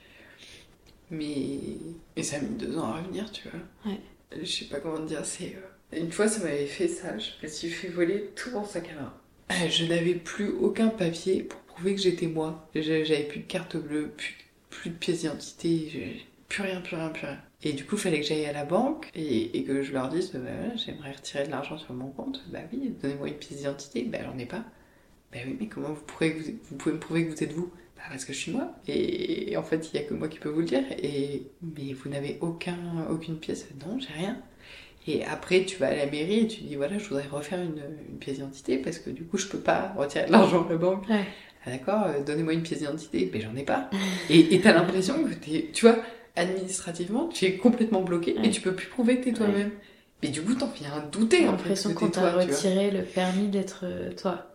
Mais... 1.11 1.59
mais 2.17 2.23
ça 2.23 2.37
a 2.37 2.41
mis 2.41 2.57
deux 2.57 2.79
ans 2.79 2.85
à 2.85 2.97
revenir, 3.03 3.31
tu 3.31 3.49
vois. 3.49 3.61
Ouais. 3.93 4.01
Je 4.43 4.45
sais 4.51 4.65
pas 4.67 4.81
comment 4.81 4.97
te 4.99 5.09
dire, 5.09 5.25
c'est... 5.27 5.57
euh, 5.57 6.01
Une 6.01 6.11
fois, 6.11 6.29
ça 6.29 6.43
m'avait 6.43 6.67
fait 6.67 6.89
ça, 6.89 7.19
je 7.19 7.31
me 7.43 7.49
suis 7.49 7.71
fait 7.71 7.89
voler 7.89 8.31
tout 8.35 8.51
mon 8.51 8.65
sac 8.65 8.91
à 8.91 9.01
main. 9.01 9.15
Euh, 9.53 9.69
Je 9.69 9.85
n'avais 9.85 10.15
plus 10.15 10.49
aucun 10.49 10.89
papier 10.89 11.43
pour 11.45 11.61
prouver 11.61 11.95
que 11.95 12.01
j'étais 12.01 12.27
moi. 12.29 12.69
J'avais 12.75 13.25
plus 13.25 13.41
de 13.41 13.47
carte 13.47 13.77
bleue, 13.77 14.11
plus, 14.17 14.37
plus 14.71 14.91
de 14.91 14.97
pièce 14.97 15.21
d'identité, 15.21 16.27
plus 16.49 16.63
rien, 16.63 16.81
plus 16.81 16.97
rien, 16.97 17.11
plus 17.11 17.27
rien. 17.27 17.41
Et 17.67 17.73
du 17.73 17.85
coup, 17.85 17.97
il 17.97 18.01
fallait 18.01 18.21
que 18.21 18.27
j'aille 18.27 18.47
à 18.47 18.53
la 18.53 18.65
banque 18.65 19.11
et, 19.17 19.59
et 19.59 19.65
que 19.65 19.83
je 19.83 19.93
leur 19.93 20.09
dise, 20.09 20.31
bah, 20.35 20.77
j'aimerais 20.77 21.11
retirer 21.11 21.47
de 21.47 21.51
l'argent 21.51 21.77
sur 21.77 21.95
mon 21.95 22.11
compte. 22.11 22.45
Bah 22.53 22.61
oui, 22.73 22.95
donnez-moi 23.03 23.27
une 23.27 23.35
pièce 23.35 23.59
d'identité. 23.59 24.05
Bah 24.05 24.19
j'en 24.25 24.39
ai 24.39 24.47
pas. 24.47 24.63
Bah 25.33 25.41
oui, 25.45 25.57
mais 25.59 25.67
comment 25.67 25.89
vous, 25.89 26.03
pourrez, 26.07 26.31
vous, 26.31 26.53
vous 26.63 26.77
pouvez 26.77 26.95
me 26.95 27.01
prouver 27.01 27.27
que 27.27 27.33
vous 27.33 27.43
êtes 27.43 27.53
vous? 27.53 27.73
Bah 27.97 28.05
parce 28.09 28.25
que 28.25 28.33
je 28.33 28.39
suis 28.39 28.53
moi. 28.53 28.71
Et, 28.87 29.57
en 29.57 29.65
fait, 29.65 29.91
il 29.93 29.97
y 29.97 29.99
a 29.99 30.07
que 30.07 30.15
moi 30.15 30.29
qui 30.29 30.39
peux 30.39 30.49
vous 30.49 30.61
le 30.61 30.67
dire. 30.67 30.85
Et, 31.03 31.49
mais 31.61 31.93
vous 31.93 32.09
n'avez 32.09 32.39
aucun, 32.41 32.79
aucune 33.11 33.37
pièce 33.37 33.67
Non, 33.85 33.99
j'ai 33.99 34.15
rien. 34.15 34.41
Et 35.09 35.25
après, 35.25 35.65
tu 35.65 35.77
vas 35.77 35.89
à 35.89 35.97
la 35.97 36.07
mairie 36.07 36.45
et 36.45 36.47
tu 36.47 36.61
dis, 36.61 36.77
voilà, 36.77 36.99
je 36.99 37.09
voudrais 37.09 37.27
refaire 37.27 37.61
une, 37.61 37.83
une 38.11 38.19
pièce 38.19 38.37
d'identité 38.37 38.79
parce 38.79 39.01
que 39.01 39.11
du 39.11 39.25
coup, 39.25 39.39
je 39.39 39.49
peux 39.49 39.59
pas 39.59 39.93
retirer 39.97 40.27
de 40.27 40.31
l'argent 40.31 40.65
à 40.65 40.71
la 40.71 40.77
banque. 40.77 41.09
Ouais. 41.09 41.25
Ah 41.65 41.71
d'accord, 41.71 42.05
euh, 42.05 42.23
donnez-moi 42.23 42.53
une 42.53 42.63
pièce 42.63 42.79
d'identité. 42.79 43.29
Mais 43.33 43.41
j'en 43.41 43.57
ai 43.57 43.65
pas. 43.65 43.91
Et 44.31 44.55
et 44.55 44.61
t'as 44.61 44.73
l'impression 44.73 45.25
que 45.25 45.35
t'es, 45.35 45.71
tu 45.73 45.87
vois, 45.87 45.99
administrativement, 46.37 47.29
tu 47.29 47.45
es 47.47 47.57
complètement 47.57 48.03
bloqué 48.03 48.35
Ouais. 48.39 48.47
et 48.47 48.51
tu 48.51 48.61
peux 48.61 48.75
plus 48.75 48.89
prouver 48.89 49.19
que 49.19 49.25
t'es 49.25 49.33
toi-même. 49.33 49.71
Mais 50.23 50.29
du 50.31 50.43
coup, 50.43 50.55
t'en 50.55 50.69
viens 50.69 50.93
à 50.95 51.01
douter 51.01 51.39
J'ai 51.39 51.49
en 51.49 51.53
fait. 51.53 51.57
l'impression 51.59 51.95
qu'on 51.95 52.09
t'a 52.09 52.33
retiré 52.33 52.91
le 52.91 53.03
permis 53.03 53.49
d'être 53.49 53.81
euh, 53.85 54.13
toi. 54.13 54.55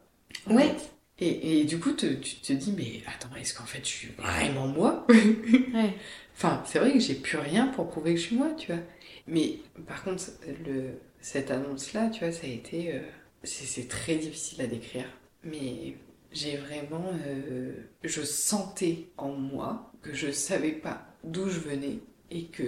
Ouais. 0.50 0.64
fait. 0.70 0.90
Et, 1.20 1.60
et 1.60 1.64
du 1.66 1.80
coup, 1.80 1.92
te- 1.92 2.08
tu 2.16 2.36
te 2.38 2.54
dis, 2.54 2.74
mais 2.76 3.02
attends, 3.08 3.36
est-ce 3.40 3.54
qu'en 3.54 3.66
fait, 3.66 3.82
je 3.84 3.90
suis 3.90 4.08
vraiment 4.18 4.68
moi? 4.68 5.06
Ouais. 5.10 5.94
Enfin, 6.36 6.64
c'est 6.66 6.80
vrai 6.80 6.92
que 6.94 7.00
j'ai 7.00 7.14
plus 7.14 7.38
rien 7.38 7.68
pour 7.68 7.88
prouver 7.90 8.16
que 8.16 8.20
je 8.20 8.26
suis 8.26 8.36
moi, 8.36 8.50
tu 8.58 8.72
vois. 8.72 8.82
Mais 9.28 9.60
par 9.88 10.04
contre, 10.04 10.24
le, 10.66 10.94
cette 11.20 11.52
annonce-là, 11.52 12.10
tu 12.10 12.22
vois, 12.24 12.32
ça 12.34 12.48
a 12.48 12.50
été. 12.50 12.96
euh, 12.96 13.00
c'est 13.44 13.66
c'est 13.66 13.88
très 13.88 14.16
difficile 14.16 14.62
à 14.62 14.68
décrire. 14.68 15.06
Mais 15.44 15.94
j'ai 16.32 16.58
vraiment. 16.58 17.12
euh, 17.28 17.74
je 18.04 18.22
sentais 18.24 19.10
en 19.18 19.30
moi 19.34 19.92
que 20.02 20.14
je 20.16 20.32
savais 20.32 20.72
pas 20.72 21.06
d'où 21.24 21.50
je 21.50 21.60
venais 21.60 22.00
et 22.32 22.46
que. 22.46 22.64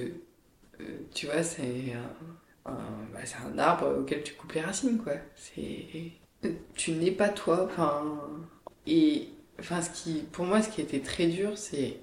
euh, 0.82 0.84
tu 1.14 1.28
vois, 1.28 1.44
c'est 1.44 1.94
un, 2.66 2.72
un- 2.72 3.08
bah, 3.14 3.20
un 3.46 3.58
arbre 3.60 4.00
auquel 4.00 4.24
tu 4.24 4.34
coupes 4.34 4.54
les 4.54 4.62
racines, 4.62 4.98
quoi. 5.00 5.14
C'est. 5.36 6.12
Tu 6.76 6.92
n'es 6.92 7.12
pas 7.12 7.30
toi, 7.30 7.66
enfin. 7.66 8.20
Et. 8.88 9.30
Enfin, 9.60 9.82
ce 9.82 9.92
qui, 9.92 10.24
pour 10.32 10.46
moi, 10.46 10.62
ce 10.62 10.70
qui 10.70 10.82
était 10.82 11.00
très 11.00 11.28
dur, 11.28 11.58
c'est 11.58 11.98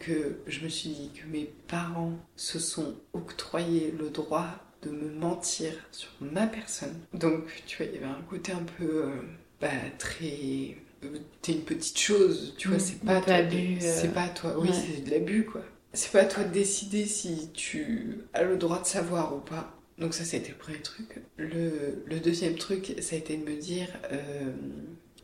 que 0.00 0.38
je 0.46 0.60
me 0.64 0.68
suis 0.68 0.90
dit 0.90 1.10
que 1.14 1.26
mes 1.26 1.50
parents 1.68 2.12
se 2.36 2.58
sont 2.58 2.94
octroyés 3.12 3.92
le 3.98 4.10
droit 4.10 4.46
de 4.82 4.90
me 4.90 5.10
mentir 5.12 5.72
sur 5.90 6.10
ma 6.20 6.46
personne. 6.46 6.94
Donc, 7.12 7.44
tu 7.66 7.78
vois, 7.78 7.86
il 7.86 7.94
y 7.94 7.96
avait 7.98 8.06
un 8.06 8.22
côté 8.30 8.52
un 8.52 8.62
peu, 8.78 8.84
euh, 9.06 9.10
bah, 9.60 9.68
très... 9.98 10.76
euh, 11.04 11.18
T'es 11.42 11.52
une 11.52 11.62
petite 11.64 11.98
chose, 11.98 12.54
tu 12.58 12.68
vois, 12.68 12.76
Mm, 12.76 12.80
c'est 12.80 13.00
pas 13.04 13.20
abus, 13.34 13.78
euh, 13.82 14.00
c'est 14.00 14.12
pas 14.14 14.28
toi, 14.28 14.54
oui, 14.58 14.68
ouais. 14.68 14.74
c'est 14.74 15.02
de 15.04 15.10
l'abus, 15.10 15.44
quoi. 15.44 15.62
C'est 15.92 16.12
pas 16.12 16.20
à 16.20 16.24
toi 16.24 16.44
de 16.44 16.52
décider 16.52 17.06
si 17.06 17.50
tu 17.52 18.18
as 18.34 18.42
le 18.42 18.56
droit 18.56 18.80
de 18.80 18.86
savoir 18.86 19.34
ou 19.34 19.40
pas. 19.40 19.76
Donc 19.98 20.12
ça, 20.12 20.24
c'était 20.24 20.50
le 20.50 20.56
premier 20.56 20.80
truc. 20.80 21.20
Le, 21.38 22.20
deuxième 22.20 22.56
truc, 22.56 22.94
ça 23.00 23.16
a 23.16 23.18
été 23.18 23.36
de 23.36 23.44
me 23.44 23.56
dire 23.56 23.88
euh, 24.12 24.52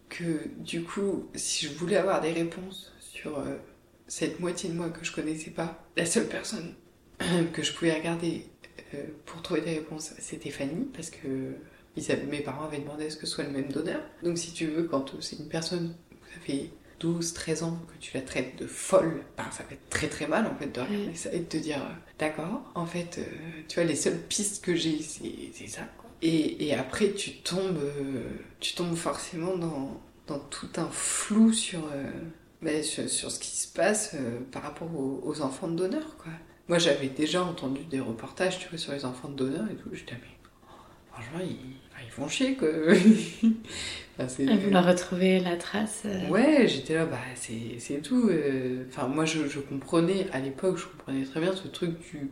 que 0.09 0.49
du 0.59 0.83
coup, 0.83 1.29
si 1.35 1.67
je 1.67 1.73
voulais 1.75 1.97
avoir 1.97 2.21
des 2.21 2.33
réponses 2.33 2.95
sur 3.01 3.39
euh, 3.39 3.57
cette 4.07 4.41
moitié 4.41 4.71
de 4.71 4.75
moi 4.75 4.89
que 4.89 5.05
je 5.05 5.13
connaissais 5.13 5.51
pas, 5.51 5.87
la 5.97 6.07
seule 6.07 6.27
personne 6.27 6.75
que 7.53 7.63
je 7.63 7.73
pouvais 7.73 7.93
regarder 7.93 8.47
euh, 8.95 9.05
pour 9.27 9.43
trouver 9.43 9.61
des 9.61 9.75
réponses, 9.75 10.15
c'était 10.19 10.51
Fanny, 10.51 10.87
parce 10.95 11.11
que 11.11 11.55
mes 12.31 12.41
parents 12.41 12.65
avaient 12.65 12.79
demandé 12.79 13.07
à 13.07 13.11
ce 13.11 13.17
que 13.17 13.27
ce 13.27 13.35
soit 13.35 13.45
le 13.45 13.51
même 13.51 13.71
donneur. 13.71 14.01
Donc 14.23 14.39
si 14.39 14.53
tu 14.53 14.67
veux, 14.67 14.85
quand 14.85 15.21
c'est 15.21 15.37
une 15.37 15.49
personne, 15.49 15.95
ça 16.33 16.41
fait 16.41 16.71
12, 17.03 17.35
13 17.35 17.63
ans 17.65 17.79
que 17.89 17.99
tu 18.01 18.13
la 18.15 18.23
traites 18.23 18.57
de 18.59 18.67
folle, 18.67 19.25
ben, 19.37 19.45
ça 19.51 19.65
être 19.71 19.91
très 19.91 20.09
très 20.09 20.29
mal 20.29 20.47
en 20.47 20.55
fait 20.55 20.69
de 20.69 20.81
regarder 20.81 21.15
ça 21.15 21.33
et 21.33 21.41
de 21.41 21.45
te 21.45 21.57
dire, 21.57 21.79
euh, 21.79 21.95
d'accord, 22.19 22.63
en 22.77 22.87
fait, 22.87 23.19
euh, 23.19 23.25
tu 23.69 23.75
vois, 23.75 23.85
les 23.85 23.97
seules 23.97 24.21
pistes 24.21 24.65
que 24.65 24.77
j'ai, 24.77 25.01
c'est 25.01 25.67
ça. 25.67 25.83
Quoi. 25.99 26.11
Et, 26.23 26.69
et 26.69 26.75
après, 26.75 27.11
tu 27.13 27.33
tombes, 27.39 27.79
euh, 27.83 28.23
tu 28.61 28.75
tombes 28.75 28.95
forcément 28.95 29.57
dans, 29.57 30.01
dans 30.29 30.39
tout 30.39 30.71
un 30.77 30.89
flou 30.89 31.53
sur, 31.53 31.81
euh, 31.93 32.11
ben, 32.63 32.85
sur, 32.85 33.09
sur 33.09 33.33
ce 33.33 33.41
qui 33.41 33.51
se 33.51 33.67
passe 33.67 34.15
par 34.53 34.63
rapport 34.63 34.95
aux, 34.95 35.21
aux 35.25 35.43
enfants 35.43 35.69
de 35.69 35.77
donneurs, 35.77 36.17
quoi. 36.17 36.33
Moi, 36.69 36.79
j'avais 36.79 37.09
déjà 37.09 37.43
entendu 37.43 37.83
des 37.85 37.99
reportages, 37.99 38.61
tu 38.61 38.69
vois, 38.69 38.79
sur 38.79 38.93
les 38.93 39.05
enfants 39.05 39.29
de 39.29 39.35
donneurs 39.35 39.69
et 39.69 39.75
tout. 39.75 39.89
J'étais, 39.93 40.15
mais 40.15 40.39
franchement, 41.11 41.41
ils, 41.41 41.77
enfin, 41.91 42.03
ils 42.05 42.11
font 42.11 42.29
chier, 42.29 42.55
quoi. 42.55 42.69
C'est- 44.29 44.45
Elle 44.45 44.59
voulait 44.59 44.79
retrouver 44.81 45.41
la 45.41 45.57
trace. 45.57 46.03
euh, 46.05 46.29
Ouais, 46.29 46.67
j'étais 46.69 46.95
là, 46.95 47.07
bah 47.07 47.19
c'est 47.35 48.03
tout. 48.03 48.29
euh. 48.31 48.85
Enfin, 48.89 49.09
moi 49.09 49.25
je, 49.25 49.49
je 49.49 49.59
comprenais, 49.61 50.27
à 50.33 50.41
l'époque, 50.41 50.77
je 50.79 50.87
comprenais 50.87 51.25
très 51.25 51.41
bien 51.41 51.53
ce 51.55 51.67
truc 51.69 51.93
du, 51.99 52.31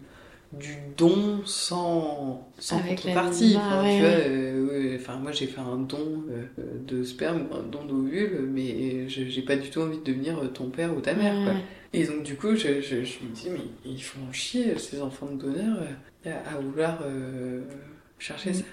du 0.53 0.76
don 0.97 1.41
sans, 1.47 2.49
sans 2.59 2.78
Avec 2.78 2.99
contrepartie. 3.01 3.55
l'anonymat, 3.55 3.66
Enfin, 3.66 3.83
ouais, 3.83 3.97
tu 3.97 4.03
vois, 4.03 4.09
ouais. 4.11 4.24
euh, 4.28 4.66
ouais, 4.93 4.97
enfin, 5.01 5.16
moi 5.16 5.33
j'ai 5.33 5.47
fait 5.47 5.61
un 5.61 5.78
don 5.78 6.24
euh, 6.31 6.45
de 6.87 7.03
sperme 7.03 7.47
ou 7.51 7.55
un 7.55 7.62
don 7.62 7.85
d'ovule, 7.85 8.43
mais 8.53 9.09
j'ai 9.09 9.43
pas 9.43 9.57
du 9.57 9.70
tout 9.70 9.81
envie 9.81 9.99
de 9.99 10.05
devenir 10.05 10.39
ton 10.53 10.70
père 10.70 10.97
ou 10.97 11.01
ta 11.01 11.14
mère. 11.14 11.35
quoi. 11.45 11.55
Et 11.93 12.07
donc 12.07 12.22
du 12.22 12.37
coup, 12.37 12.55
je, 12.55 12.81
je, 12.81 13.05
je 13.05 13.24
me 13.24 13.31
dis, 13.35 13.49
mais 13.51 13.61
ils 13.85 14.03
font 14.03 14.31
chier, 14.33 14.78
ces 14.78 15.01
enfants 15.03 15.26
de 15.33 15.37
donneurs, 15.43 15.78
euh, 16.26 16.31
à, 16.31 16.57
à 16.57 16.61
vouloir 16.61 16.99
euh, 17.05 17.62
chercher 18.18 18.51
Mm. 18.51 18.55
ça. 18.55 18.64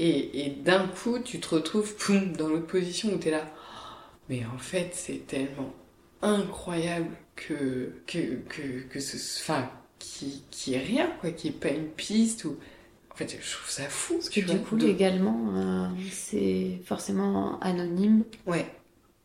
Et, 0.00 0.46
et 0.46 0.50
d'un 0.50 0.88
coup, 0.88 1.18
tu 1.20 1.40
te 1.40 1.54
retrouves 1.54 1.94
dans 2.38 2.48
l'autre 2.48 2.66
position 2.66 3.12
où 3.14 3.18
t'es 3.18 3.30
là. 3.30 3.46
Mais 4.28 4.44
en 4.46 4.58
fait, 4.58 4.90
c'est 4.94 5.26
tellement 5.26 5.74
incroyable 6.22 7.10
que 7.36 7.92
que 8.06 8.36
que, 8.48 8.82
que 8.88 9.00
ce 9.00 9.16
enfin 9.42 9.70
qui 9.98 10.44
qui 10.50 10.74
est 10.74 10.78
rien 10.78 11.08
quoi, 11.20 11.30
qui 11.32 11.48
est 11.48 11.52
pas 11.52 11.70
une 11.70 11.88
piste 11.88 12.44
ou 12.44 12.58
en 13.12 13.16
fait 13.16 13.28
je 13.42 13.52
trouve 13.56 13.70
ça 13.70 13.84
fou. 13.88 14.14
Parce 14.14 14.30
que 14.30 14.40
tu 14.40 14.46
du 14.46 14.58
vois, 14.58 14.58
coup, 14.58 14.76
de- 14.76 14.86
légalement, 14.86 15.54
euh, 15.56 15.88
c'est 16.10 16.80
forcément 16.84 17.58
anonyme 17.60 18.24
ouais 18.46 18.66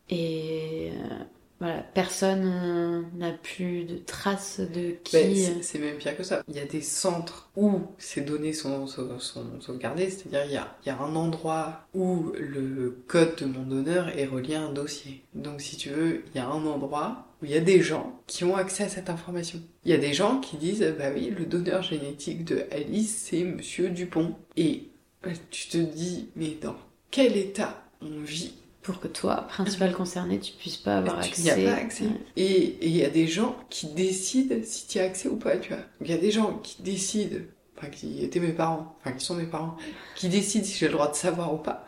et 0.09 0.91
euh, 0.93 1.23
voilà, 1.59 1.81
personne 1.93 3.05
n'a 3.17 3.31
plus 3.31 3.85
de 3.85 3.97
traces 3.97 4.59
de 4.59 4.91
qui. 5.03 5.15
Ben, 5.15 5.31
euh, 5.31 5.35
c'est- 5.35 5.63
c'est 5.63 5.79
même 5.79 5.97
pire 5.97 6.17
que 6.17 6.23
ça. 6.23 6.43
Il 6.49 6.55
y 6.55 6.59
a 6.59 6.65
des 6.65 6.81
centres 6.81 7.49
où 7.55 7.81
ces 7.97 8.21
données 8.21 8.51
sont, 8.53 8.87
sont, 8.87 9.19
sont 9.19 9.45
sauvegardées, 9.61 10.09
c'est-à-dire 10.09 10.43
il 10.45 10.51
y 10.51 10.57
a, 10.57 10.75
il 10.83 10.87
y 10.87 10.91
a 10.91 10.99
un 10.99 11.15
endroit 11.15 11.87
où 11.93 12.31
le 12.37 13.03
code 13.07 13.35
de 13.37 13.45
mon 13.45 13.63
donneur 13.63 14.09
est 14.17 14.25
relié 14.25 14.55
à 14.55 14.63
un 14.63 14.73
dossier. 14.73 15.23
Donc 15.33 15.61
si 15.61 15.77
tu 15.77 15.89
veux, 15.89 16.23
il 16.33 16.37
y 16.37 16.39
a 16.41 16.47
un 16.47 16.65
endroit 16.65 17.27
où 17.41 17.45
il 17.45 17.51
y 17.51 17.55
a 17.55 17.61
des 17.61 17.81
gens 17.81 18.19
qui 18.27 18.43
ont 18.43 18.55
accès 18.55 18.83
à 18.83 18.89
cette 18.89 19.09
information. 19.09 19.59
Il 19.85 19.91
y 19.91 19.93
a 19.93 19.97
des 19.97 20.13
gens 20.13 20.39
qui 20.41 20.57
disent, 20.57 20.93
bah 20.97 21.05
oui, 21.13 21.29
le 21.37 21.45
donneur 21.45 21.81
génétique 21.83 22.43
de 22.45 22.63
Alice, 22.71 23.15
c'est 23.29 23.43
Monsieur 23.43 23.89
Dupont. 23.89 24.35
Et 24.57 24.89
euh, 25.25 25.31
tu 25.51 25.69
te 25.69 25.77
dis, 25.77 26.29
mais 26.35 26.57
dans 26.61 26.75
quel 27.11 27.37
état 27.37 27.83
on 28.01 28.21
vit 28.21 28.53
pour 28.85 28.99
que 28.99 29.07
toi, 29.07 29.47
principal 29.49 29.93
concerné, 29.93 30.39
tu 30.39 30.53
puisses 30.53 30.77
pas 30.77 30.97
avoir 30.97 31.17
accès. 31.17 31.41
n'y 31.41 31.49
as 31.49 31.71
pas 31.71 31.81
accès. 31.81 32.05
Ouais. 32.05 32.11
Et 32.35 32.45
et 32.45 32.87
il 32.87 32.95
y 32.95 33.03
a 33.03 33.09
des 33.09 33.27
gens 33.27 33.55
qui 33.71 33.87
décident 33.87 34.55
si 34.63 34.85
tu 34.85 34.99
as 34.99 35.03
accès 35.03 35.27
ou 35.27 35.37
pas, 35.37 35.57
tu 35.57 35.69
vois. 35.69 35.81
Il 36.01 36.09
y 36.09 36.13
a 36.13 36.17
des 36.17 36.29
gens 36.29 36.59
qui 36.61 36.83
décident, 36.83 37.39
enfin 37.75 37.87
qui 37.87 38.23
étaient 38.23 38.39
mes 38.39 38.51
parents, 38.51 38.95
enfin 39.01 39.13
qui 39.13 39.25
sont 39.25 39.33
mes 39.33 39.47
parents, 39.47 39.75
qui 40.15 40.29
décident 40.29 40.63
si 40.63 40.77
j'ai 40.77 40.85
le 40.85 40.93
droit 40.93 41.09
de 41.09 41.15
savoir 41.15 41.51
ou 41.53 41.57
pas. 41.57 41.83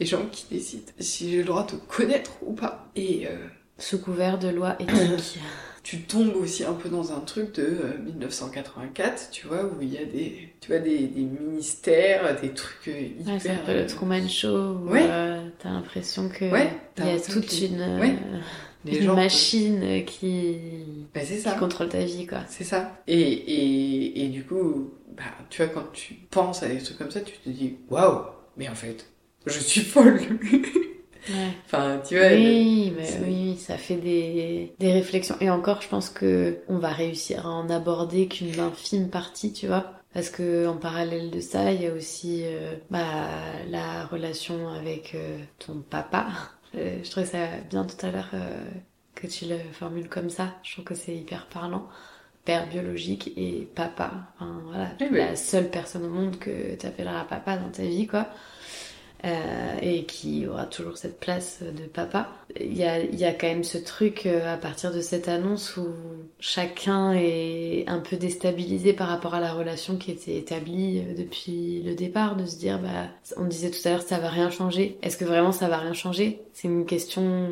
Des 0.00 0.06
gens 0.06 0.24
qui 0.32 0.46
décident 0.50 0.90
si 0.98 1.30
j'ai 1.30 1.38
le 1.38 1.44
droit 1.44 1.66
de 1.66 1.76
connaître 1.76 2.32
ou 2.42 2.54
pas. 2.54 2.88
Et 2.96 3.26
euh, 3.26 3.36
Sous 3.76 4.00
couvert 4.00 4.38
de 4.38 4.48
loi 4.48 4.76
éthique. 4.80 5.40
tu 5.88 6.00
tombes 6.02 6.36
aussi 6.36 6.64
un 6.64 6.74
peu 6.74 6.90
dans 6.90 7.12
un 7.12 7.20
truc 7.20 7.54
de 7.54 7.62
euh, 7.62 7.98
1984, 8.04 9.30
tu 9.30 9.46
vois, 9.46 9.64
où 9.64 9.80
il 9.80 9.94
y 9.94 9.96
a 9.96 10.04
des, 10.04 10.52
tu 10.60 10.68
vois, 10.70 10.80
des, 10.80 10.98
des 11.06 11.22
ministères, 11.22 12.38
des 12.42 12.50
trucs 12.50 12.88
euh, 12.88 13.00
hyper... 13.00 13.32
Ouais, 13.34 13.40
c'est 13.40 13.50
un 13.50 13.56
peu 13.64 13.72
le 13.74 13.86
Truman 13.86 14.28
Show 14.28 14.48
où 14.84 14.90
Ouais. 14.90 15.06
euh, 15.08 15.48
t'as 15.58 15.70
l'impression 15.70 16.28
que 16.28 16.44
Ouais, 16.50 16.68
il 16.98 17.06
y 17.06 17.08
a 17.08 17.18
toute 17.20 17.60
une, 17.62 17.80
euh, 17.80 18.00
Ouais. 18.00 18.14
les 18.84 18.98
une 18.98 19.04
gens- 19.04 19.16
machine 19.16 20.04
qui, 20.04 20.56
c'est 21.14 21.42
qui 21.42 21.58
contrôle 21.58 21.88
ta 21.88 22.04
vie, 22.04 22.26
quoi. 22.26 22.40
C'est 22.48 22.64
ça. 22.64 23.00
Et, 23.06 23.18
et, 23.20 24.24
et 24.24 24.28
du 24.28 24.44
coup, 24.44 24.90
bah, 25.16 25.24
tu 25.48 25.62
vois, 25.62 25.72
quand 25.72 25.90
tu 25.92 26.14
penses 26.30 26.62
à 26.62 26.68
des 26.68 26.78
trucs 26.78 26.98
comme 26.98 27.10
ça, 27.10 27.20
tu 27.22 27.32
te 27.38 27.48
dis, 27.48 27.76
waouh, 27.88 28.24
mais 28.58 28.68
en 28.68 28.74
fait, 28.74 29.06
je 29.46 29.58
suis 29.58 29.80
folle. 29.80 30.20
Ouais. 31.28 31.52
enfin, 31.66 32.00
tu 32.06 32.16
vois. 32.18 32.28
Oui, 32.28 32.92
mais 32.96 33.08
oui, 33.26 33.56
ça 33.58 33.76
fait 33.76 33.96
des, 33.96 34.74
des 34.78 34.92
réflexions. 34.92 35.36
Et 35.40 35.50
encore, 35.50 35.82
je 35.82 35.88
pense 35.88 36.08
que 36.10 36.58
on 36.68 36.78
va 36.78 36.88
réussir 36.90 37.46
à 37.46 37.50
en 37.50 37.68
aborder 37.70 38.28
qu'une 38.28 38.58
infime 38.60 39.10
partie, 39.10 39.52
tu 39.52 39.66
vois. 39.66 39.92
Parce 40.14 40.30
que 40.30 40.66
en 40.66 40.76
parallèle 40.78 41.30
de 41.30 41.40
ça, 41.40 41.70
il 41.72 41.82
y 41.82 41.86
a 41.86 41.92
aussi 41.92 42.42
euh, 42.46 42.74
bah, 42.90 43.28
la 43.68 44.06
relation 44.06 44.68
avec 44.68 45.14
euh, 45.14 45.38
ton 45.58 45.80
papa. 45.80 46.26
Euh, 46.74 46.98
je 47.02 47.10
trouvais 47.10 47.24
ça 47.24 47.46
bien 47.70 47.86
tout 47.86 47.96
à 48.04 48.10
l'heure 48.10 48.28
que 49.14 49.26
tu 49.26 49.46
le 49.46 49.56
formules 49.72 50.10
comme 50.10 50.28
ça. 50.28 50.54
Je 50.62 50.72
trouve 50.74 50.84
que 50.84 50.94
c'est 50.94 51.16
hyper 51.16 51.46
parlant. 51.46 51.88
Père 52.44 52.66
biologique 52.68 53.32
et 53.38 53.66
papa. 53.74 54.12
Enfin, 54.36 54.60
voilà, 54.66 54.90
Oui, 55.00 55.06
oui. 55.10 55.16
la 55.18 55.34
seule 55.34 55.70
personne 55.70 56.04
au 56.04 56.10
monde 56.10 56.38
que 56.38 56.76
tu 56.76 56.86
appelleras 56.86 57.24
papa 57.24 57.56
dans 57.56 57.70
ta 57.70 57.84
vie, 57.84 58.06
quoi. 58.06 58.28
Euh, 59.24 59.76
et 59.82 60.04
qui 60.04 60.46
aura 60.46 60.64
toujours 60.66 60.96
cette 60.96 61.18
place 61.18 61.58
de 61.60 61.86
papa. 61.86 62.28
Il 62.60 62.76
y 62.76 62.84
a, 62.84 63.00
il 63.00 63.18
y 63.18 63.24
a 63.24 63.32
quand 63.32 63.48
même 63.48 63.64
ce 63.64 63.76
truc 63.76 64.26
euh, 64.26 64.54
à 64.54 64.56
partir 64.56 64.92
de 64.94 65.00
cette 65.00 65.26
annonce 65.26 65.76
où 65.76 65.88
chacun 66.38 67.12
est 67.14 67.82
un 67.88 67.98
peu 67.98 68.16
déstabilisé 68.16 68.92
par 68.92 69.08
rapport 69.08 69.34
à 69.34 69.40
la 69.40 69.52
relation 69.52 69.96
qui 69.96 70.12
était 70.12 70.36
établie 70.36 71.00
euh, 71.00 71.14
depuis 71.16 71.82
le 71.82 71.96
départ, 71.96 72.36
de 72.36 72.46
se 72.46 72.58
dire, 72.58 72.78
bah, 72.78 73.08
on 73.36 73.46
disait 73.46 73.72
tout 73.72 73.80
à 73.86 73.90
l'heure, 73.90 74.02
ça 74.02 74.18
va 74.18 74.28
rien 74.28 74.50
changer. 74.50 74.98
Est-ce 75.02 75.16
que 75.16 75.24
vraiment 75.24 75.50
ça 75.50 75.66
va 75.66 75.78
rien 75.78 75.94
changer? 75.94 76.40
C'est 76.52 76.68
une 76.68 76.86
question, 76.86 77.50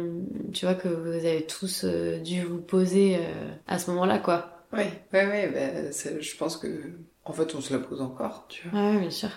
tu 0.53 0.67
vois, 0.67 0.77
que 0.77 0.87
vous 0.87 1.09
avez 1.09 1.47
tous 1.47 1.83
euh, 1.83 2.21
dû 2.21 2.43
vous 2.43 2.61
poser 2.61 3.19
à 3.67 3.81
ce 3.81 3.91
moment-là, 3.91 4.19
quoi. 4.19 4.63
Ouais, 4.73 5.03
ouais, 5.13 5.27
ouais, 5.27 5.49
bah, 5.49 5.91
je 6.21 6.37
pense 6.37 6.57
que, 6.57 6.69
en 7.25 7.33
fait, 7.33 7.57
on 7.57 7.61
se 7.61 7.73
la 7.73 7.81
pose 7.81 8.01
encore, 8.01 8.47
tu 8.49 8.69
vois. 8.69 8.81
Ouais, 8.81 8.99
bien 9.01 9.11
sûr. 9.11 9.31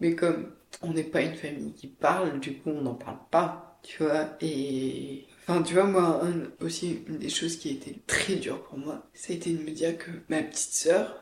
Mais 0.00 0.14
comme 0.14 0.46
on 0.82 0.92
n'est 0.92 1.04
pas 1.04 1.22
une 1.22 1.34
famille 1.36 1.72
qui 1.72 1.86
parle, 1.88 2.40
du 2.40 2.54
coup, 2.58 2.70
on 2.70 2.82
n'en 2.82 2.94
parle 2.94 3.18
pas, 3.30 3.78
tu 3.82 4.02
vois. 4.02 4.30
Et, 4.40 5.24
enfin, 5.46 5.62
tu 5.62 5.74
vois, 5.74 5.84
moi, 5.84 6.22
un- 6.24 6.64
aussi, 6.64 7.00
une 7.08 7.18
des 7.18 7.28
choses 7.28 7.56
qui 7.56 7.68
a 7.70 7.72
été 7.72 8.00
très 8.06 8.36
dure 8.36 8.62
pour 8.64 8.78
moi, 8.78 9.06
ça 9.14 9.32
a 9.32 9.36
été 9.36 9.52
de 9.52 9.62
me 9.62 9.70
dire 9.70 9.96
que 9.98 10.10
ma 10.28 10.42
petite 10.42 10.72
sœur 10.72 11.16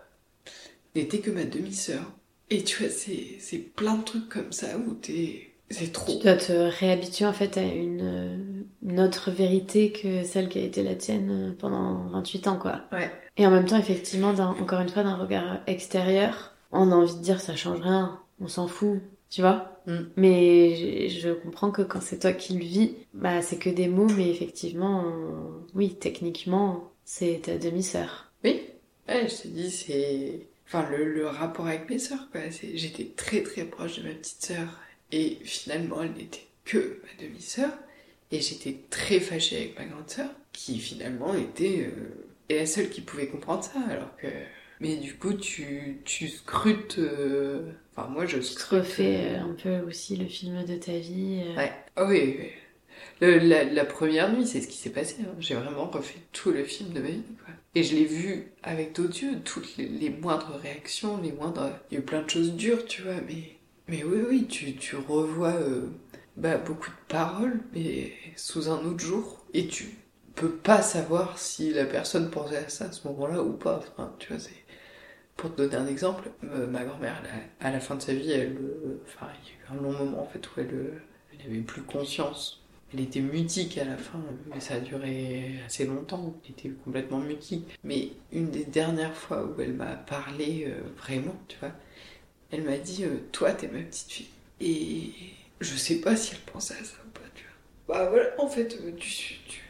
n'était 0.94 1.20
que 1.20 1.30
ma 1.30 1.44
demi-sœur. 1.44 2.02
Et 2.50 2.64
tu 2.64 2.82
vois, 2.82 2.92
c'est 2.92 3.58
plein 3.76 3.96
de 3.96 4.04
trucs 4.04 4.28
comme 4.28 4.52
ça 4.52 4.76
où 4.78 4.94
t'es. 4.94 5.48
C'est 5.70 5.90
trop. 5.90 6.12
Tu 6.18 6.24
dois 6.24 6.36
te 6.36 6.52
réhabituer 6.52 7.24
en 7.24 7.32
fait 7.32 7.56
à 7.56 7.62
une, 7.62 8.66
une 8.86 9.00
autre 9.00 9.30
vérité 9.30 9.90
que 9.90 10.22
celle 10.22 10.50
qui 10.50 10.58
a 10.58 10.62
été 10.62 10.82
la 10.82 10.94
tienne 10.94 11.56
pendant 11.58 12.08
28 12.10 12.46
ans, 12.46 12.58
quoi. 12.58 12.82
Ouais. 12.92 13.10
Et 13.38 13.46
en 13.46 13.50
même 13.50 13.64
temps, 13.64 13.78
effectivement, 13.78 14.30
encore 14.30 14.80
une 14.80 14.90
fois, 14.90 15.02
d'un 15.02 15.16
regard 15.16 15.60
extérieur, 15.66 16.52
on 16.72 16.92
a 16.92 16.94
envie 16.94 17.14
de 17.16 17.22
dire 17.22 17.40
ça 17.40 17.56
change 17.56 17.80
rien, 17.80 18.20
on 18.38 18.48
s'en 18.48 18.68
fout, 18.68 19.00
tu 19.32 19.40
vois. 19.42 19.82
Mm. 19.86 19.98
Mais 20.16 21.08
je, 21.10 21.20
je 21.20 21.30
comprends 21.30 21.72
que 21.72 21.82
quand 21.82 22.02
c'est 22.02 22.20
toi 22.20 22.32
qui 22.32 22.54
le 22.54 22.60
vis, 22.64 22.96
bah 23.14 23.42
c'est 23.42 23.58
que 23.58 23.70
des 23.70 23.88
mots, 23.88 24.08
mais 24.16 24.30
effectivement, 24.30 25.04
euh, 25.06 25.66
oui, 25.74 25.94
techniquement, 25.96 26.92
c'est 27.04 27.42
ta 27.44 27.58
demi-sœur. 27.58 28.32
Oui, 28.44 28.62
ouais, 29.08 29.28
je 29.28 29.42
te 29.42 29.48
dis, 29.48 29.70
c'est. 29.70 30.48
Enfin, 30.66 30.88
le, 30.90 31.04
le 31.12 31.26
rapport 31.26 31.66
avec 31.66 31.90
mes 31.90 31.98
sœurs, 31.98 32.28
quoi. 32.32 32.42
J'étais 32.50 33.06
très 33.16 33.42
très 33.42 33.64
proche 33.64 33.98
de 33.98 34.08
ma 34.08 34.14
petite 34.14 34.42
sœur. 34.44 34.80
Et 35.12 35.38
finalement, 35.44 36.02
elle 36.02 36.12
n'était 36.12 36.46
que 36.64 37.00
ma 37.04 37.24
demi-sœur. 37.26 37.70
Et 38.30 38.40
j'étais 38.40 38.76
très 38.90 39.20
fâchée 39.20 39.56
avec 39.56 39.78
ma 39.78 39.84
grande 39.86 40.08
sœur, 40.08 40.30
qui 40.52 40.78
finalement 40.78 41.34
était 41.34 41.86
euh, 41.86 42.26
est 42.48 42.58
la 42.60 42.66
seule 42.66 42.90
qui 42.90 43.00
pouvait 43.02 43.26
comprendre 43.28 43.64
ça, 43.64 43.80
alors 43.90 44.16
que. 44.16 44.28
Mais 44.80 44.96
du 44.96 45.16
coup, 45.16 45.34
tu, 45.34 46.00
tu 46.04 46.28
scrutes. 46.28 46.98
euh, 46.98 47.72
Enfin, 47.96 48.08
moi, 48.08 48.26
je 48.26 48.38
Tu 48.38 48.54
te 48.54 48.74
refais 48.76 49.36
euh, 49.36 49.40
un 49.40 49.54
peu 49.54 49.80
aussi 49.86 50.16
le 50.16 50.26
film 50.26 50.64
de 50.64 50.76
ta 50.76 50.98
vie. 50.98 51.42
euh. 51.44 51.54
Ouais. 51.56 51.72
Ah 51.96 52.04
oui, 52.04 52.36
oui. 52.38 52.50
Le- 53.20 53.38
la, 53.38 53.64
la 53.64 53.84
première 53.84 54.32
nuit, 54.32 54.46
c'est 54.46 54.60
ce 54.60 54.68
qui 54.68 54.76
s'est 54.78 54.90
passé. 54.90 55.16
hein. 55.22 55.34
J'ai 55.38 55.54
vraiment 55.54 55.86
refait 55.90 56.20
tout 56.32 56.50
le 56.52 56.64
film 56.64 56.92
de 56.92 57.00
ma 57.00 57.08
vie. 57.08 57.22
Quoi. 57.44 57.54
Et 57.74 57.82
je 57.82 57.94
l'ai 57.96 58.04
vu 58.04 58.52
avec 58.62 58.94
d'autres 58.94 59.22
yeux, 59.22 59.40
toutes 59.44 59.76
les, 59.76 59.88
les 59.88 60.10
moindres 60.10 60.58
réactions, 60.62 61.18
les 61.22 61.32
moindres... 61.32 61.70
Il 61.90 61.94
y 61.94 61.96
a 61.98 62.00
eu 62.00 62.04
plein 62.04 62.22
de 62.22 62.30
choses 62.30 62.54
dures, 62.54 62.84
tu 62.86 63.02
vois, 63.02 63.20
mais... 63.26 63.58
Mais 63.88 64.04
oui, 64.04 64.20
oui, 64.28 64.46
tu, 64.48 64.74
tu 64.76 64.96
revois 64.96 65.54
euh, 65.54 65.88
bah, 66.36 66.58
beaucoup 66.58 66.90
de 66.90 66.96
paroles, 67.08 67.60
mais 67.74 68.12
sous 68.36 68.70
un 68.70 68.84
autre 68.84 69.00
jour. 69.04 69.44
Et 69.54 69.66
tu 69.66 69.86
peux 70.34 70.50
pas 70.50 70.82
savoir 70.82 71.38
si 71.38 71.72
la 71.72 71.84
personne 71.84 72.30
pensait 72.30 72.56
à 72.58 72.68
ça 72.68 72.86
à 72.86 72.92
ce 72.92 73.06
moment-là 73.08 73.42
ou 73.42 73.52
pas. 73.54 73.80
Enfin, 73.92 74.14
tu 74.18 74.28
vois, 74.32 74.38
c'est... 74.40 74.52
Pour 75.42 75.50
te 75.56 75.56
donner 75.62 75.74
un 75.74 75.88
exemple, 75.88 76.30
euh, 76.44 76.68
ma 76.68 76.84
grand-mère, 76.84 77.20
à 77.58 77.72
la 77.72 77.80
fin 77.80 77.96
de 77.96 78.00
sa 78.00 78.14
vie, 78.14 78.30
elle... 78.30 78.56
euh, 78.56 79.02
Enfin, 79.04 79.26
il 79.42 79.48
y 79.48 79.50
a 79.50 79.74
eu 79.74 79.76
un 79.78 79.82
long 79.82 79.92
moment, 79.92 80.22
en 80.22 80.26
fait, 80.26 80.46
où 80.46 80.50
elle... 80.60 80.72
euh, 80.72 81.02
elle 81.44 81.64
plus 81.64 81.82
conscience. 81.82 82.62
Elle 82.94 83.00
était 83.00 83.20
mutique 83.20 83.76
à 83.78 83.84
la 83.84 83.96
fin, 83.96 84.20
mais 84.54 84.60
ça 84.60 84.74
a 84.74 84.80
duré 84.80 85.54
assez 85.66 85.84
longtemps. 85.84 86.36
Elle 86.44 86.52
était 86.52 86.68
complètement 86.84 87.18
mutique. 87.18 87.66
Mais 87.82 88.10
une 88.30 88.50
des 88.50 88.64
dernières 88.64 89.16
fois 89.16 89.44
où 89.44 89.60
elle 89.60 89.72
m'a 89.72 89.96
parlé 89.96 90.72
vraiment, 90.98 91.34
tu 91.48 91.56
vois, 91.58 91.72
elle 92.52 92.64
m'a 92.64 92.78
dit 92.78 93.04
Toi, 93.32 93.52
t'es 93.52 93.68
ma 93.68 93.80
petite 93.80 94.12
fille. 94.12 94.28
Et 94.60 95.12
je 95.60 95.76
sais 95.76 96.00
pas 96.00 96.16
si 96.16 96.34
elle 96.34 96.52
pensait 96.52 96.74
à 96.74 96.84
ça 96.84 96.96
ou 97.06 97.10
pas, 97.10 97.26
tu 97.34 97.44
vois. 97.86 97.96
Bah 97.96 98.10
voilà, 98.10 98.28
en 98.38 98.48
fait, 98.48 98.68
tu. 98.96 99.38
tu... 99.48 99.62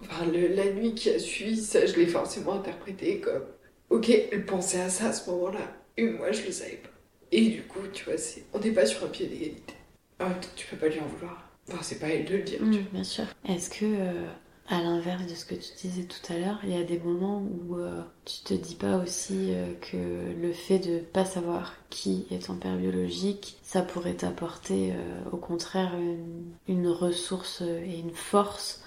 Enfin, 0.00 0.26
la 0.26 0.70
nuit 0.72 0.94
qui 0.94 1.10
a 1.10 1.18
suivi, 1.18 1.56
ça, 1.62 1.86
je 1.86 1.94
l'ai 1.96 2.06
forcément 2.06 2.54
interprété 2.54 3.20
comme 3.20 3.44
Ok, 3.92 4.10
elle 4.10 4.46
pensait 4.46 4.80
à 4.80 4.88
ça 4.90 5.08
à 5.08 5.12
ce 5.12 5.28
moment-là. 5.30 5.60
Et 5.96 6.04
moi, 6.08 6.32
je 6.32 6.44
le 6.46 6.52
savais 6.52 6.76
pas. 6.82 6.88
Et 7.30 7.48
du 7.48 7.62
coup, 7.62 7.80
tu 7.92 8.04
vois, 8.04 8.14
on 8.54 8.58
n'est 8.58 8.72
pas 8.72 8.86
sur 8.86 9.04
un 9.04 9.08
pied 9.08 9.26
d'égalité. 9.26 9.74
Temps, 10.18 10.32
tu 10.56 10.66
peux 10.66 10.76
pas 10.76 10.88
lui 10.88 11.00
en 11.00 11.06
vouloir. 11.06 11.48
Enfin, 11.68 11.82
c'est 11.82 11.98
pas 11.98 12.08
elle 12.08 12.24
de 12.24 12.36
le 12.36 12.42
dire. 12.42 12.58
tu 12.58 12.64
Mm, 12.64 12.72
vois. 12.72 12.80
bien 12.92 13.04
sûr. 13.04 13.24
Est-ce 13.48 13.70
que, 13.70 13.84
euh, 13.84 14.26
à 14.68 14.80
l'inverse 14.82 15.26
de 15.26 15.34
ce 15.34 15.44
que 15.44 15.54
tu 15.54 15.70
disais 15.82 16.04
tout 16.04 16.32
à 16.32 16.38
l'heure, 16.38 16.58
il 16.64 16.70
y 16.70 16.76
a 16.76 16.84
des 16.84 16.98
moments 16.98 17.42
où 17.42 17.76
euh, 17.78 18.00
tu 18.24 18.42
te 18.44 18.54
dis 18.54 18.74
pas 18.74 18.96
aussi 18.98 19.48
euh, 19.52 19.74
que 19.80 19.96
le 20.40 20.52
fait 20.52 20.78
de 20.78 20.98
pas 20.98 21.24
savoir 21.24 21.74
qui 21.90 22.26
est 22.30 22.46
ton 22.46 22.56
père 22.56 22.76
biologique, 22.76 23.58
ça 23.62 23.82
pourrait 23.82 24.14
t'apporter 24.14 24.92
euh, 24.92 25.30
au 25.32 25.36
contraire 25.36 25.94
une, 25.98 26.52
une 26.68 26.88
ressource 26.88 27.62
et 27.62 27.98
une 27.98 28.14
force 28.14 28.81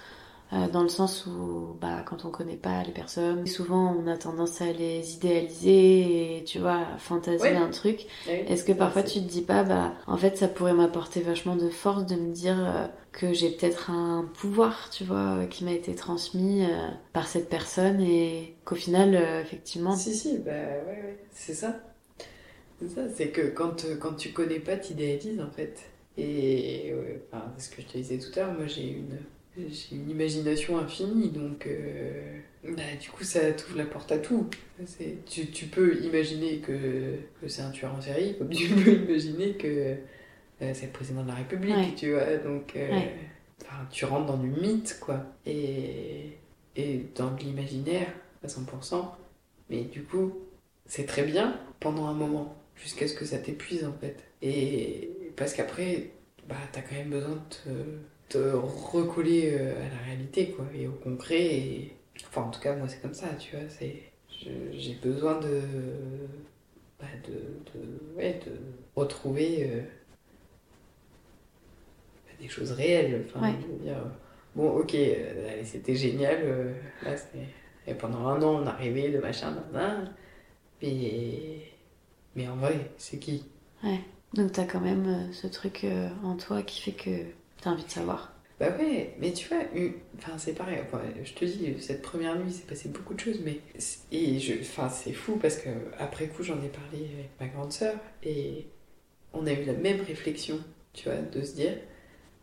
euh, 0.52 0.68
dans 0.68 0.82
le 0.82 0.88
sens 0.88 1.26
où 1.26 1.76
bah, 1.80 2.02
quand 2.06 2.24
on 2.24 2.30
connaît 2.30 2.56
pas 2.56 2.82
les 2.84 2.92
personnes, 2.92 3.46
souvent 3.46 3.96
on 3.96 4.06
a 4.06 4.16
tendance 4.16 4.60
à 4.60 4.72
les 4.72 5.14
idéaliser 5.14 6.38
et 6.38 6.44
tu 6.44 6.58
vois, 6.60 6.78
à 6.94 6.98
fantasmer 6.98 7.56
un 7.56 7.70
truc. 7.70 8.06
Ouais, 8.26 8.44
Est-ce 8.48 8.64
que 8.64 8.72
parfois 8.72 9.02
tu 9.02 9.20
te 9.20 9.24
dis 9.28 9.42
pas, 9.42 9.64
bah, 9.64 9.94
en 10.06 10.16
fait, 10.16 10.36
ça 10.36 10.46
pourrait 10.48 10.74
m'apporter 10.74 11.20
vachement 11.20 11.56
de 11.56 11.68
force 11.68 12.06
de 12.06 12.14
me 12.16 12.32
dire 12.32 12.56
euh, 12.58 12.86
que 13.12 13.32
j'ai 13.32 13.50
peut-être 13.50 13.90
un 13.90 14.30
pouvoir, 14.34 14.90
tu 14.90 15.04
vois, 15.04 15.38
euh, 15.38 15.46
qui 15.46 15.64
m'a 15.64 15.72
été 15.72 15.94
transmis 15.96 16.64
euh, 16.64 16.88
par 17.12 17.26
cette 17.26 17.48
personne 17.48 18.00
et 18.00 18.54
qu'au 18.64 18.76
final, 18.76 19.14
effectivement, 19.42 19.96
Si, 19.96 20.14
si, 20.14 20.38
bah 20.38 20.52
ouais, 20.52 20.86
ouais, 20.86 21.18
c'est 21.32 21.54
ça. 21.54 21.76
C'est 22.80 22.88
ça, 22.88 23.02
c'est 23.14 23.28
que 23.30 23.42
quand, 23.48 23.86
quand 24.00 24.14
tu 24.14 24.32
connais 24.32 24.60
pas, 24.60 24.76
t'idéalises 24.76 25.40
en 25.40 25.50
fait. 25.50 25.82
Et 26.18 26.94
ouais, 26.94 27.22
enfin, 27.32 27.44
c'est 27.56 27.70
ce 27.70 27.76
que 27.76 27.82
je 27.82 27.86
te 27.88 27.98
disais 27.98 28.18
tout 28.18 28.38
à 28.38 28.42
l'heure, 28.44 28.54
moi 28.54 28.66
j'ai 28.66 28.88
une, 28.88 29.18
j'ai 29.56 29.96
une 29.96 30.10
imagination 30.10 30.78
infinie, 30.78 31.30
donc 31.30 31.66
euh, 31.66 32.38
bah, 32.64 32.82
du 33.00 33.08
coup 33.10 33.24
ça 33.24 33.52
t'ouvre 33.52 33.78
la 33.78 33.86
porte 33.86 34.12
à 34.12 34.18
tout. 34.18 34.48
Tu, 35.26 35.46
tu 35.50 35.66
peux 35.66 35.96
imaginer 36.04 36.58
que, 36.58 37.16
que 37.40 37.48
c'est 37.48 37.62
un 37.62 37.70
tueur 37.70 37.94
en 37.94 38.00
série, 38.00 38.36
comme 38.38 38.50
tu 38.50 38.68
peux 38.68 38.92
imaginer 38.92 39.52
que 39.54 39.66
euh, 40.62 40.72
c'est 40.74 40.86
le 40.86 40.92
président 40.92 41.22
de 41.22 41.28
la 41.28 41.34
République, 41.34 41.74
Ouais. 41.76 41.94
tu 41.96 42.12
vois, 42.12 42.36
donc 42.36 42.76
euh, 42.76 42.90
Ouais. 42.90 43.12
tu 43.90 44.04
rentres 44.04 44.26
dans 44.26 44.38
du 44.38 44.48
mythe, 44.48 44.98
quoi. 45.00 45.24
Et, 45.46 46.32
et 46.76 47.00
dans 47.14 47.34
de 47.34 47.40
l'imaginaire 47.40 48.08
à 48.42 48.48
100%. 48.48 49.04
Mais 49.70 49.82
du 49.82 50.02
coup, 50.04 50.32
c'est 50.86 51.06
très 51.06 51.24
bien 51.24 51.58
pendant 51.80 52.06
un 52.06 52.14
moment, 52.14 52.54
jusqu'à 52.76 53.08
ce 53.08 53.14
que 53.14 53.24
ça 53.24 53.38
t'épuise 53.38 53.84
en 53.84 53.92
fait. 53.94 54.22
Et 54.42 55.10
parce 55.36 55.54
qu'après, 55.54 56.10
bah, 56.48 56.56
t'as 56.72 56.82
quand 56.82 56.94
même 56.94 57.10
besoin 57.10 57.34
de 57.34 57.54
te, 57.54 57.68
te 58.28 58.38
recoller 58.38 59.52
euh, 59.58 59.74
à 59.86 59.88
la 59.88 59.98
réalité, 60.06 60.50
quoi, 60.50 60.66
et 60.74 60.86
au 60.86 60.92
concret. 60.92 61.44
Et... 61.44 61.96
Enfin, 62.28 62.42
en 62.42 62.50
tout 62.50 62.60
cas, 62.60 62.74
moi, 62.76 62.88
c'est 62.88 63.00
comme 63.02 63.14
ça, 63.14 63.28
tu 63.38 63.56
vois. 63.56 63.68
C'est... 63.68 64.02
J'ai 64.72 64.94
besoin 65.02 65.40
de, 65.40 65.62
bah, 67.00 67.06
de, 67.26 67.32
de, 67.32 68.16
ouais, 68.16 68.38
de 68.46 68.52
retrouver 68.94 69.64
euh, 69.70 69.80
bah, 72.26 72.32
des 72.40 72.48
choses 72.48 72.72
réelles. 72.72 73.24
Enfin, 73.26 73.46
Ouais. 73.46 73.54
je 73.62 73.66
veux 73.72 73.78
dire, 73.78 73.96
bon, 74.54 74.68
ok, 74.70 74.94
euh, 74.94 75.62
c'était 75.64 75.94
génial. 75.96 76.38
euh, 76.42 76.72
là. 77.02 77.14
Et 77.86 77.94
pendant 77.94 78.26
un 78.26 78.42
an, 78.42 78.62
on 78.62 78.66
arrivait, 78.66 79.10
de 79.10 79.18
machin, 79.18 79.54
nan, 79.72 80.12
mais... 80.82 81.60
mais 82.34 82.48
en 82.48 82.56
vrai, 82.56 82.90
c'est 82.98 83.18
qui? 83.18 83.44
Donc 84.34 84.52
t'as 84.52 84.64
quand 84.64 84.80
même 84.80 85.32
ce 85.32 85.46
truc 85.46 85.86
en 86.24 86.36
toi 86.36 86.62
qui 86.62 86.82
fait 86.82 86.92
que 86.92 87.10
t'as 87.66 87.72
envie 87.72 87.84
de 87.84 87.90
savoir. 87.90 88.32
Bah 88.60 88.68
ouais, 88.78 89.14
mais 89.20 89.32
tu 89.32 89.48
vois, 89.48 89.58
une- 89.74 89.92
enfin 90.16 90.38
c'est 90.38 90.54
pareil, 90.54 90.78
enfin, 90.86 91.02
je 91.22 91.32
te 91.34 91.44
dis, 91.44 91.74
cette 91.80 92.00
première 92.00 92.38
nuit, 92.38 92.50
c'est 92.52 92.66
passé 92.66 92.88
beaucoup 92.88 93.12
de 93.12 93.20
choses, 93.20 93.40
mais 93.44 93.58
c'est- 93.76 93.98
et 94.12 94.38
je, 94.38 94.54
enfin 94.60 94.88
c'est 94.88 95.12
fou 95.12 95.36
parce 95.36 95.56
que 95.58 95.68
après 95.98 96.28
coup, 96.28 96.42
j'en 96.42 96.54
ai 96.62 96.68
parlé 96.68 97.06
avec 97.18 97.30
ma 97.40 97.48
grande 97.48 97.72
sœur 97.72 97.96
et 98.22 98.66
on 99.34 99.46
a 99.46 99.52
eu 99.52 99.64
la 99.64 99.74
même 99.74 100.00
réflexion, 100.00 100.58
tu 100.94 101.08
vois, 101.08 101.18
de 101.18 101.42
se 101.42 101.54
dire, 101.56 101.72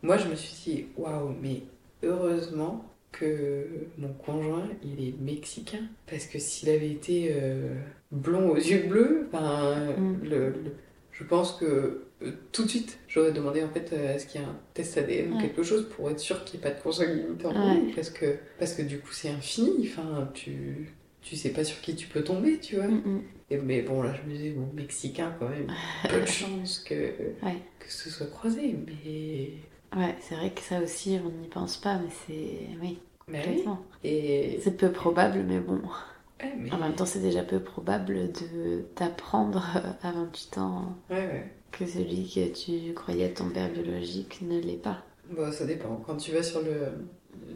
moi 0.02 0.16
je 0.18 0.28
me 0.28 0.36
suis 0.36 0.54
dit, 0.72 0.86
waouh, 0.96 1.34
mais 1.42 1.62
heureusement 2.04 2.84
que 3.10 3.66
mon 3.98 4.12
conjoint, 4.12 4.68
il 4.84 5.08
est 5.08 5.14
mexicain, 5.20 5.82
parce 6.06 6.26
que 6.26 6.38
s'il 6.38 6.68
avait 6.68 6.90
été 6.90 7.30
euh, 7.32 7.74
blond 8.12 8.50
aux 8.50 8.56
yeux 8.56 8.86
bleus, 8.88 9.28
ben, 9.32 9.94
Mm. 9.98 10.18
le- 10.22 10.48
le- 10.50 10.74
je 11.12 11.24
pense 11.24 11.52
que 11.52 12.04
tout 12.52 12.64
de 12.64 12.68
suite, 12.68 12.98
j'aurais 13.08 13.32
demandé 13.32 13.62
en 13.62 13.68
fait 13.68 13.92
euh, 13.92 14.14
à 14.14 14.18
ce 14.18 14.26
qu'il 14.26 14.40
y 14.40 14.44
ait 14.44 14.46
un 14.46 14.56
test 14.74 14.96
ADN 14.98 15.34
ou 15.34 15.38
quelque 15.40 15.62
chose 15.62 15.88
pour 15.88 16.10
être 16.10 16.20
sûr 16.20 16.44
qu'il 16.44 16.60
n'y 16.60 16.66
ait 16.66 16.70
pas 16.70 16.74
de 16.76 16.82
consanguinité 16.82 17.46
en 17.46 17.50
Ouais. 17.52 17.80
nous, 17.80 17.94
parce 17.94 18.10
que, 18.10 18.36
parce 18.58 18.74
que 18.74 18.82
du 18.82 18.98
coup 18.98 19.12
c'est 19.12 19.30
infini, 19.30 19.88
enfin, 19.88 20.28
tu, 20.34 20.92
tu 21.22 21.36
sais 21.36 21.50
pas 21.50 21.64
sur 21.64 21.80
qui 21.80 21.94
tu 21.96 22.06
peux 22.06 22.22
tomber, 22.22 22.58
tu 22.58 22.76
vois. 22.76 22.88
Mm, 22.88 23.02
mm. 23.04 23.22
Et, 23.50 23.56
mais 23.58 23.82
bon, 23.82 24.02
là 24.02 24.14
je 24.14 24.28
me 24.28 24.34
disais, 24.36 24.50
bon, 24.50 24.68
mexicain 24.74 25.34
quand 25.38 25.48
même, 25.48 25.66
peu 26.08 26.20
de 26.20 26.26
chance 26.26 26.78
que, 26.80 26.94
Ouais. 27.42 27.56
que 27.78 27.90
ce 27.90 28.10
soit 28.10 28.26
croisé, 28.30 28.74
mais. 28.86 29.50
Ouais, 29.96 30.14
c'est 30.20 30.34
vrai 30.34 30.50
que 30.50 30.60
ça 30.60 30.80
aussi, 30.80 31.18
on 31.24 31.28
n'y 31.40 31.46
pense 31.48 31.76
pas, 31.76 31.98
mais 31.98 32.10
c'est. 32.26 32.76
Oui, 32.82 32.98
mais 33.28 33.38
oui. 33.40 33.44
complètement. 33.46 33.82
Et. 34.02 34.58
C'est 34.62 34.76
peu 34.76 34.90
probable, 34.90 35.44
mais 35.46 35.60
bon. 35.60 35.80
Mais- 36.58 36.70
En 36.72 36.78
même 36.78 36.94
temps, 36.94 37.06
c'est 37.06 37.20
déjà 37.20 37.42
peu 37.42 37.58
probable 37.60 38.30
de 38.32 38.84
d'apprendre 38.96 39.64
à 40.02 40.12
28 40.12 40.58
ans 40.58 40.96
Ouais, 41.08 41.16
ouais. 41.16 41.52
Que 41.78 41.86
celui 41.86 42.28
que 42.32 42.52
tu 42.52 42.94
croyais 42.94 43.32
ton 43.32 43.50
père 43.50 43.70
biologique 43.72 44.40
ne 44.42 44.60
l'est 44.60 44.76
pas. 44.82 45.04
Bon, 45.30 45.50
ça 45.52 45.64
dépend. 45.64 45.96
Quand 45.96 46.16
tu 46.16 46.32
vas 46.32 46.42
sur 46.42 46.62
le. 46.62 46.92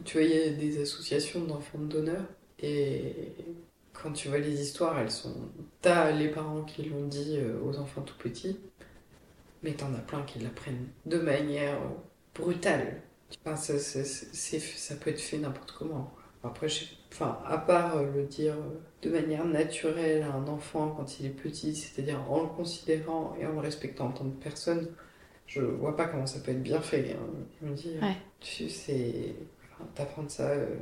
Tu 0.05 0.17
vois, 0.17 0.27
il 0.27 0.35
y 0.35 0.41
a 0.41 0.49
des 0.51 0.81
associations 0.81 1.41
d'enfants 1.45 1.79
de 1.79 1.87
donneurs. 1.87 2.25
Et 2.61 3.13
quand 3.93 4.11
tu 4.13 4.27
vois 4.29 4.39
les 4.39 4.61
histoires, 4.61 4.99
elles 4.99 5.11
sont. 5.11 5.35
T'as 5.81 6.11
les 6.11 6.29
parents 6.29 6.63
qui 6.63 6.83
l'ont 6.83 7.07
dit 7.07 7.37
euh, 7.37 7.59
aux 7.63 7.77
enfants 7.79 8.01
tout 8.01 8.17
petits. 8.17 8.57
Mais 9.63 9.73
t'en 9.73 9.93
as 9.93 9.99
plein 9.99 10.23
qui 10.23 10.39
l'apprennent 10.39 10.87
de 11.05 11.17
manière 11.19 11.77
brutale. 12.35 13.01
Enfin, 13.45 13.55
ça, 13.55 13.77
ça- 13.79 14.03
c'est- 14.05 14.59
ça 14.59 14.95
peut 14.95 15.09
être 15.11 15.19
fait 15.21 15.37
n'importe 15.37 15.71
comment. 15.77 16.11
Après, 16.43 16.69
je 16.69 16.75
sais- 16.85 16.85
enfin, 17.11 17.39
à 17.45 17.57
part 17.57 17.97
euh, 17.97 18.11
le 18.13 18.25
dire 18.25 18.53
euh, 18.55 18.79
de 19.01 19.09
manière 19.09 19.45
naturelle 19.45 20.23
à 20.23 20.33
un 20.33 20.47
enfant 20.47 20.91
quand 20.95 21.19
il 21.19 21.25
est 21.27 21.29
petit, 21.29 21.75
c'est-à-dire 21.75 22.21
en 22.31 22.43
le 22.43 22.49
considérant 22.49 23.35
et 23.39 23.45
en 23.45 23.53
le 23.53 23.59
respectant 23.59 24.07
en 24.07 24.11
tant 24.11 24.25
que 24.29 24.43
personne, 24.43 24.95
je 25.47 25.61
vois 25.61 25.95
pas 25.95 26.07
comment 26.07 26.25
ça 26.27 26.39
peut 26.41 26.51
être 26.51 26.63
bien 26.63 26.81
fait. 26.81 27.13
hein. 27.13 27.27
Je 27.61 27.67
me 27.67 27.73
dis, 27.75 27.97
Ouais. 28.01 28.17
tu 28.39 28.69
sais, 28.69 29.35
enfin, 29.73 29.89
t'apprendre 29.95 30.29
ça 30.31 30.49
euh, 30.51 30.75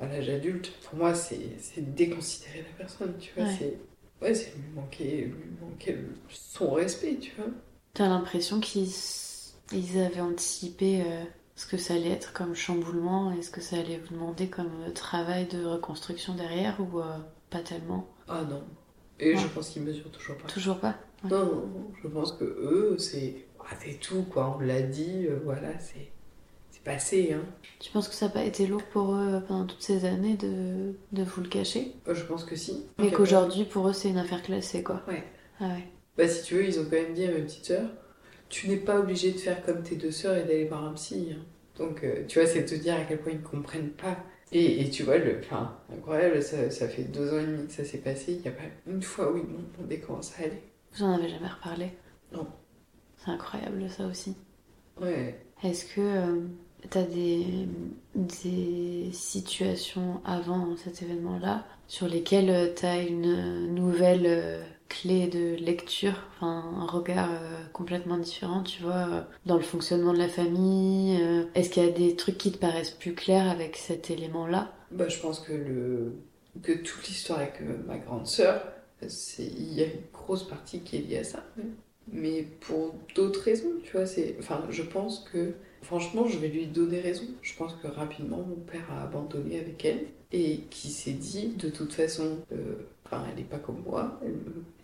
à 0.00 0.06
l'âge 0.06 0.28
adulte, 0.30 0.72
pour 0.84 0.98
moi, 0.98 1.14
c'est 1.14 1.38
déconsidérer 1.78 2.62
la 2.62 2.72
personne, 2.78 3.16
tu 3.18 3.32
vois. 3.34 3.44
Ouais. 3.44 3.46
C'est 3.46 3.78
ouais, 4.22 4.34
c'est 4.34 4.54
lui 4.56 4.70
manquer, 4.74 5.24
lui 5.26 5.50
manquer 5.60 5.96
son 6.28 6.72
respect, 6.72 7.16
tu 7.18 7.32
vois. 7.36 7.46
T'as 7.94 8.08
l'impression 8.08 8.60
qu'ils 8.60 8.88
ils 9.72 9.98
avaient 10.00 10.20
anticipé 10.22 11.02
euh, 11.02 11.24
ce 11.58 11.66
que 11.66 11.76
ça 11.76 11.94
allait 11.94 12.10
être 12.12 12.32
comme 12.32 12.54
chamboulement 12.54 13.32
et 13.32 13.42
ce 13.42 13.50
que 13.50 13.60
ça 13.60 13.76
allait 13.76 13.98
vous 13.98 14.14
demander 14.14 14.46
comme 14.48 14.70
euh, 14.86 14.92
travail 14.92 15.46
de 15.46 15.64
reconstruction 15.64 16.34
derrière 16.34 16.76
ou 16.80 17.00
euh, 17.00 17.18
pas 17.50 17.58
tellement? 17.58 18.06
Ah 18.28 18.42
non. 18.48 18.62
Et 19.18 19.34
Ouais. 19.34 19.36
je 19.36 19.48
pense 19.48 19.70
qu'ils 19.70 19.82
mesurent 19.82 20.12
toujours 20.12 20.36
pas. 20.36 20.46
Toujours 20.46 20.78
pas? 20.78 20.94
Ouais. 21.24 21.30
Non, 21.30 21.44
non, 21.46 21.66
non, 21.66 21.90
je 22.00 22.06
pense 22.06 22.30
que 22.32 22.44
eux, 22.44 22.96
c'est 22.98 23.44
ah, 23.58 23.74
c'est 23.84 23.98
tout, 23.98 24.22
quoi. 24.22 24.56
On 24.56 24.60
l'a 24.64 24.82
dit, 24.82 25.26
euh, 25.26 25.40
voilà, 25.44 25.76
c'est 25.80 26.12
c'est 26.70 26.84
passé, 26.84 27.32
hein. 27.34 27.42
Tu 27.80 27.90
penses 27.90 28.06
que 28.08 28.14
ça 28.14 28.26
n'a 28.26 28.32
pas 28.32 28.44
été 28.44 28.66
lourd 28.68 28.84
pour 28.92 29.12
eux 29.14 29.42
pendant 29.48 29.66
toutes 29.66 29.82
ces 29.82 30.04
années 30.04 30.36
de, 30.36 30.94
de 31.12 31.22
vous 31.24 31.40
le 31.42 31.48
cacher? 31.48 31.92
Je 32.08 32.22
pense 32.22 32.44
que 32.44 32.54
si. 32.54 32.84
Mais 32.98 33.10
qu'aujourd'hui, 33.10 33.64
pour 33.64 33.88
eux, 33.88 33.92
c'est 33.92 34.10
une 34.10 34.18
affaire 34.18 34.42
classée, 34.44 34.84
quoi. 34.84 35.02
Ouais. 35.08 35.24
Ah 35.60 35.64
ouais. 35.64 35.88
Bah, 36.16 36.28
si 36.28 36.44
tu 36.44 36.54
veux, 36.54 36.64
ils 36.64 36.78
ont 36.78 36.84
quand 36.84 36.92
même 37.02 37.14
dit 37.14 37.24
à 37.24 37.32
ma 37.32 37.40
petite 37.40 37.64
sœur 37.64 37.90
Tu 38.48 38.68
n'es 38.68 38.76
pas 38.76 38.98
obligé 39.00 39.32
de 39.32 39.38
faire 39.38 39.62
comme 39.64 39.82
tes 39.82 39.96
deux 39.96 40.10
sœurs 40.10 40.36
et 40.36 40.42
d'aller 40.42 40.64
voir 40.64 40.84
un 40.84 40.92
psy. 40.94 41.30
hein. 41.34 41.42
Donc, 41.76 42.02
euh, 42.04 42.24
tu 42.26 42.38
vois, 42.40 42.48
c'est 42.48 42.64
te 42.64 42.74
dire 42.74 42.94
à 42.94 43.04
quel 43.04 43.18
point 43.20 43.32
ils 43.32 43.38
ne 43.38 43.44
comprennent 43.44 43.90
pas. 43.90 44.16
Et, 44.52 44.80
et 44.82 44.90
tu 44.90 45.02
vois, 45.02 45.18
le, 45.18 45.38
enfin, 45.40 45.76
incroyable, 45.92 46.42
ça, 46.42 46.70
ça 46.70 46.88
fait 46.88 47.04
deux 47.04 47.32
ans 47.34 47.38
et 47.38 47.46
demi 47.46 47.66
que 47.66 47.72
ça 47.72 47.84
s'est 47.84 47.98
passé. 47.98 48.32
Il 48.32 48.40
n'y 48.42 48.48
a 48.48 48.52
pas 48.52 48.64
une 48.86 49.02
fois 49.02 49.32
où 49.32 49.36
ils 49.36 49.44
m'ont 49.44 49.62
demandé 49.76 50.00
comment 50.00 50.22
ça 50.22 50.42
allait. 50.42 50.62
Vous 50.92 51.04
en 51.04 51.14
avez 51.14 51.28
jamais 51.28 51.48
reparlé? 51.48 51.90
Non. 52.32 52.46
C'est 53.16 53.30
incroyable, 53.30 53.88
ça 53.90 54.06
aussi. 54.06 54.34
Ouais. 55.00 55.38
Est-ce 55.62 55.84
que 55.94 56.00
euh, 56.00 56.46
t'as 56.90 57.02
des, 57.04 57.68
des 58.14 59.10
situations 59.12 60.20
avant 60.24 60.76
cet 60.76 61.02
événement-là 61.02 61.66
sur 61.86 62.08
lesquelles 62.08 62.50
euh, 62.50 62.72
t'as 62.74 63.02
une 63.04 63.74
nouvelle 63.74 64.26
euh, 64.26 64.62
clé 64.88 65.26
de 65.28 65.54
lecture, 65.56 66.14
enfin 66.36 66.64
un 66.78 66.86
regard 66.86 67.30
euh, 67.30 67.58
complètement 67.72 68.18
différent, 68.18 68.62
tu 68.62 68.82
vois, 68.82 69.08
euh, 69.10 69.22
dans 69.46 69.56
le 69.56 69.62
fonctionnement 69.62 70.12
de 70.12 70.18
la 70.18 70.28
famille 70.28 71.18
euh, 71.20 71.44
Est-ce 71.54 71.70
qu'il 71.70 71.84
y 71.84 71.86
a 71.88 71.90
des 71.90 72.16
trucs 72.16 72.38
qui 72.38 72.52
te 72.52 72.58
paraissent 72.58 72.90
plus 72.90 73.14
clairs 73.14 73.48
avec 73.50 73.76
cet 73.76 74.10
élément-là? 74.10 74.72
Bah, 74.90 75.08
je 75.08 75.18
pense 75.18 75.40
que, 75.40 75.52
le, 75.52 76.12
que 76.62 76.72
toute 76.72 77.06
l'histoire 77.08 77.40
avec 77.40 77.60
ma 77.86 77.98
grande 77.98 78.26
sœur, 78.26 78.62
c'est- 79.06 79.44
il 79.46 79.74
y 79.74 79.82
a 79.82 79.86
une 79.86 80.00
grosse 80.12 80.44
partie 80.44 80.80
qui 80.80 80.96
est 80.96 81.00
liée 81.00 81.18
à 81.18 81.24
ça. 81.24 81.44
Mais 82.10 82.42
pour 82.60 82.94
d'autres 83.14 83.42
raisons, 83.42 83.68
tu 83.84 83.92
vois, 83.92 84.06
c'est. 84.06 84.36
Enfin, 84.38 84.64
je 84.70 84.82
pense 84.82 85.28
que. 85.30 85.52
Franchement, 85.82 86.26
je 86.26 86.38
vais 86.38 86.48
lui 86.48 86.66
donner 86.66 87.00
raison. 87.00 87.24
Je 87.42 87.54
pense 87.54 87.74
que 87.74 87.86
rapidement, 87.86 88.38
mon 88.38 88.56
père 88.56 88.86
a 88.90 89.02
abandonné 89.04 89.60
avec 89.60 89.84
elle 89.84 90.06
et 90.32 90.62
qui 90.70 90.88
s'est 90.88 91.12
dit, 91.12 91.48
de 91.56 91.68
toute 91.68 91.92
façon, 91.92 92.38
enfin, 93.10 93.24
elle 93.30 93.36
n'est 93.36 93.44
pas 93.48 93.58
comme 93.58 93.82
moi, 93.86 94.20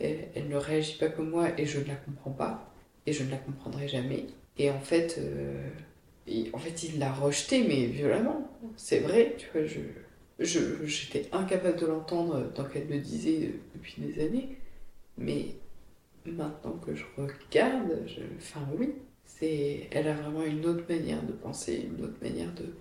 elle, 0.00 0.44
me- 0.44 0.48
ne 0.50 0.56
réagit 0.56 0.98
pas 0.98 1.08
comme 1.08 1.30
moi 1.30 1.48
et 1.58 1.66
je 1.66 1.80
ne 1.80 1.86
la 1.86 1.96
comprends 1.96 2.32
pas 2.32 2.70
et 3.06 3.12
je 3.12 3.22
ne 3.24 3.30
la 3.30 3.36
comprendrai 3.38 3.88
jamais. 3.88 4.26
Et 4.58 4.70
en 4.70 4.80
fait, 4.80 5.16
euh, 5.18 5.68
en 6.52 6.58
fait, 6.58 6.82
il 6.84 6.98
l'a 6.98 7.12
rejetée, 7.12 7.64
mais 7.66 7.86
violemment. 7.86 8.48
C'est 8.76 9.00
vrai, 9.00 9.36
tu 9.38 9.48
vois, 9.52 9.64
je, 9.66 9.80
j'étais 10.86 11.28
incapable 11.32 11.78
de 11.78 11.86
l'entendre 11.86 12.50
tant 12.54 12.64
qu'elle 12.64 12.88
le 12.88 12.98
disait 12.98 13.52
depuis 13.74 13.96
des 14.00 14.24
années. 14.24 14.58
Mais 15.18 15.56
maintenant 16.26 16.74
que 16.84 16.94
je 16.94 17.04
regarde, 17.18 18.02
je, 18.06 18.22
enfin 18.38 18.62
oui, 18.78 18.94
elle 19.90 20.08
a 20.08 20.14
vraiment 20.14 20.44
une 20.44 20.64
autre 20.66 20.84
manière 20.88 21.22
de 21.22 21.32
penser, 21.32 21.88
une 21.96 22.04
autre 22.04 22.16
manière 22.22 22.52
de, 22.54 22.74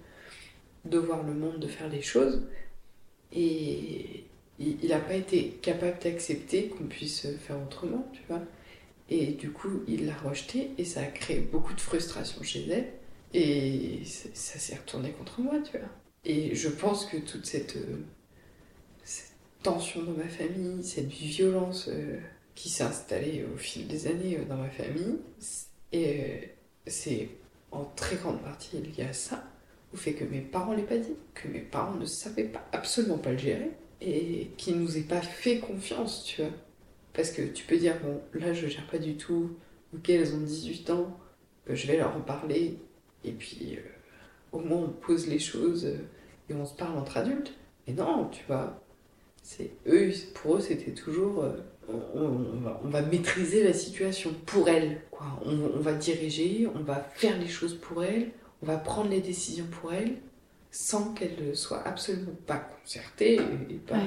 de 0.86 0.98
voir 0.98 1.24
le 1.24 1.34
monde, 1.34 1.60
de 1.60 1.68
faire 1.68 1.89
les 1.89 2.02
choses. 2.02 2.44
Et 3.34 4.26
il 4.60 4.88
n'a 4.88 4.99
pas 4.99 5.16
été 5.16 5.58
capable 5.62 5.97
d'accepter 6.01 6.68
qu'on 6.68 6.86
puisse 6.86 7.28
faire 7.39 7.62
autrement, 7.62 8.08
tu 8.14 8.22
vois. 8.28 8.41
Et 9.10 9.28
du 9.34 9.51
coup, 9.51 9.82
il 9.88 10.06
l'a 10.06 10.16
rejeté 10.16 10.72
et 10.78 10.86
ça 10.86 11.01
a 11.01 11.06
créé 11.06 11.39
beaucoup 11.39 11.74
de 11.74 11.82
frustration 11.82 12.41
chez 12.43 12.68
elle. 12.70 12.93
Et 13.34 14.01
ça 14.06 14.60
s'est 14.60 14.76
retourné 14.76 15.12
contre 15.12 15.41
moi, 15.41 15.56
tu 15.60 15.78
vois. 15.78 15.89
Et 16.24 16.56
je 16.56 16.70
pense 16.70 17.06
que 17.06 17.18
toute 17.18 17.45
cette, 17.45 17.76
euh, 17.76 17.97
tension 19.64 20.04
dans 20.04 20.12
ma 20.12 20.28
famille, 20.28 20.84
cette 20.84 21.08
violence 21.08 21.88
euh, 21.88 22.20
qui 22.54 22.70
s'est 22.70 22.84
installée 22.84 23.45
au 23.54 23.58
fil 23.58 23.88
des 23.88 24.08
années 24.08 24.38
euh, 24.38 24.45
dans 24.45 24.58
ma 24.58 24.70
famille, 24.70 25.20
et 25.91 26.49
c'est 26.86 27.30
en 27.72 27.86
très 27.95 28.18
grande 28.18 28.41
partie 28.41 28.78
lié 28.78 29.06
à 29.10 29.14
ça, 29.14 29.43
au 29.93 29.97
fait 29.97 30.14
que 30.14 30.26
mes 30.26 30.41
parents 30.41 30.74
ne 30.74 30.78
l'aient 30.78 30.84
pas 30.84 30.97
dit, 30.97 31.16
que 31.34 31.47
mes 31.47 31.62
parents 31.62 31.95
ne 31.95 32.06
savaient 32.06 32.43
pas, 32.43 32.68
absolument 32.72 33.18
pas 33.18 33.32
le 33.32 33.38
gérer, 33.38 33.72
et 34.06 34.51
qu'ils 34.58 34.80
nous 34.80 34.97
aient 34.97 35.01
pas 35.01 35.22
fait 35.22 35.60
confiance, 35.60 36.26
tu 36.26 36.41
vois. 36.41 36.51
Parce 37.14 37.32
que 37.32 37.41
tu 37.41 37.66
peux 37.66 37.78
dire, 37.78 37.95
bon, 38.01 38.22
là 38.34 38.54
je 38.54 38.68
gère 38.68 38.88
pas 38.88 38.97
du 38.97 39.16
tout, 39.16 39.51
ok, 39.95 40.10
elles 40.10 40.34
ont 40.34 40.41
18 40.41 40.89
ans, 40.89 41.18
je 41.70 41.88
vais 41.88 41.97
leur 41.97 42.16
en 42.16 42.22
parler, 42.22 42.78
et 43.24 43.32
puis 43.32 43.78
au 44.51 44.60
moins 44.60 44.80
on 44.80 44.89
pose 44.89 45.28
les 45.28 45.39
choses 45.39 45.86
et 46.49 46.54
on 46.54 46.66
se 46.66 46.74
parle 46.74 46.97
entre 46.97 47.18
adultes. 47.18 47.54
Mais 47.88 47.93
non, 47.93 48.30
tu 48.32 48.43
vois, 48.47 48.82
c'est 49.41 49.72
eux, 49.88 50.12
pour 50.34 50.56
eux, 50.56 50.62
c'était 50.62 50.91
toujours 50.91 51.43
euh, 51.43 51.58
on, 51.89 52.89
va, 52.89 53.01
maîtriser 53.01 53.64
la 53.64 53.74
situation 53.74 54.32
pour 54.45 54.70
elle. 54.70 55.01
Quoi. 55.12 55.28
On, 55.45 55.80
va 55.80 55.93
diriger, 55.93 56.68
on 56.74 56.84
va 56.84 56.95
faire 57.16 57.38
les 57.38 57.47
choses 57.47 57.76
pour 57.76 58.04
elle, 58.04 58.32
on 58.62 58.66
va 58.66 58.78
prendre 58.78 59.10
les 59.10 59.22
décisions 59.22 59.66
pour 59.66 59.93
elle, 59.93 60.16
sans 60.74 61.14
qu'elle 61.14 61.36
ne 61.48 61.54
soit 61.54 61.88
absolument 61.88 62.36
pas 62.48 62.58
concertée 62.58 63.36
et, 63.70 63.76
pas 63.76 64.00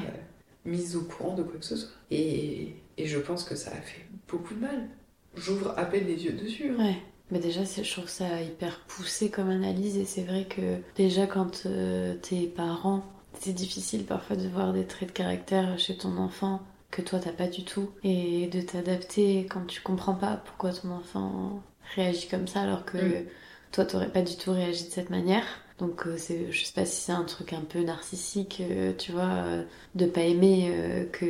mise 0.64 0.96
au 0.96 1.02
courant 1.02 1.36
de 1.36 1.44
quoi 1.44 1.58
que 1.60 1.64
ce 1.64 1.76
soit. 1.76 1.90
Et, 2.10 2.74
et, 2.98 3.06
je 3.06 3.18
pense 3.20 3.44
que 3.44 3.54
ça 3.54 3.70
a 3.70 3.80
fait 3.80 4.04
beaucoup 4.26 4.52
de 4.52 4.60
mal. 4.60 4.88
J'ouvre 5.36 5.74
à 5.78 5.84
peine 5.84 6.06
les 6.06 6.24
yeux 6.24 6.32
dessus. 6.32 6.72
Hein. 6.72 6.84
Ouais. 6.84 6.96
Mais 7.30 7.38
déjà, 7.38 7.62
je 7.64 7.90
trouve 7.90 8.08
ça 8.08 8.42
hyper 8.42 8.80
poussé 8.88 9.30
comme 9.30 9.48
analyse 9.48 9.96
et 9.96 10.04
c'est 10.04 10.24
vrai 10.24 10.44
que 10.44 10.78
déjà 10.96 11.26
quand 11.26 11.66
euh, 11.66 12.16
tes 12.16 12.46
parents, 12.48 13.04
c'est 13.38 13.52
difficile 13.52 14.04
parfois 14.04 14.34
de 14.34 14.48
voir 14.48 14.72
des 14.72 14.86
traits 14.86 15.10
de 15.10 15.14
caractère 15.14 15.78
chez 15.78 15.96
ton 15.96 16.16
enfant 16.18 16.62
que 16.90 17.02
toi 17.02 17.18
t'as 17.18 17.32
pas 17.32 17.48
du 17.48 17.64
tout 17.64 17.90
et 18.04 18.46
de 18.46 18.60
t'adapter 18.60 19.46
quand 19.50 19.66
tu 19.66 19.82
comprends 19.82 20.14
pas 20.14 20.40
pourquoi 20.44 20.72
ton 20.72 20.90
enfant 20.92 21.62
réagit 21.94 22.28
comme 22.28 22.46
ça 22.46 22.62
alors 22.62 22.84
que 22.84 22.96
mm. 22.96 23.26
toi 23.72 23.84
t'aurais 23.84 24.10
pas 24.10 24.22
du 24.22 24.36
tout 24.36 24.52
réagi 24.52 24.84
de 24.84 24.90
cette 24.90 25.10
manière. 25.10 25.44
Donc 25.78 26.06
euh, 26.06 26.16
c'est, 26.16 26.50
je 26.50 26.64
sais 26.64 26.72
pas 26.72 26.86
si 26.86 27.02
c'est 27.02 27.12
un 27.12 27.24
truc 27.24 27.52
un 27.52 27.60
peu 27.60 27.82
narcissique, 27.82 28.62
euh, 28.62 28.94
tu 28.96 29.12
vois, 29.12 29.24
euh, 29.24 29.62
de 29.94 30.06
pas 30.06 30.22
aimer 30.22 31.06
que 31.12 31.26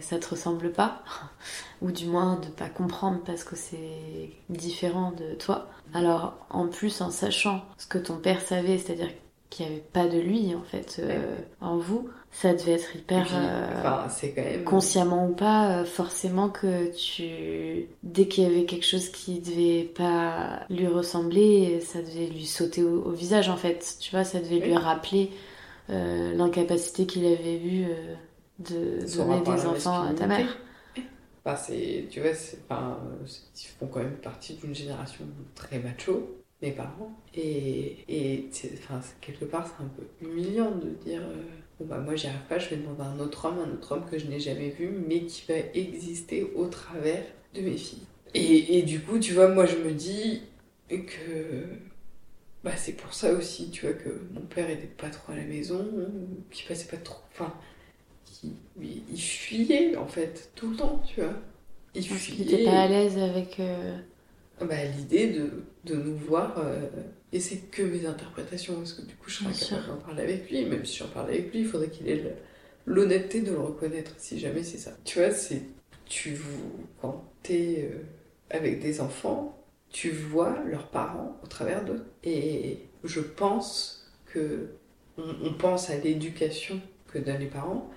ça 0.00 0.18
te 0.18 0.30
ressemble 0.30 0.72
pas, 0.72 1.02
ou 1.82 1.92
du 1.92 2.06
moins 2.06 2.36
de 2.36 2.48
pas 2.48 2.68
comprendre 2.68 3.20
parce 3.24 3.44
que 3.44 3.56
c'est 3.56 4.30
différent 4.48 5.12
de 5.12 5.34
toi. 5.34 5.68
Alors 5.92 6.38
en 6.50 6.68
plus 6.68 7.00
en 7.00 7.10
sachant 7.10 7.64
ce 7.76 7.86
que 7.86 7.98
ton 7.98 8.16
père 8.16 8.40
savait, 8.40 8.78
c'est-à-dire 8.78 9.10
qu'il 9.50 9.66
n'y 9.66 9.72
avait 9.72 9.82
pas 9.92 10.06
de 10.06 10.18
lui 10.18 10.54
en 10.54 10.62
fait 10.62 11.02
en 11.60 11.76
vous, 11.76 12.08
ça 12.32 12.54
devait 12.54 12.72
être 12.72 12.94
hyper 12.94 13.26
euh, 13.34 14.62
consciemment 14.64 15.28
ou 15.28 15.34
pas 15.34 15.80
euh, 15.80 15.84
forcément 15.84 16.48
que 16.48 16.94
tu 16.96 17.88
dès 18.04 18.28
qu'il 18.28 18.44
y 18.44 18.46
avait 18.46 18.64
quelque 18.66 18.86
chose 18.86 19.08
qui 19.08 19.40
devait 19.40 19.84
pas 19.84 20.60
lui 20.70 20.86
ressembler 20.86 21.80
ça 21.80 22.00
devait 22.00 22.26
lui 22.26 22.46
sauter 22.46 22.84
au, 22.84 23.10
visage 23.10 23.48
en 23.48 23.56
fait. 23.56 23.96
Tu 24.00 24.12
vois 24.12 24.24
ça 24.24 24.38
devait 24.38 24.60
lui 24.60 24.76
rappeler 24.76 25.30
euh, 25.90 26.32
l'incapacité 26.34 27.04
qu'il 27.04 27.26
avait 27.26 27.58
eue 27.58 27.86
de 28.60 29.04
donner 29.16 29.40
des 29.40 29.66
enfants 29.66 30.02
à 30.04 30.14
ta 30.14 30.26
mère. 30.26 30.56
Bah, 31.44 31.56
c'est 31.56 32.06
tu 32.10 32.20
vois 32.20 32.34
c'est 32.34 32.58
ils 32.68 33.66
font 33.78 33.86
quand 33.86 34.00
même 34.00 34.18
partie 34.18 34.54
d'une 34.54 34.74
génération 34.74 35.24
très 35.54 35.80
macho 35.80 36.39
mes 36.62 36.72
parents 36.72 37.12
et, 37.34 38.04
et 38.08 38.50
enfin, 38.74 39.00
quelque 39.20 39.44
part 39.44 39.66
c'est 39.66 39.82
un 39.82 39.88
peu 39.88 40.02
humiliant 40.20 40.72
de 40.72 40.90
dire 41.04 41.22
bon 41.78 41.86
bah 41.86 41.98
moi 41.98 42.14
j'y 42.16 42.26
arrive 42.26 42.46
pas, 42.48 42.58
je 42.58 42.68
vais 42.70 42.76
demander 42.76 43.02
à 43.02 43.06
un 43.06 43.18
autre 43.18 43.46
homme, 43.46 43.58
un 43.58 43.72
autre 43.72 43.92
homme 43.92 44.04
que 44.10 44.18
je 44.18 44.26
n'ai 44.26 44.40
jamais 44.40 44.68
vu, 44.68 44.90
mais 45.08 45.22
qui 45.22 45.44
va 45.48 45.58
exister 45.74 46.50
au 46.54 46.66
travers 46.66 47.24
de 47.54 47.62
mes 47.62 47.76
filles. 47.76 48.06
Et, 48.34 48.78
et 48.78 48.82
du 48.82 49.00
coup, 49.00 49.18
tu 49.18 49.32
vois, 49.32 49.48
moi 49.48 49.66
je 49.66 49.76
me 49.76 49.92
dis 49.92 50.42
que 50.88 51.64
bah 52.62 52.76
c'est 52.76 52.92
pour 52.92 53.14
ça 53.14 53.32
aussi, 53.32 53.70
tu 53.70 53.86
vois, 53.86 53.94
que 53.94 54.10
mon 54.32 54.42
père 54.42 54.68
était 54.68 54.86
pas 54.86 55.08
trop 55.08 55.32
à 55.32 55.36
la 55.36 55.44
maison, 55.44 55.88
qu'il 56.50 56.66
passait 56.66 56.88
pas 56.88 56.98
trop, 56.98 57.22
enfin, 57.32 57.54
il, 58.44 58.52
il, 59.12 59.20
fuyait 59.20 59.96
en 59.96 60.06
fait 60.06 60.50
tout 60.54 60.70
le 60.70 60.76
temps, 60.76 61.02
tu 61.06 61.20
vois. 61.20 61.34
Il 61.94 62.04
fuyait. 62.04 62.44
Il 62.44 62.54
était 62.54 62.64
pas 62.64 62.82
à 62.82 62.88
l'aise 62.88 63.18
avec. 63.18 63.58
Euh, 63.60 63.98
bah, 64.66 64.84
l'idée 64.84 65.28
de, 65.28 65.64
de, 65.84 65.94
nous 65.94 66.16
voir. 66.16 66.58
Euh, 66.58 66.88
et 67.32 67.40
c'est 67.40 67.70
que 67.70 67.82
mes 67.82 68.06
interprétations, 68.06 68.76
parce 68.76 68.92
que 68.92 69.02
du 69.02 69.14
coup, 69.14 69.30
je 69.30 69.36
serais 69.36 69.50
incapable 69.50 69.88
d'en 69.88 70.04
parler 70.04 70.22
avec 70.22 70.50
lui. 70.50 70.64
Même 70.66 70.84
si 70.84 70.98
j'en 70.98 71.08
parlais 71.08 71.38
avec 71.38 71.52
lui, 71.52 71.60
il 71.60 71.66
faudrait 71.66 71.88
qu'il 71.88 72.08
ait 72.08 72.36
l'honnêteté 72.86 73.40
de 73.40 73.52
le 73.52 73.60
reconnaître, 73.60 74.12
si 74.18 74.38
jamais 74.38 74.62
c'est 74.62 74.78
ça. 74.78 74.92
Tu 75.04 75.18
vois, 75.18 75.30
c'est. 75.30 75.62
Tu, 76.06 76.36
quand 77.00 77.24
t'es 77.42 77.88
euh, 77.92 78.02
avec 78.50 78.80
des 78.80 79.00
enfants, 79.00 79.64
tu 79.90 80.10
vois 80.10 80.58
leurs 80.66 80.88
parents 80.88 81.38
au 81.42 81.46
travers 81.46 81.84
d'eux. 81.84 82.04
Et 82.24 82.78
je 83.04 83.20
pense 83.20 84.10
que. 84.26 84.70
On, 85.18 85.52
pense 85.52 85.90
à 85.90 85.98
l'éducation 85.98 86.80
que 87.12 87.18
donnent 87.18 87.40
les 87.40 87.46
parents, 87.46 87.90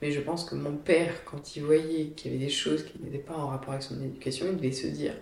mais 0.00 0.10
je 0.10 0.20
pense 0.20 0.44
que 0.44 0.54
mon 0.54 0.74
père, 0.76 1.22
quand 1.26 1.54
il 1.54 1.64
voyait 1.64 2.06
qu'il 2.16 2.32
y 2.32 2.34
avait 2.34 2.44
des 2.46 2.50
choses 2.50 2.84
qui 2.84 2.98
n'étaient 3.02 3.18
pas 3.18 3.34
en 3.34 3.48
rapport 3.48 3.74
avec 3.74 3.82
son 3.82 4.02
éducation, 4.02 4.46
il 4.48 4.56
devait 4.56 4.72
se 4.72 4.86
dire 4.86 5.12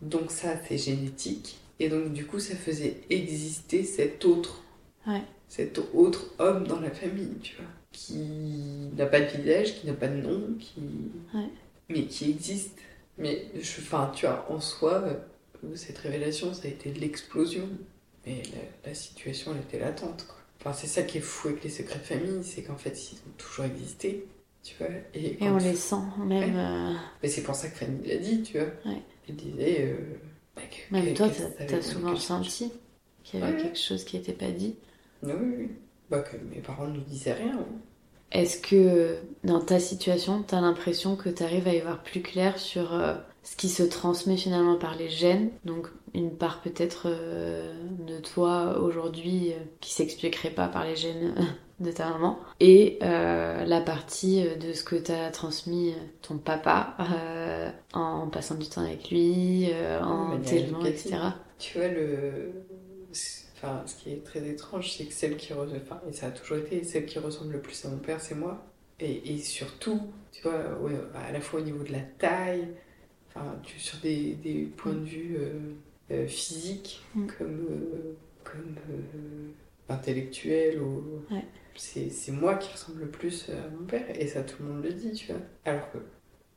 donc 0.00 0.30
ça, 0.30 0.54
c'est 0.68 0.78
génétique. 0.78 1.58
Et 1.78 1.88
donc 1.88 2.12
du 2.12 2.26
coup, 2.26 2.38
ça 2.38 2.56
faisait 2.56 3.00
exister 3.10 3.84
cet 3.84 4.24
autre, 4.24 4.62
cet 5.48 5.78
autre 5.94 6.26
homme 6.38 6.66
dans 6.66 6.80
la 6.80 6.90
famille, 6.90 7.36
tu 7.42 7.56
vois, 7.56 7.66
qui 7.92 8.90
n'a 8.96 9.06
pas 9.06 9.20
de 9.20 9.26
visage, 9.26 9.78
qui 9.78 9.86
n'a 9.86 9.92
pas 9.92 10.08
de 10.08 10.16
nom, 10.16 10.54
qui, 10.58 10.80
mais 11.88 12.06
qui 12.06 12.30
existe. 12.30 12.78
Mais 13.18 13.46
je, 13.54 13.80
enfin, 13.80 14.12
tu 14.14 14.26
vois, 14.26 14.46
en 14.50 14.60
soi, 14.60 14.92
euh, 14.92 15.74
cette 15.74 15.98
révélation, 15.98 16.52
ça 16.52 16.62
a 16.64 16.68
été 16.68 16.92
l'explosion. 16.92 17.68
Mais 18.26 18.42
la, 18.84 18.94
situation, 18.94 19.52
elle 19.52 19.62
était 19.62 19.78
latente. 19.78 20.26
Quoi. 20.26 20.36
Enfin, 20.60 20.72
c'est 20.72 20.88
ça 20.88 21.02
qui 21.02 21.18
est 21.18 21.22
fou 21.22 21.48
avec 21.48 21.62
les 21.62 21.70
secrets 21.70 21.98
de 21.98 22.04
famille, 22.04 22.44
c'est 22.44 22.62
qu'en 22.62 22.76
fait, 22.76 23.12
ils 23.12 23.16
ont 23.16 23.32
toujours 23.38 23.64
existé. 23.64 24.26
Tu 24.62 24.74
vois, 24.78 24.88
et, 25.14 25.38
on 25.42 25.58
les 25.58 25.76
sent, 25.76 25.94
même. 26.18 26.56
Euh, 26.56 26.92
mais 27.22 27.28
c'est 27.28 27.42
pour 27.42 27.54
ça 27.54 27.68
que 27.68 27.76
Fanny 27.76 28.06
l'a 28.06 28.16
dit, 28.16 28.42
tu 28.42 28.58
vois. 28.58 28.68
Il 29.28 29.36
disait. 29.36 29.76
Euh, 29.80 29.96
bah, 30.54 30.62
Même 30.90 31.14
toi, 31.14 31.28
t'as 31.66 31.82
souvent 31.82 32.16
senti 32.16 32.70
qu'il 33.24 33.40
y 33.40 33.42
avait 33.42 33.60
quelque 33.60 33.78
chose 33.78 34.04
qui 34.04 34.16
n'était 34.16 34.32
pas 34.32 34.50
dit? 34.50 34.76
Oui, 35.22 35.32
oui. 35.32 35.68
Bah, 36.10 36.20
que 36.20 36.36
mes 36.36 36.60
parents 36.60 36.86
ne 36.86 36.98
nous 36.98 37.04
disaient 37.04 37.32
rien. 37.32 37.58
Est-ce 38.32 38.58
que 38.58 39.16
dans 39.44 39.60
ta 39.60 39.78
situation, 39.78 40.42
t'as 40.42 40.60
l'impression 40.60 41.16
que 41.16 41.28
t'arrives 41.28 41.68
à 41.68 41.74
y 41.74 41.80
voir 41.80 42.02
plus 42.02 42.22
clair 42.22 42.58
sur 42.58 42.92
euh, 42.94 43.14
ce 43.42 43.56
qui 43.56 43.68
se 43.68 43.82
transmet 43.82 44.36
finalement 44.36 44.76
par 44.76 44.96
les 44.96 45.08
gènes? 45.08 45.50
Donc 45.64 45.88
une 46.16 46.36
part 46.36 46.62
peut-être 46.62 47.04
euh, 47.06 47.72
de 48.06 48.18
toi 48.18 48.78
aujourd'hui 48.80 49.52
qui 49.80 49.92
s'expliquerait 49.92 50.50
pas 50.50 50.68
par 50.68 50.84
les 50.84 50.96
gènes 50.96 51.34
de 51.80 51.92
ta 51.92 52.08
maman 52.10 52.38
et 52.60 52.98
euh, 53.02 53.64
la 53.64 53.80
partie 53.80 54.42
de 54.42 54.72
ce 54.72 54.82
que 54.82 54.96
t'as 54.96 55.30
transmis 55.30 55.94
ton 56.22 56.38
papa 56.38 56.96
euh, 57.00 57.70
en 57.92 58.28
passant 58.28 58.54
du 58.54 58.66
temps 58.66 58.82
avec 58.82 59.10
lui, 59.10 59.68
euh, 59.72 60.00
en 60.00 60.38
t'élevant, 60.40 60.84
etc. 60.84 61.16
Tu 61.58 61.78
vois, 61.78 61.88
le... 61.88 62.52
Enfin, 63.54 63.82
ce 63.86 63.94
qui 63.96 64.12
est 64.12 64.24
très 64.24 64.46
étrange, 64.46 64.92
c'est 64.92 65.06
que 65.06 65.12
celle 65.12 65.36
qui 65.36 65.52
ressemble, 65.54 65.80
enfin, 65.82 66.00
et 66.08 66.12
ça 66.12 66.26
a 66.26 66.30
toujours 66.30 66.58
été, 66.58 66.84
celle 66.84 67.06
qui 67.06 67.18
ressemble 67.18 67.52
le 67.52 67.60
plus 67.60 67.84
à 67.86 67.88
mon 67.88 67.96
père, 67.96 68.20
c'est 68.20 68.34
moi. 68.34 68.62
Et, 69.00 69.34
et, 69.34 69.38
surtout, 69.38 70.00
tu 70.32 70.42
vois, 70.42 70.60
à 71.14 71.32
la 71.32 71.40
fois 71.40 71.60
au 71.60 71.62
niveau 71.62 71.82
de 71.82 71.92
la 71.92 72.00
taille, 72.18 72.68
enfin, 73.28 73.54
tu, 73.62 73.78
sur 73.78 73.98
des, 73.98 74.34
des 74.34 74.64
points 74.76 74.92
de 74.92 75.04
vue 75.04 75.38
physiques, 76.26 77.02
mm. 77.14 77.26
comme, 77.38 77.66
comme 78.44 78.76
intellectuels 79.88 80.80
ou 80.80 81.22
c'est 81.78 82.32
moi 82.32 82.54
qui 82.54 82.72
ressemble 82.72 83.00
le 83.00 83.08
plus 83.08 83.50
à 83.50 83.68
mon 83.70 83.86
père, 83.86 84.04
et 84.18 84.26
ça 84.26 84.42
tout 84.42 84.62
le 84.62 84.68
monde 84.68 84.84
le 84.84 84.92
dit, 84.92 85.12
tu 85.12 85.32
vois. 85.32 85.40
Alors 85.64 85.90
que, 85.92 85.98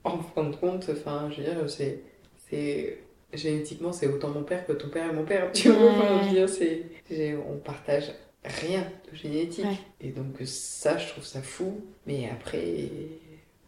en 0.04 0.20
fin 0.20 0.45
de 0.45 0.56
compte, 0.56 0.89
enfin, 0.91 1.30
je 1.32 1.41
veux 1.41 1.43
dire, 1.43 1.70
c'est. 1.70 3.00
Génétiquement, 3.32 3.91
c'est 3.93 4.08
autant 4.08 4.30
mon 4.30 4.41
père 4.41 4.66
que 4.66 4.72
ton 4.72 4.89
père 4.89 5.12
et 5.12 5.14
mon 5.14 5.24
père, 5.24 5.52
tu 5.52 5.70
vois. 5.70 5.91
Enfin, 5.91 6.28
je 6.34 6.39
veux 6.39 7.16
dire, 7.16 7.39
on 7.47 7.58
partage 7.58 8.12
rien 8.43 8.82
de 9.12 9.16
génétique. 9.16 9.68
Et 10.02 10.10
donc, 10.10 10.36
ça, 10.45 10.97
je 10.97 11.10
trouve 11.10 11.24
ça 11.24 11.43
fou. 11.43 11.80
Mais 12.08 12.28
après, 12.32 12.89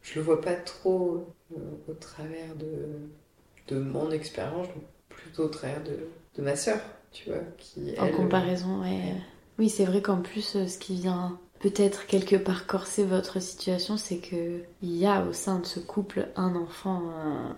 je 0.02 0.16
le 0.16 0.22
vois 0.22 0.42
pas 0.42 0.56
trop 0.56 1.28
euh, 1.56 1.60
au 1.88 1.94
travers 1.94 2.56
de, 2.56 2.98
de 3.68 3.80
mon 3.80 4.10
expérience, 4.10 4.68
plutôt 5.16 5.44
au 5.46 5.50
travers 5.50 5.84
de, 5.84 5.98
de 6.36 6.42
ma 6.42 6.56
sœur, 6.56 6.80
tu 7.12 7.30
vois. 7.30 7.40
Qui, 7.58 7.96
en 8.00 8.10
comparaison, 8.10 8.82
ouais. 8.82 9.16
Oui, 9.60 9.70
c'est 9.70 9.86
vrai 9.86 10.02
qu'en 10.02 10.22
plus, 10.22 10.56
euh, 10.56 10.68
ce 10.68 10.78
qui 10.78 10.96
vient 10.96 11.40
peut-être 11.60 12.06
quelque 12.08 12.36
part 12.36 12.66
corser 12.66 13.04
votre 13.06 13.40
situation, 13.42 13.98
c'est 13.98 14.18
que 14.20 14.62
il 14.82 14.96
y 14.96 15.06
a 15.06 15.24
au 15.26 15.34
sein 15.34 15.60
de 15.60 15.66
ce 15.66 15.80
couple 15.80 16.30
un 16.36 16.56
enfant 16.56 17.04
euh, 17.20 17.54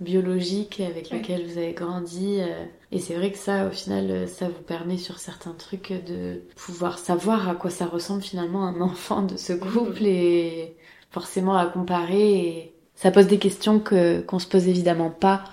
biologique 0.00 0.80
avec 0.80 1.10
Ouais. 1.10 1.18
lequel 1.18 1.46
vous 1.46 1.58
avez 1.58 1.72
grandi. 1.74 2.38
euh, 2.40 2.64
et 2.92 2.98
c'est 2.98 3.14
vrai 3.14 3.32
que 3.32 3.38
ça, 3.38 3.66
au 3.66 3.70
final, 3.70 4.28
ça 4.28 4.48
vous 4.48 4.62
permet 4.62 4.98
sur 4.98 5.18
certains 5.18 5.52
trucs 5.54 5.92
de 5.92 6.42
pouvoir 6.56 6.98
savoir 6.98 7.48
à 7.48 7.54
quoi 7.54 7.70
ça 7.70 7.86
ressemble 7.86 8.22
finalement 8.22 8.66
un 8.66 8.80
enfant 8.82 9.22
de 9.22 9.36
ce 9.36 9.52
couple 9.52 10.04
et 10.06 10.76
forcément 11.10 11.56
à 11.56 11.66
comparer. 11.66 12.38
Et 12.48 12.74
ça 12.94 13.10
pose 13.10 13.26
des 13.26 13.38
questions 13.38 13.80
que 13.80 14.20
qu'on 14.22 14.38
se 14.38 14.46
pose 14.48 14.68
évidemment 14.68 15.10
pas 15.10 15.44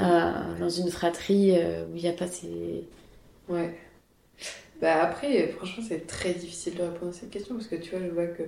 euh, 0.00 0.58
dans 0.58 0.68
une 0.68 0.90
fratrie 0.90 1.52
euh, 1.58 1.86
où 1.86 1.96
il 1.96 2.02
n'y 2.02 2.08
a 2.08 2.12
pas 2.12 2.26
ces 2.26 2.88
Ouais. 3.48 3.74
Bah 4.80 5.02
après, 5.02 5.48
franchement, 5.48 5.84
c'est 5.88 6.06
très 6.06 6.34
difficile 6.34 6.76
de 6.76 6.82
répondre 6.82 7.10
à 7.10 7.12
cette 7.14 7.30
question 7.30 7.54
parce 7.56 7.66
que 7.68 7.76
tu 7.76 7.90
vois, 7.90 8.00
je 8.00 8.10
vois 8.12 8.26
que 8.26 8.42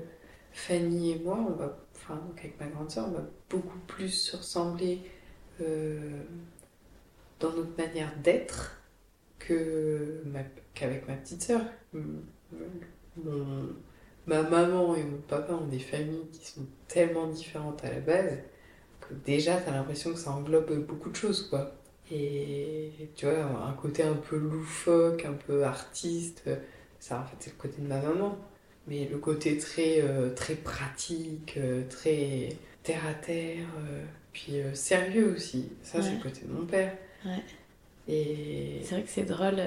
Fanny 0.53 1.13
et 1.13 1.19
moi, 1.21 1.39
enfin, 1.95 2.21
avec 2.37 2.59
ma 2.61 2.67
grande 2.67 2.91
sœur, 2.91 3.07
on 3.09 3.13
va 3.13 3.25
beaucoup 3.49 3.79
plus 3.87 4.11
se 4.11 4.37
ressembler 4.37 5.01
euh, 5.61 6.23
dans 7.41 7.53
notre 7.53 7.77
manière 7.77 8.13
d'être 8.23 8.81
que 9.39 10.23
qu'avec 10.75 11.09
ma 11.09 11.15
petite 11.15 11.43
sœur. 11.43 11.63
Mon- 13.17 13.75
ma 14.27 14.43
maman 14.43 14.95
et 14.95 15.03
mon 15.05 15.19
papa 15.19 15.55
ont 15.55 15.67
des 15.67 15.79
familles 15.79 16.29
qui 16.33 16.47
sont 16.47 16.67
tellement 16.87 17.27
différentes 17.29 17.85
à 17.85 17.91
la 17.93 18.01
base 18.01 18.39
déjà, 19.27 19.57
t'as 19.57 19.73
l'impression 19.73 20.13
que 20.13 20.19
ça 20.19 20.31
englobe 20.31 20.73
beaucoup 20.87 21.11
de 21.11 21.17
choses, 21.17 21.49
quoi. 21.49 21.75
Et 22.11 22.91
tu 23.17 23.27
vois, 23.27 23.45
un 23.67 23.73
côté 23.73 24.03
un 24.03 24.15
peu 24.15 24.37
loufoque, 24.37 25.25
un 25.27 25.35
peu 25.35 25.65
artiste, 25.65 26.45
ça 26.99 27.21
en 27.21 27.25
fait 27.25 27.37
c'est 27.41 27.51
le 27.51 27.57
côté 27.61 27.83
de 27.83 27.87
ma 27.87 28.01
maman. 28.01 28.39
Mais 28.87 29.07
le 29.11 29.19
côté 29.19 29.59
très, 29.59 30.01
euh, 30.01 30.31
très 30.35 30.55
pratique, 30.55 31.55
euh, 31.59 31.83
très 31.91 32.49
terre 32.83 33.07
à 33.07 33.13
terre, 33.13 33.67
euh, 33.81 34.03
puis 34.33 34.61
euh, 34.63 34.73
sérieux 34.75 35.35
aussi, 35.37 35.69
ça 35.83 36.01
c'est 36.01 36.15
le 36.15 36.23
côté 36.23 36.47
de 36.47 36.53
mon 36.53 36.65
père. 36.65 36.97
Ouais. 37.27 37.43
Et 38.09 38.81
C'est 38.85 38.95
vrai 38.95 39.03
que 39.03 39.11
c'est 39.11 39.25
drôle, 39.27 39.61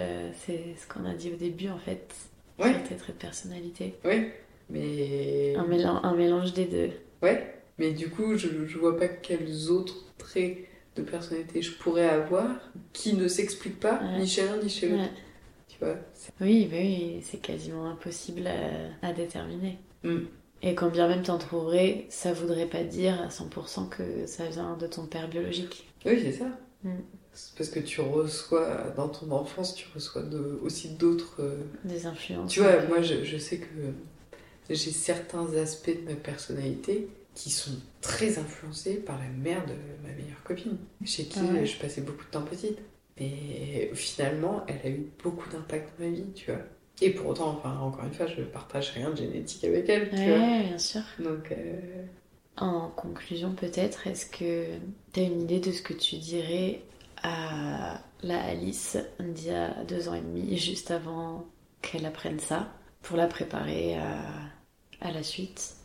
c'est 0.43 0.73
ce 0.75 0.87
qu'on 0.91 1.05
a 1.05 1.13
dit 1.13 1.31
au 1.31 1.35
début 1.35 1.69
en 1.69 1.77
fait, 1.77 2.11
ouais, 2.57 2.73
sur 2.73 2.83
tes 2.87 2.95
traits 2.95 3.15
de 3.17 3.21
personnalité. 3.21 3.93
ouais, 4.03 4.33
mais 4.71 5.53
Un, 5.55 5.67
mélange, 5.67 5.99
un 6.03 6.15
mélange 6.15 6.53
des 6.53 6.65
deux. 6.65 6.89
ouais, 7.21 7.60
mais 7.81 7.91
du 7.91 8.09
coup 8.09 8.37
je, 8.37 8.47
je 8.67 8.77
vois 8.77 8.95
pas 8.97 9.07
quels 9.09 9.69
autres 9.69 10.05
traits 10.17 10.57
de 10.95 11.01
personnalité 11.01 11.61
je 11.61 11.71
pourrais 11.73 12.07
avoir 12.07 12.47
qui 12.93 13.13
ne 13.13 13.27
s'expliquent 13.27 13.79
pas 13.79 13.99
Ouais. 14.01 14.19
ni 14.19 14.27
chez 14.27 14.45
l'un 14.45 14.57
ni 14.57 14.69
chez 14.69 14.87
l'autre. 14.89 15.01
Ouais. 15.03 15.09
Tu 15.67 15.77
vois, 15.79 15.95
Oui, 16.41 16.67
bah 16.69 16.77
oui, 16.79 17.21
c'est 17.23 17.41
quasiment 17.41 17.89
impossible 17.89 18.45
à, 18.47 19.07
à 19.07 19.13
déterminer. 19.13 19.77
Mm. 20.03 20.17
Et 20.63 20.75
quand 20.75 20.89
bien 20.89 21.07
même 21.07 21.23
t'en 21.23 21.37
trouverais, 21.39 22.05
ça 22.09 22.33
voudrait 22.33 22.67
pas 22.67 22.83
dire 22.83 23.19
à 23.21 23.29
100% 23.29 23.89
que 23.89 24.27
ça 24.27 24.45
vient 24.45 24.77
de 24.77 24.85
ton 24.85 25.05
père 25.07 25.27
biologique. 25.27 25.87
Oui, 26.05 26.19
c'est 26.21 26.33
ça. 26.33 26.45
Mm. 26.83 26.89
C'est 27.33 27.55
parce 27.57 27.69
que 27.69 27.79
tu 27.79 28.01
reçois, 28.01 28.93
dans 28.97 29.07
ton 29.07 29.31
enfance, 29.31 29.73
tu 29.73 29.87
reçois 29.95 30.21
de- 30.23 30.59
aussi 30.61 30.89
d'autres. 30.89 31.37
euh, 31.39 31.55
Des 31.85 32.05
influences. 32.05 32.51
Tu 32.51 32.59
vois, 32.59 32.81
moi, 32.89 33.01
je, 33.01 33.23
je 33.23 33.37
sais 33.37 33.57
que 33.57 33.65
j'ai 34.69 34.91
certains 34.91 35.51
aspects 35.55 35.89
de 35.89 36.09
ma 36.09 36.15
personnalité 36.15 37.07
qui 37.35 37.49
sont 37.49 37.71
très 38.01 38.37
influencés 38.39 38.95
par 38.97 39.17
la 39.19 39.27
mère 39.29 39.65
de 39.65 39.73
ma 40.03 40.13
meilleure 40.13 40.43
copine, 40.43 40.77
chez 41.05 41.25
qui 41.25 41.39
Ah 41.39 41.43
ouais. 41.53 41.65
je 41.65 41.79
passais 41.79 42.01
beaucoup 42.01 42.25
de 42.25 42.29
temps 42.29 42.43
petite. 42.43 42.79
Et 43.17 43.91
finalement, 43.93 44.65
elle 44.67 44.79
a 44.85 44.89
eu 44.89 45.11
beaucoup 45.23 45.49
d'impact 45.49 45.99
dans 45.99 46.05
ma 46.05 46.11
vie, 46.11 46.25
tu 46.33 46.51
vois. 46.51 46.61
Et 47.01 47.11
pour 47.11 47.27
autant, 47.27 47.49
enfin, 47.49 47.77
encore 47.79 48.05
une 48.05 48.13
fois, 48.13 48.27
je 48.27 48.41
partage 48.43 48.91
rien 48.91 49.09
de 49.11 49.15
génétique 49.17 49.63
avec 49.63 49.89
elle, 49.89 50.13
tu 50.13 50.29
vois. 50.29 50.47
Ouais, 50.47 50.63
bien 50.67 50.77
sûr. 50.77 51.01
Donc, 51.19 51.51
euh, 51.51 52.05
En 52.57 52.89
conclusion, 52.89 53.53
peut-être, 53.55 54.07
est-ce 54.07 54.25
que 54.25 54.65
t'as 55.13 55.23
une 55.23 55.41
idée 55.41 55.59
de 55.59 55.71
ce 55.71 55.81
que 55.81 55.93
tu 55.93 56.17
dirais 56.17 56.81
à 57.23 58.01
la 58.23 58.41
Alice 58.43 58.97
d'il 59.19 59.47
y 59.47 59.51
a 59.51 59.83
deux 59.85 60.09
ans 60.09 60.13
et 60.15 60.21
demi, 60.21 60.57
juste 60.57 60.91
avant 60.91 61.45
qu'elle 61.81 62.05
apprenne 62.05 62.39
ça, 62.39 62.71
pour 63.01 63.17
la 63.17 63.27
préparer 63.27 63.97
à, 63.97 64.21
à 65.01 65.11
la 65.11 65.23
suite? 65.23 65.75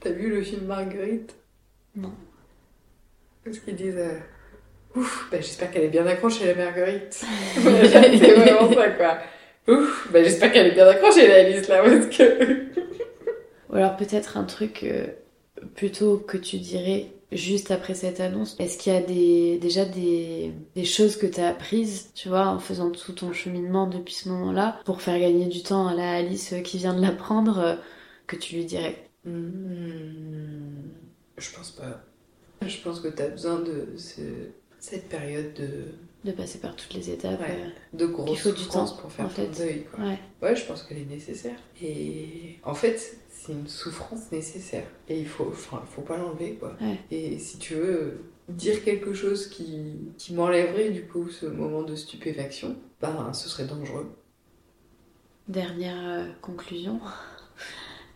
T'as 0.00 0.10
vu 0.10 0.30
le 0.30 0.42
film 0.42 0.66
Marguerite? 0.66 1.34
Non. 1.96 2.12
Parce 3.44 3.58
qu'ils 3.58 3.76
disent 3.76 3.96
euh, 3.96 4.18
Ouf, 4.96 5.28
bah, 5.30 5.38
j'espère 5.40 5.70
qu'elle 5.70 5.84
est 5.84 5.88
bien 5.88 6.06
accrochée, 6.06 6.46
la 6.46 6.64
Marguerite. 6.64 7.24
c'est 7.54 8.34
vraiment 8.34 8.72
ça, 8.72 8.90
quoi. 8.90 9.18
Ouf, 9.68 10.08
bah, 10.12 10.22
j'espère 10.22 10.52
qu'elle 10.52 10.66
est 10.66 10.74
bien 10.74 10.88
accrochée, 10.88 11.28
la 11.28 11.40
Alice, 11.40 11.68
là, 11.68 11.82
parce 11.82 12.06
que. 12.06 12.66
Ou 13.70 13.76
alors 13.76 13.96
peut-être 13.96 14.36
un 14.36 14.42
truc 14.44 14.82
euh, 14.82 15.06
plutôt 15.76 16.18
que 16.18 16.36
tu 16.36 16.58
dirais 16.58 17.06
juste 17.30 17.70
après 17.70 17.94
cette 17.94 18.18
annonce. 18.20 18.56
Est-ce 18.58 18.78
qu'il 18.78 18.92
y 18.92 18.96
a 18.96 19.00
des, 19.00 19.58
déjà 19.58 19.84
des, 19.84 20.52
des 20.74 20.84
choses 20.84 21.16
que 21.16 21.26
tu 21.26 21.40
as 21.40 21.48
apprises, 21.48 22.10
tu 22.14 22.28
vois, 22.28 22.48
en 22.48 22.58
faisant 22.58 22.90
tout 22.90 23.12
ton 23.12 23.32
cheminement 23.32 23.86
depuis 23.86 24.14
ce 24.14 24.28
moment-là, 24.28 24.80
pour 24.84 25.02
faire 25.02 25.20
gagner 25.20 25.46
du 25.46 25.62
temps 25.62 25.86
à 25.86 25.94
la 25.94 26.14
Alice 26.14 26.52
euh, 26.52 26.60
qui 26.60 26.78
vient 26.78 26.94
de 26.94 27.00
l'apprendre, 27.00 27.58
euh, 27.58 27.76
que 28.26 28.34
tu 28.34 28.56
lui 28.56 28.64
dirais? 28.64 29.09
Hmm, 29.24 30.90
je 31.38 31.54
pense 31.54 31.70
pas. 31.72 32.02
Je 32.66 32.76
pense 32.82 33.00
que 33.00 33.08
t'as 33.08 33.28
besoin 33.28 33.60
de 33.60 33.96
ce- 33.96 34.48
cette 34.78 35.08
période 35.08 35.52
de, 35.54 35.84
de 36.24 36.32
passer 36.32 36.58
par 36.58 36.76
toutes 36.76 36.94
les 36.94 37.10
étapes 37.10 37.40
Ouais. 37.40 37.46
euh, 37.64 37.68
de 37.96 38.06
grosse 38.06 38.38
faut 38.40 38.52
du 38.52 38.62
souffrance 38.62 38.96
temps, 38.96 39.02
pour 39.02 39.12
faire 39.12 39.26
en 39.26 39.28
ton 39.28 39.50
fait. 39.52 39.64
deuil, 39.64 39.84
quoi. 39.84 40.04
Ouais. 40.04 40.18
Ouais, 40.42 40.56
je 40.56 40.64
pense 40.66 40.82
qu'elle 40.82 40.98
est 40.98 41.04
nécessaire. 41.06 41.56
Et 41.82 42.58
en 42.64 42.74
fait, 42.74 43.16
c'est 43.30 43.52
une 43.52 43.66
souffrance 43.68 44.30
nécessaire. 44.32 44.86
Et 45.08 45.18
il 45.20 45.26
faut, 45.26 45.48
enfin, 45.48 45.82
faut 45.90 46.02
pas 46.02 46.16
l'enlever, 46.18 46.54
quoi. 46.54 46.76
Ouais. 46.80 46.98
Et 47.10 47.38
si 47.38 47.58
tu 47.58 47.74
veux 47.74 48.20
dire 48.48 48.82
quelque 48.84 49.14
chose 49.14 49.46
qui, 49.48 50.12
qui 50.18 50.34
m'enlèverait, 50.34 50.90
du 50.90 51.06
coup, 51.06 51.28
ce 51.30 51.46
moment 51.46 51.82
de 51.82 51.94
stupéfaction, 51.94 52.76
ben, 53.00 53.32
ce 53.32 53.48
serait 53.48 53.64
dangereux. 53.66 54.10
Dernière 55.48 55.96
euh, 55.98 56.26
conclusion. 56.42 57.00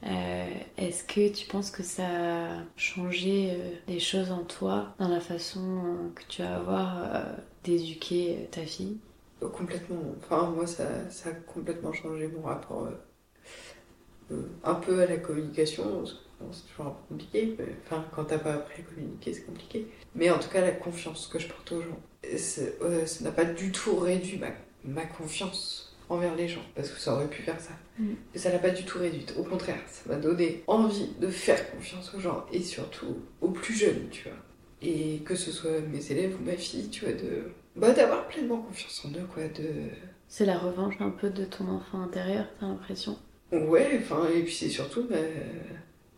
Euh, 0.06 0.46
Est-ce 0.76 1.02
que 1.04 1.32
tu 1.32 1.46
penses 1.46 1.70
que 1.70 1.82
ça 1.82 2.04
a 2.06 2.58
changé 2.76 3.52
euh, 3.52 3.70
des 3.86 4.00
choses 4.00 4.30
en 4.30 4.44
toi 4.44 4.94
dans 4.98 5.08
la 5.08 5.20
façon 5.20 5.60
euh, 5.84 6.10
que 6.14 6.22
tu 6.28 6.42
vas 6.42 6.56
avoir 6.56 6.98
euh, 7.14 7.22
d'éduquer 7.62 8.48
ta 8.50 8.62
fille? 8.66 8.98
Complètement. 9.40 10.00
Enfin, 10.18 10.50
moi, 10.50 10.66
ça, 10.66 10.84
a 11.26 11.30
complètement 11.32 11.92
changé 11.92 12.28
mon 12.28 12.42
rapport 12.42 12.88
un 14.62 14.74
peu 14.74 15.00
à 15.02 15.06
la 15.06 15.18
communication. 15.18 15.84
bon, 16.40 16.52
C'est 16.52 16.66
toujours 16.70 16.86
un 16.86 16.90
peu 16.90 17.02
compliqué. 17.10 17.54
mais- 17.58 17.74
Enfin, 17.84 18.04
quand 18.14 18.24
t'as 18.24 18.38
pas 18.38 18.54
appris 18.54 18.82
à 18.82 18.84
communiquer, 18.84 19.32
c'est 19.34 19.42
compliqué. 19.44 19.86
Mais 20.14 20.30
en 20.30 20.38
tout 20.38 20.48
cas, 20.48 20.60
la 20.62 20.72
confiance 20.72 21.26
que 21.26 21.38
je 21.38 21.48
porte 21.48 21.72
aux 21.72 21.82
gens. 21.82 22.00
Ça 22.38 22.62
n'a 23.22 23.32
pas 23.32 23.44
du 23.44 23.70
tout 23.70 23.96
réduit 23.96 24.40
ma 24.84 25.04
confiance 25.04 25.83
envers 26.08 26.34
les 26.34 26.48
gens. 26.48 26.64
Parce 26.74 26.90
que 26.90 27.00
ça 27.00 27.14
aurait 27.14 27.28
pu 27.28 27.42
faire 27.42 27.60
ça. 27.60 27.72
Mm. 27.98 28.12
Et 28.34 28.38
ça 28.38 28.52
l'a 28.52 28.58
pas 28.58 28.70
du 28.70 28.84
tout 28.84 28.98
réduite. 28.98 29.34
Au 29.38 29.42
contraire, 29.42 29.80
ça 29.86 30.02
m'a 30.08 30.16
donné 30.16 30.62
envie 30.66 31.10
de 31.20 31.28
faire 31.28 31.70
confiance 31.70 32.12
aux 32.14 32.20
gens. 32.20 32.44
Et 32.52 32.60
surtout 32.62 33.18
aux 33.40 33.50
plus 33.50 33.74
jeunes, 33.74 34.08
tu 34.10 34.28
vois. 34.28 34.38
Et 34.82 35.20
que 35.24 35.34
ce 35.34 35.50
soit 35.50 35.80
mes 35.92 36.10
élèves 36.10 36.36
ou 36.40 36.44
ma 36.44 36.56
fille, 36.56 36.88
tu 36.88 37.04
vois, 37.04 37.14
de. 37.14 37.52
Bah, 37.76 37.92
d'avoir 37.92 38.28
pleinement 38.28 38.58
confiance 38.58 39.04
en 39.04 39.10
eux, 39.18 39.26
quoi. 39.32 39.44
De. 39.48 39.68
C'est 40.28 40.46
la 40.46 40.58
revanche 40.58 40.94
un 41.00 41.10
peu 41.10 41.30
de 41.30 41.44
ton 41.44 41.68
enfant 41.68 42.02
intérieur, 42.02 42.46
t'as 42.58 42.66
l'impression? 42.66 43.16
Ouais, 43.52 44.00
enfin, 44.00 44.28
et 44.34 44.42
puis 44.42 44.52
c'est 44.52 44.68
surtout, 44.68 45.06
bah, 45.08 45.16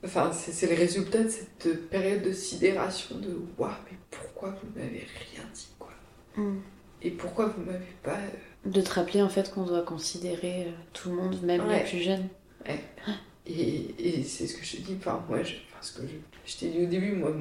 enfin, 0.05 0.32
c'est 0.32 0.68
le 0.68 0.74
résultat 0.74 1.24
de 1.24 1.28
cette 1.28 1.91
période 1.91 2.22
de 2.22 2.32
sidération 2.32 3.18
de 3.18 3.37
waouh, 3.59 3.72
mais 3.91 3.99
pourquoi 4.11 4.51
vous 4.51 4.68
m'avez 4.74 5.07
rien 5.34 5.45
dit, 5.53 5.68
quoi? 5.78 5.93
Et 7.03 7.11
pourquoi 7.11 7.47
vous 7.47 7.62
m'avez 7.62 7.95
pas. 8.03 8.18
De 8.67 8.81
te 8.81 8.91
rappeler 8.91 9.23
en 9.23 9.29
fait 9.29 9.53
qu'on 9.53 9.64
doit 9.64 9.83
considérer 9.83 10.64
euh, 10.67 10.71
tout 10.93 11.11
le 11.11 11.17
monde, 11.17 11.41
même 11.43 11.67
Ouais. 11.67 11.83
les 11.83 11.89
plus 11.89 12.01
jeunes. 12.03 12.29
Et, 13.49 13.95
et 13.99 14.23
c'est 14.25 14.47
ce 14.49 14.57
que 14.57 14.64
je 14.64 14.77
te 14.79 14.83
dis, 14.83 14.97
enfin, 14.99 15.25
moi, 15.29 15.43
je, 15.45 15.55
enfin, 15.55 15.81
ce 15.81 15.93
que 15.93 16.03
je, 16.03 16.14
je 16.53 16.57
t'ai 16.59 16.69
dit 16.71 16.83
au 16.85 16.87
début, 16.89 17.12
moi, 17.12 17.33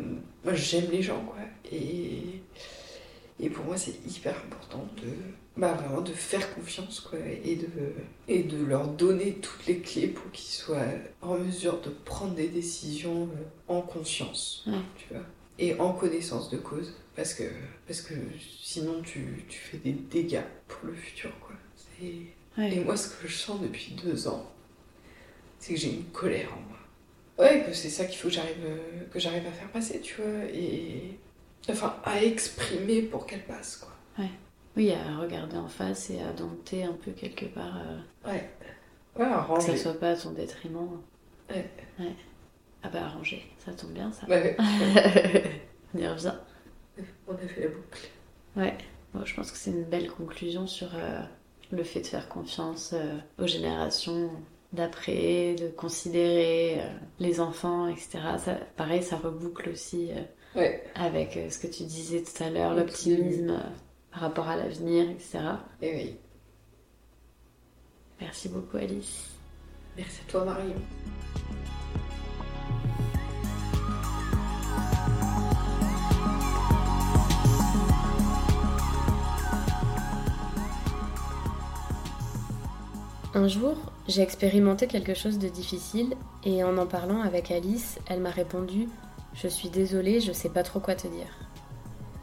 j'aime 0.54 0.92
les 0.92 1.02
gens, 1.02 1.20
quoi. 1.26 1.38
Et, 1.72 2.42
et 3.40 3.50
pour 3.50 3.66
moi, 3.66 3.76
c'est 3.76 3.96
hyper 4.08 4.36
important 4.46 4.88
de, 4.98 5.10
bah, 5.58 5.74
vraiment 5.74 6.02
de 6.02 6.12
faire 6.12 6.54
confiance, 6.54 7.00
quoi, 7.00 7.18
et 7.44 7.56
de, 7.56 7.68
et 8.28 8.44
de 8.44 8.64
leur 8.64 8.88
donner 8.90 9.34
toutes 9.42 9.66
les 9.66 9.80
clés 9.80 10.08
pour 10.08 10.32
qu'ils 10.32 10.54
soient 10.54 10.86
en 11.24 11.40
mesure 11.40 11.82
de 11.82 11.90
prendre 11.90 12.36
des 12.36 12.50
décisions 12.50 13.24
euh, 13.24 13.74
en 13.74 13.82
conscience, 13.82 14.64
Ouais. 14.68 14.74
tu 14.98 15.12
vois, 15.12 15.24
et 15.60 15.80
en 15.80 15.94
connaissance 15.94 16.50
de 16.50 16.58
cause. 16.58 16.94
Parce 17.16 17.34
que, 17.34 17.44
parce 17.88 18.02
que 18.02 18.14
sinon, 18.62 19.02
tu, 19.02 19.46
tu 19.48 19.58
fais 19.58 19.78
des 19.78 19.94
dégâts 19.94 20.44
pour 20.68 20.88
le 20.90 20.94
futur, 20.96 21.32
quoi. 21.40 21.56
Ouais. 22.02 22.76
Et 22.76 22.80
moi, 22.82 22.98
ce 22.98 23.10
que 23.10 23.28
je 23.28 23.36
sens 23.38 23.62
depuis 23.62 23.94
deux 24.04 24.28
ans, 24.28 24.52
c'est 25.60 25.74
que 25.74 25.80
j'ai 25.80 25.94
une 25.94 26.06
colère 26.06 26.50
en 26.54 26.60
moi. 26.62 26.78
Ouais, 27.38 27.64
que 27.66 27.74
c'est 27.74 27.90
ça 27.90 28.06
qu'il 28.06 28.18
faut 28.18 28.28
que 28.28 28.34
j'arrive, 28.34 28.56
que 29.12 29.20
j'arrive 29.20 29.46
à 29.48 29.52
faire 29.52 29.70
passer, 29.72 30.00
tu 30.02 30.16
vois, 30.22 30.44
et 30.54 31.18
enfin 31.70 31.96
à 32.04 32.22
exprimer 32.24 33.02
pour 33.02 33.26
qu'elle 33.26 33.44
passe, 33.46 33.78
quoi. 33.78 33.92
Oui, 34.78 34.92
à 34.92 35.18
regarder 35.20 35.56
en 35.58 35.68
face 35.70 36.10
et 36.10 36.20
à 36.22 36.32
dompter 36.34 36.84
un 36.84 36.94
peu 36.94 37.12
quelque 37.12 37.46
part. 37.46 37.78
euh, 37.78 38.30
Ouais. 38.30 38.50
Ouais, 39.18 39.26
Que 39.58 39.62
ça 39.64 39.78
soit 39.78 40.00
pas 40.00 40.12
à 40.12 40.16
ton 40.18 40.32
détriment. 40.32 41.00
Ouais. 41.50 41.70
Ouais. 42.00 42.14
Ah 42.86 42.90
bah 42.94 43.06
arrangé, 43.06 43.44
ça 43.66 43.72
tombe 43.74 43.92
bien 43.94 44.12
ça. 44.12 44.28
Ouais, 44.28 44.56
On 45.96 45.98
y 45.98 46.08
revient. 46.08 46.34
on 47.28 47.34
a 47.34 47.38
fait 47.38 47.62
la 47.62 47.68
boucle. 47.70 48.10
Ouais, 48.56 48.78
Bon, 49.14 49.26
je 49.26 49.34
pense 49.34 49.52
que 49.52 49.58
c'est 49.58 49.72
une 49.72 49.86
belle 49.86 50.10
conclusion 50.12 50.68
sur 50.68 50.90
euh, 50.94 51.22
le 51.72 51.84
fait 51.84 52.02
de 52.02 52.06
faire 52.08 52.28
confiance 52.30 52.92
euh, 52.94 53.16
aux 53.42 53.48
générations 53.48 54.30
d'après, 54.74 55.56
de 55.56 55.70
considérer 55.70 56.82
euh, 56.82 56.88
les 57.20 57.40
enfants, 57.40 57.88
etc. 57.88 58.20
Ça, 58.44 58.56
pareil, 58.76 59.02
ça 59.02 59.16
reboucle 59.18 59.70
aussi 59.70 60.12
Ouais. 60.54 60.84
avec 60.96 61.40
ce 61.50 61.58
que 61.58 61.68
tu 61.68 61.84
disais 61.84 62.22
tout 62.24 62.44
à 62.44 62.50
l'heure, 62.50 62.76
L'optimisme. 62.76 63.60
par 64.12 64.22
rapport 64.22 64.48
à 64.50 64.56
l'avenir, 64.58 65.10
etc. 65.10 65.40
Et 65.82 65.94
oui. 65.96 66.18
Merci 68.22 68.50
beaucoup 68.50 68.78
Alice. 68.78 69.32
Merci 69.98 70.20
à 70.28 70.32
toi, 70.32 70.46
Marion. 70.46 70.76
Un 83.38 83.50
jour, 83.50 83.76
j'ai 84.08 84.22
expérimenté 84.22 84.88
quelque 84.88 85.14
chose 85.14 85.40
de 85.40 85.50
difficile 85.50 86.16
et 86.46 86.64
en 86.64 86.78
en 86.78 86.86
parlant 86.86 87.22
avec 87.22 87.52
Alice, 87.52 88.00
elle 88.08 88.22
m'a 88.22 88.30
répondu 88.30 88.88
Je 89.34 89.50
suis 89.50 89.68
désolée, 89.68 90.22
je 90.22 90.32
sais 90.32 90.48
pas 90.48 90.64
trop 90.64 90.80
quoi 90.80 90.96
te 90.96 91.08
dire. 91.08 91.28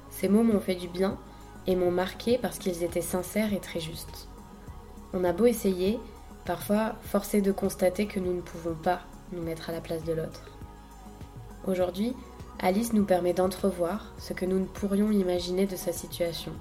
Ces 0.09 0.31
mots 0.31 0.43
m'ont 0.43 0.59
fait 0.59 0.75
du 0.75 0.89
bien 0.89 1.19
et 1.67 1.77
m'ont 1.77 1.91
marqué 1.91 2.39
parce 2.39 2.59
qu'ils 2.59 2.83
étaient 2.83 3.03
sincères 3.03 3.53
et 3.53 3.61
très 3.61 3.79
justes. 3.79 4.27
On 5.13 5.23
a 5.25 5.35
beau 5.35 5.45
essayer, 5.45 6.01
parfois 6.47 6.95
forcé 7.03 7.43
de 7.43 7.53
constater 7.53 8.07
que 8.07 8.19
nous 8.19 8.33
ne 8.33 8.41
pouvons 8.41 8.75
pas 8.75 9.03
nous 9.33 9.43
mettre 9.43 9.69
à 9.69 9.73
la 9.73 9.83
place 9.83 10.05
de 10.05 10.15
l'autre. 10.15 10.51
Aujourd'hui, 11.67 12.15
Alice 12.59 12.95
nous 12.95 13.05
permet 13.05 13.35
d'entrevoir 13.35 14.15
ce 14.17 14.33
que 14.33 14.47
nous 14.47 14.61
ne 14.61 14.65
pourrions 14.65 15.11
imaginer 15.11 15.67
de 15.67 15.77
sa 15.77 15.93
situation, 15.93 16.53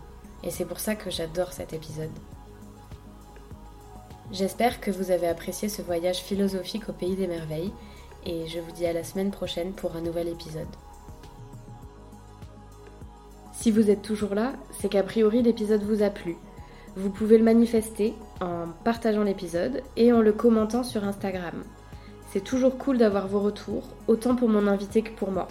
et 0.44 0.52
c'est 0.52 0.66
pour 0.66 0.82
ça 0.82 0.96
que 0.96 1.10
j'adore 1.10 1.54
cet 1.54 1.72
épisode. 1.72 2.12
J'espère 4.32 4.80
que 4.80 4.92
vous 4.92 5.12
avez 5.12 5.28
apprécié 5.28 5.68
ce 5.68 5.82
voyage 5.82 6.20
philosophique 6.20 6.88
au 6.88 6.94
pays 6.94 7.18
des 7.18 7.28
merveilles 7.28 7.74
et 8.26 8.48
je 8.48 8.60
vous 8.60 8.72
dis 8.72 8.86
à 8.86 8.94
la 8.94 9.04
semaine 9.04 9.30
prochaine 9.30 9.74
pour 9.74 9.98
un 9.98 10.02
nouvel 10.02 10.30
épisode. 10.30 10.68
Si 13.52 13.72
vous 13.72 13.90
êtes 13.90 14.02
toujours 14.02 14.34
là, 14.34 14.54
c'est 14.80 14.88
qu'a 14.88 15.04
priori 15.04 15.42
l'épisode 15.42 15.84
vous 15.84 16.02
a 16.02 16.10
plu. 16.10 16.38
Vous 16.96 17.10
pouvez 17.10 17.38
le 17.38 17.44
manifester 17.44 18.14
en 18.40 18.68
partageant 18.86 19.24
l'épisode 19.24 19.84
et 19.98 20.14
en 20.14 20.22
le 20.22 20.32
commentant 20.32 20.84
sur 20.84 21.04
Instagram. 21.04 21.64
C'est 22.32 22.44
toujours 22.44 22.78
cool 22.78 22.98
d'avoir 22.98 23.28
vos 23.28 23.42
retours, 23.42 23.84
autant 24.08 24.38
pour 24.38 24.48
mon 24.48 24.66
invité 24.66 25.02
que 25.02 25.12
pour 25.12 25.32
moi. 25.32 25.50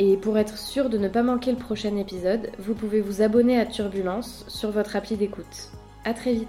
Et 0.00 0.16
pour 0.16 0.38
être 0.38 0.58
sûr 0.58 0.90
de 0.90 0.98
ne 0.98 1.08
pas 1.08 1.22
manquer 1.22 1.52
le 1.52 1.58
prochain 1.58 1.96
épisode, 1.96 2.50
vous 2.58 2.74
pouvez 2.74 3.00
vous 3.00 3.22
abonner 3.22 3.60
à 3.60 3.66
Turbulence 3.66 4.44
sur 4.48 4.72
votre 4.72 4.96
appli 4.96 5.16
d'écoute. 5.16 5.70
A 6.04 6.14
très 6.14 6.32
vite 6.32 6.48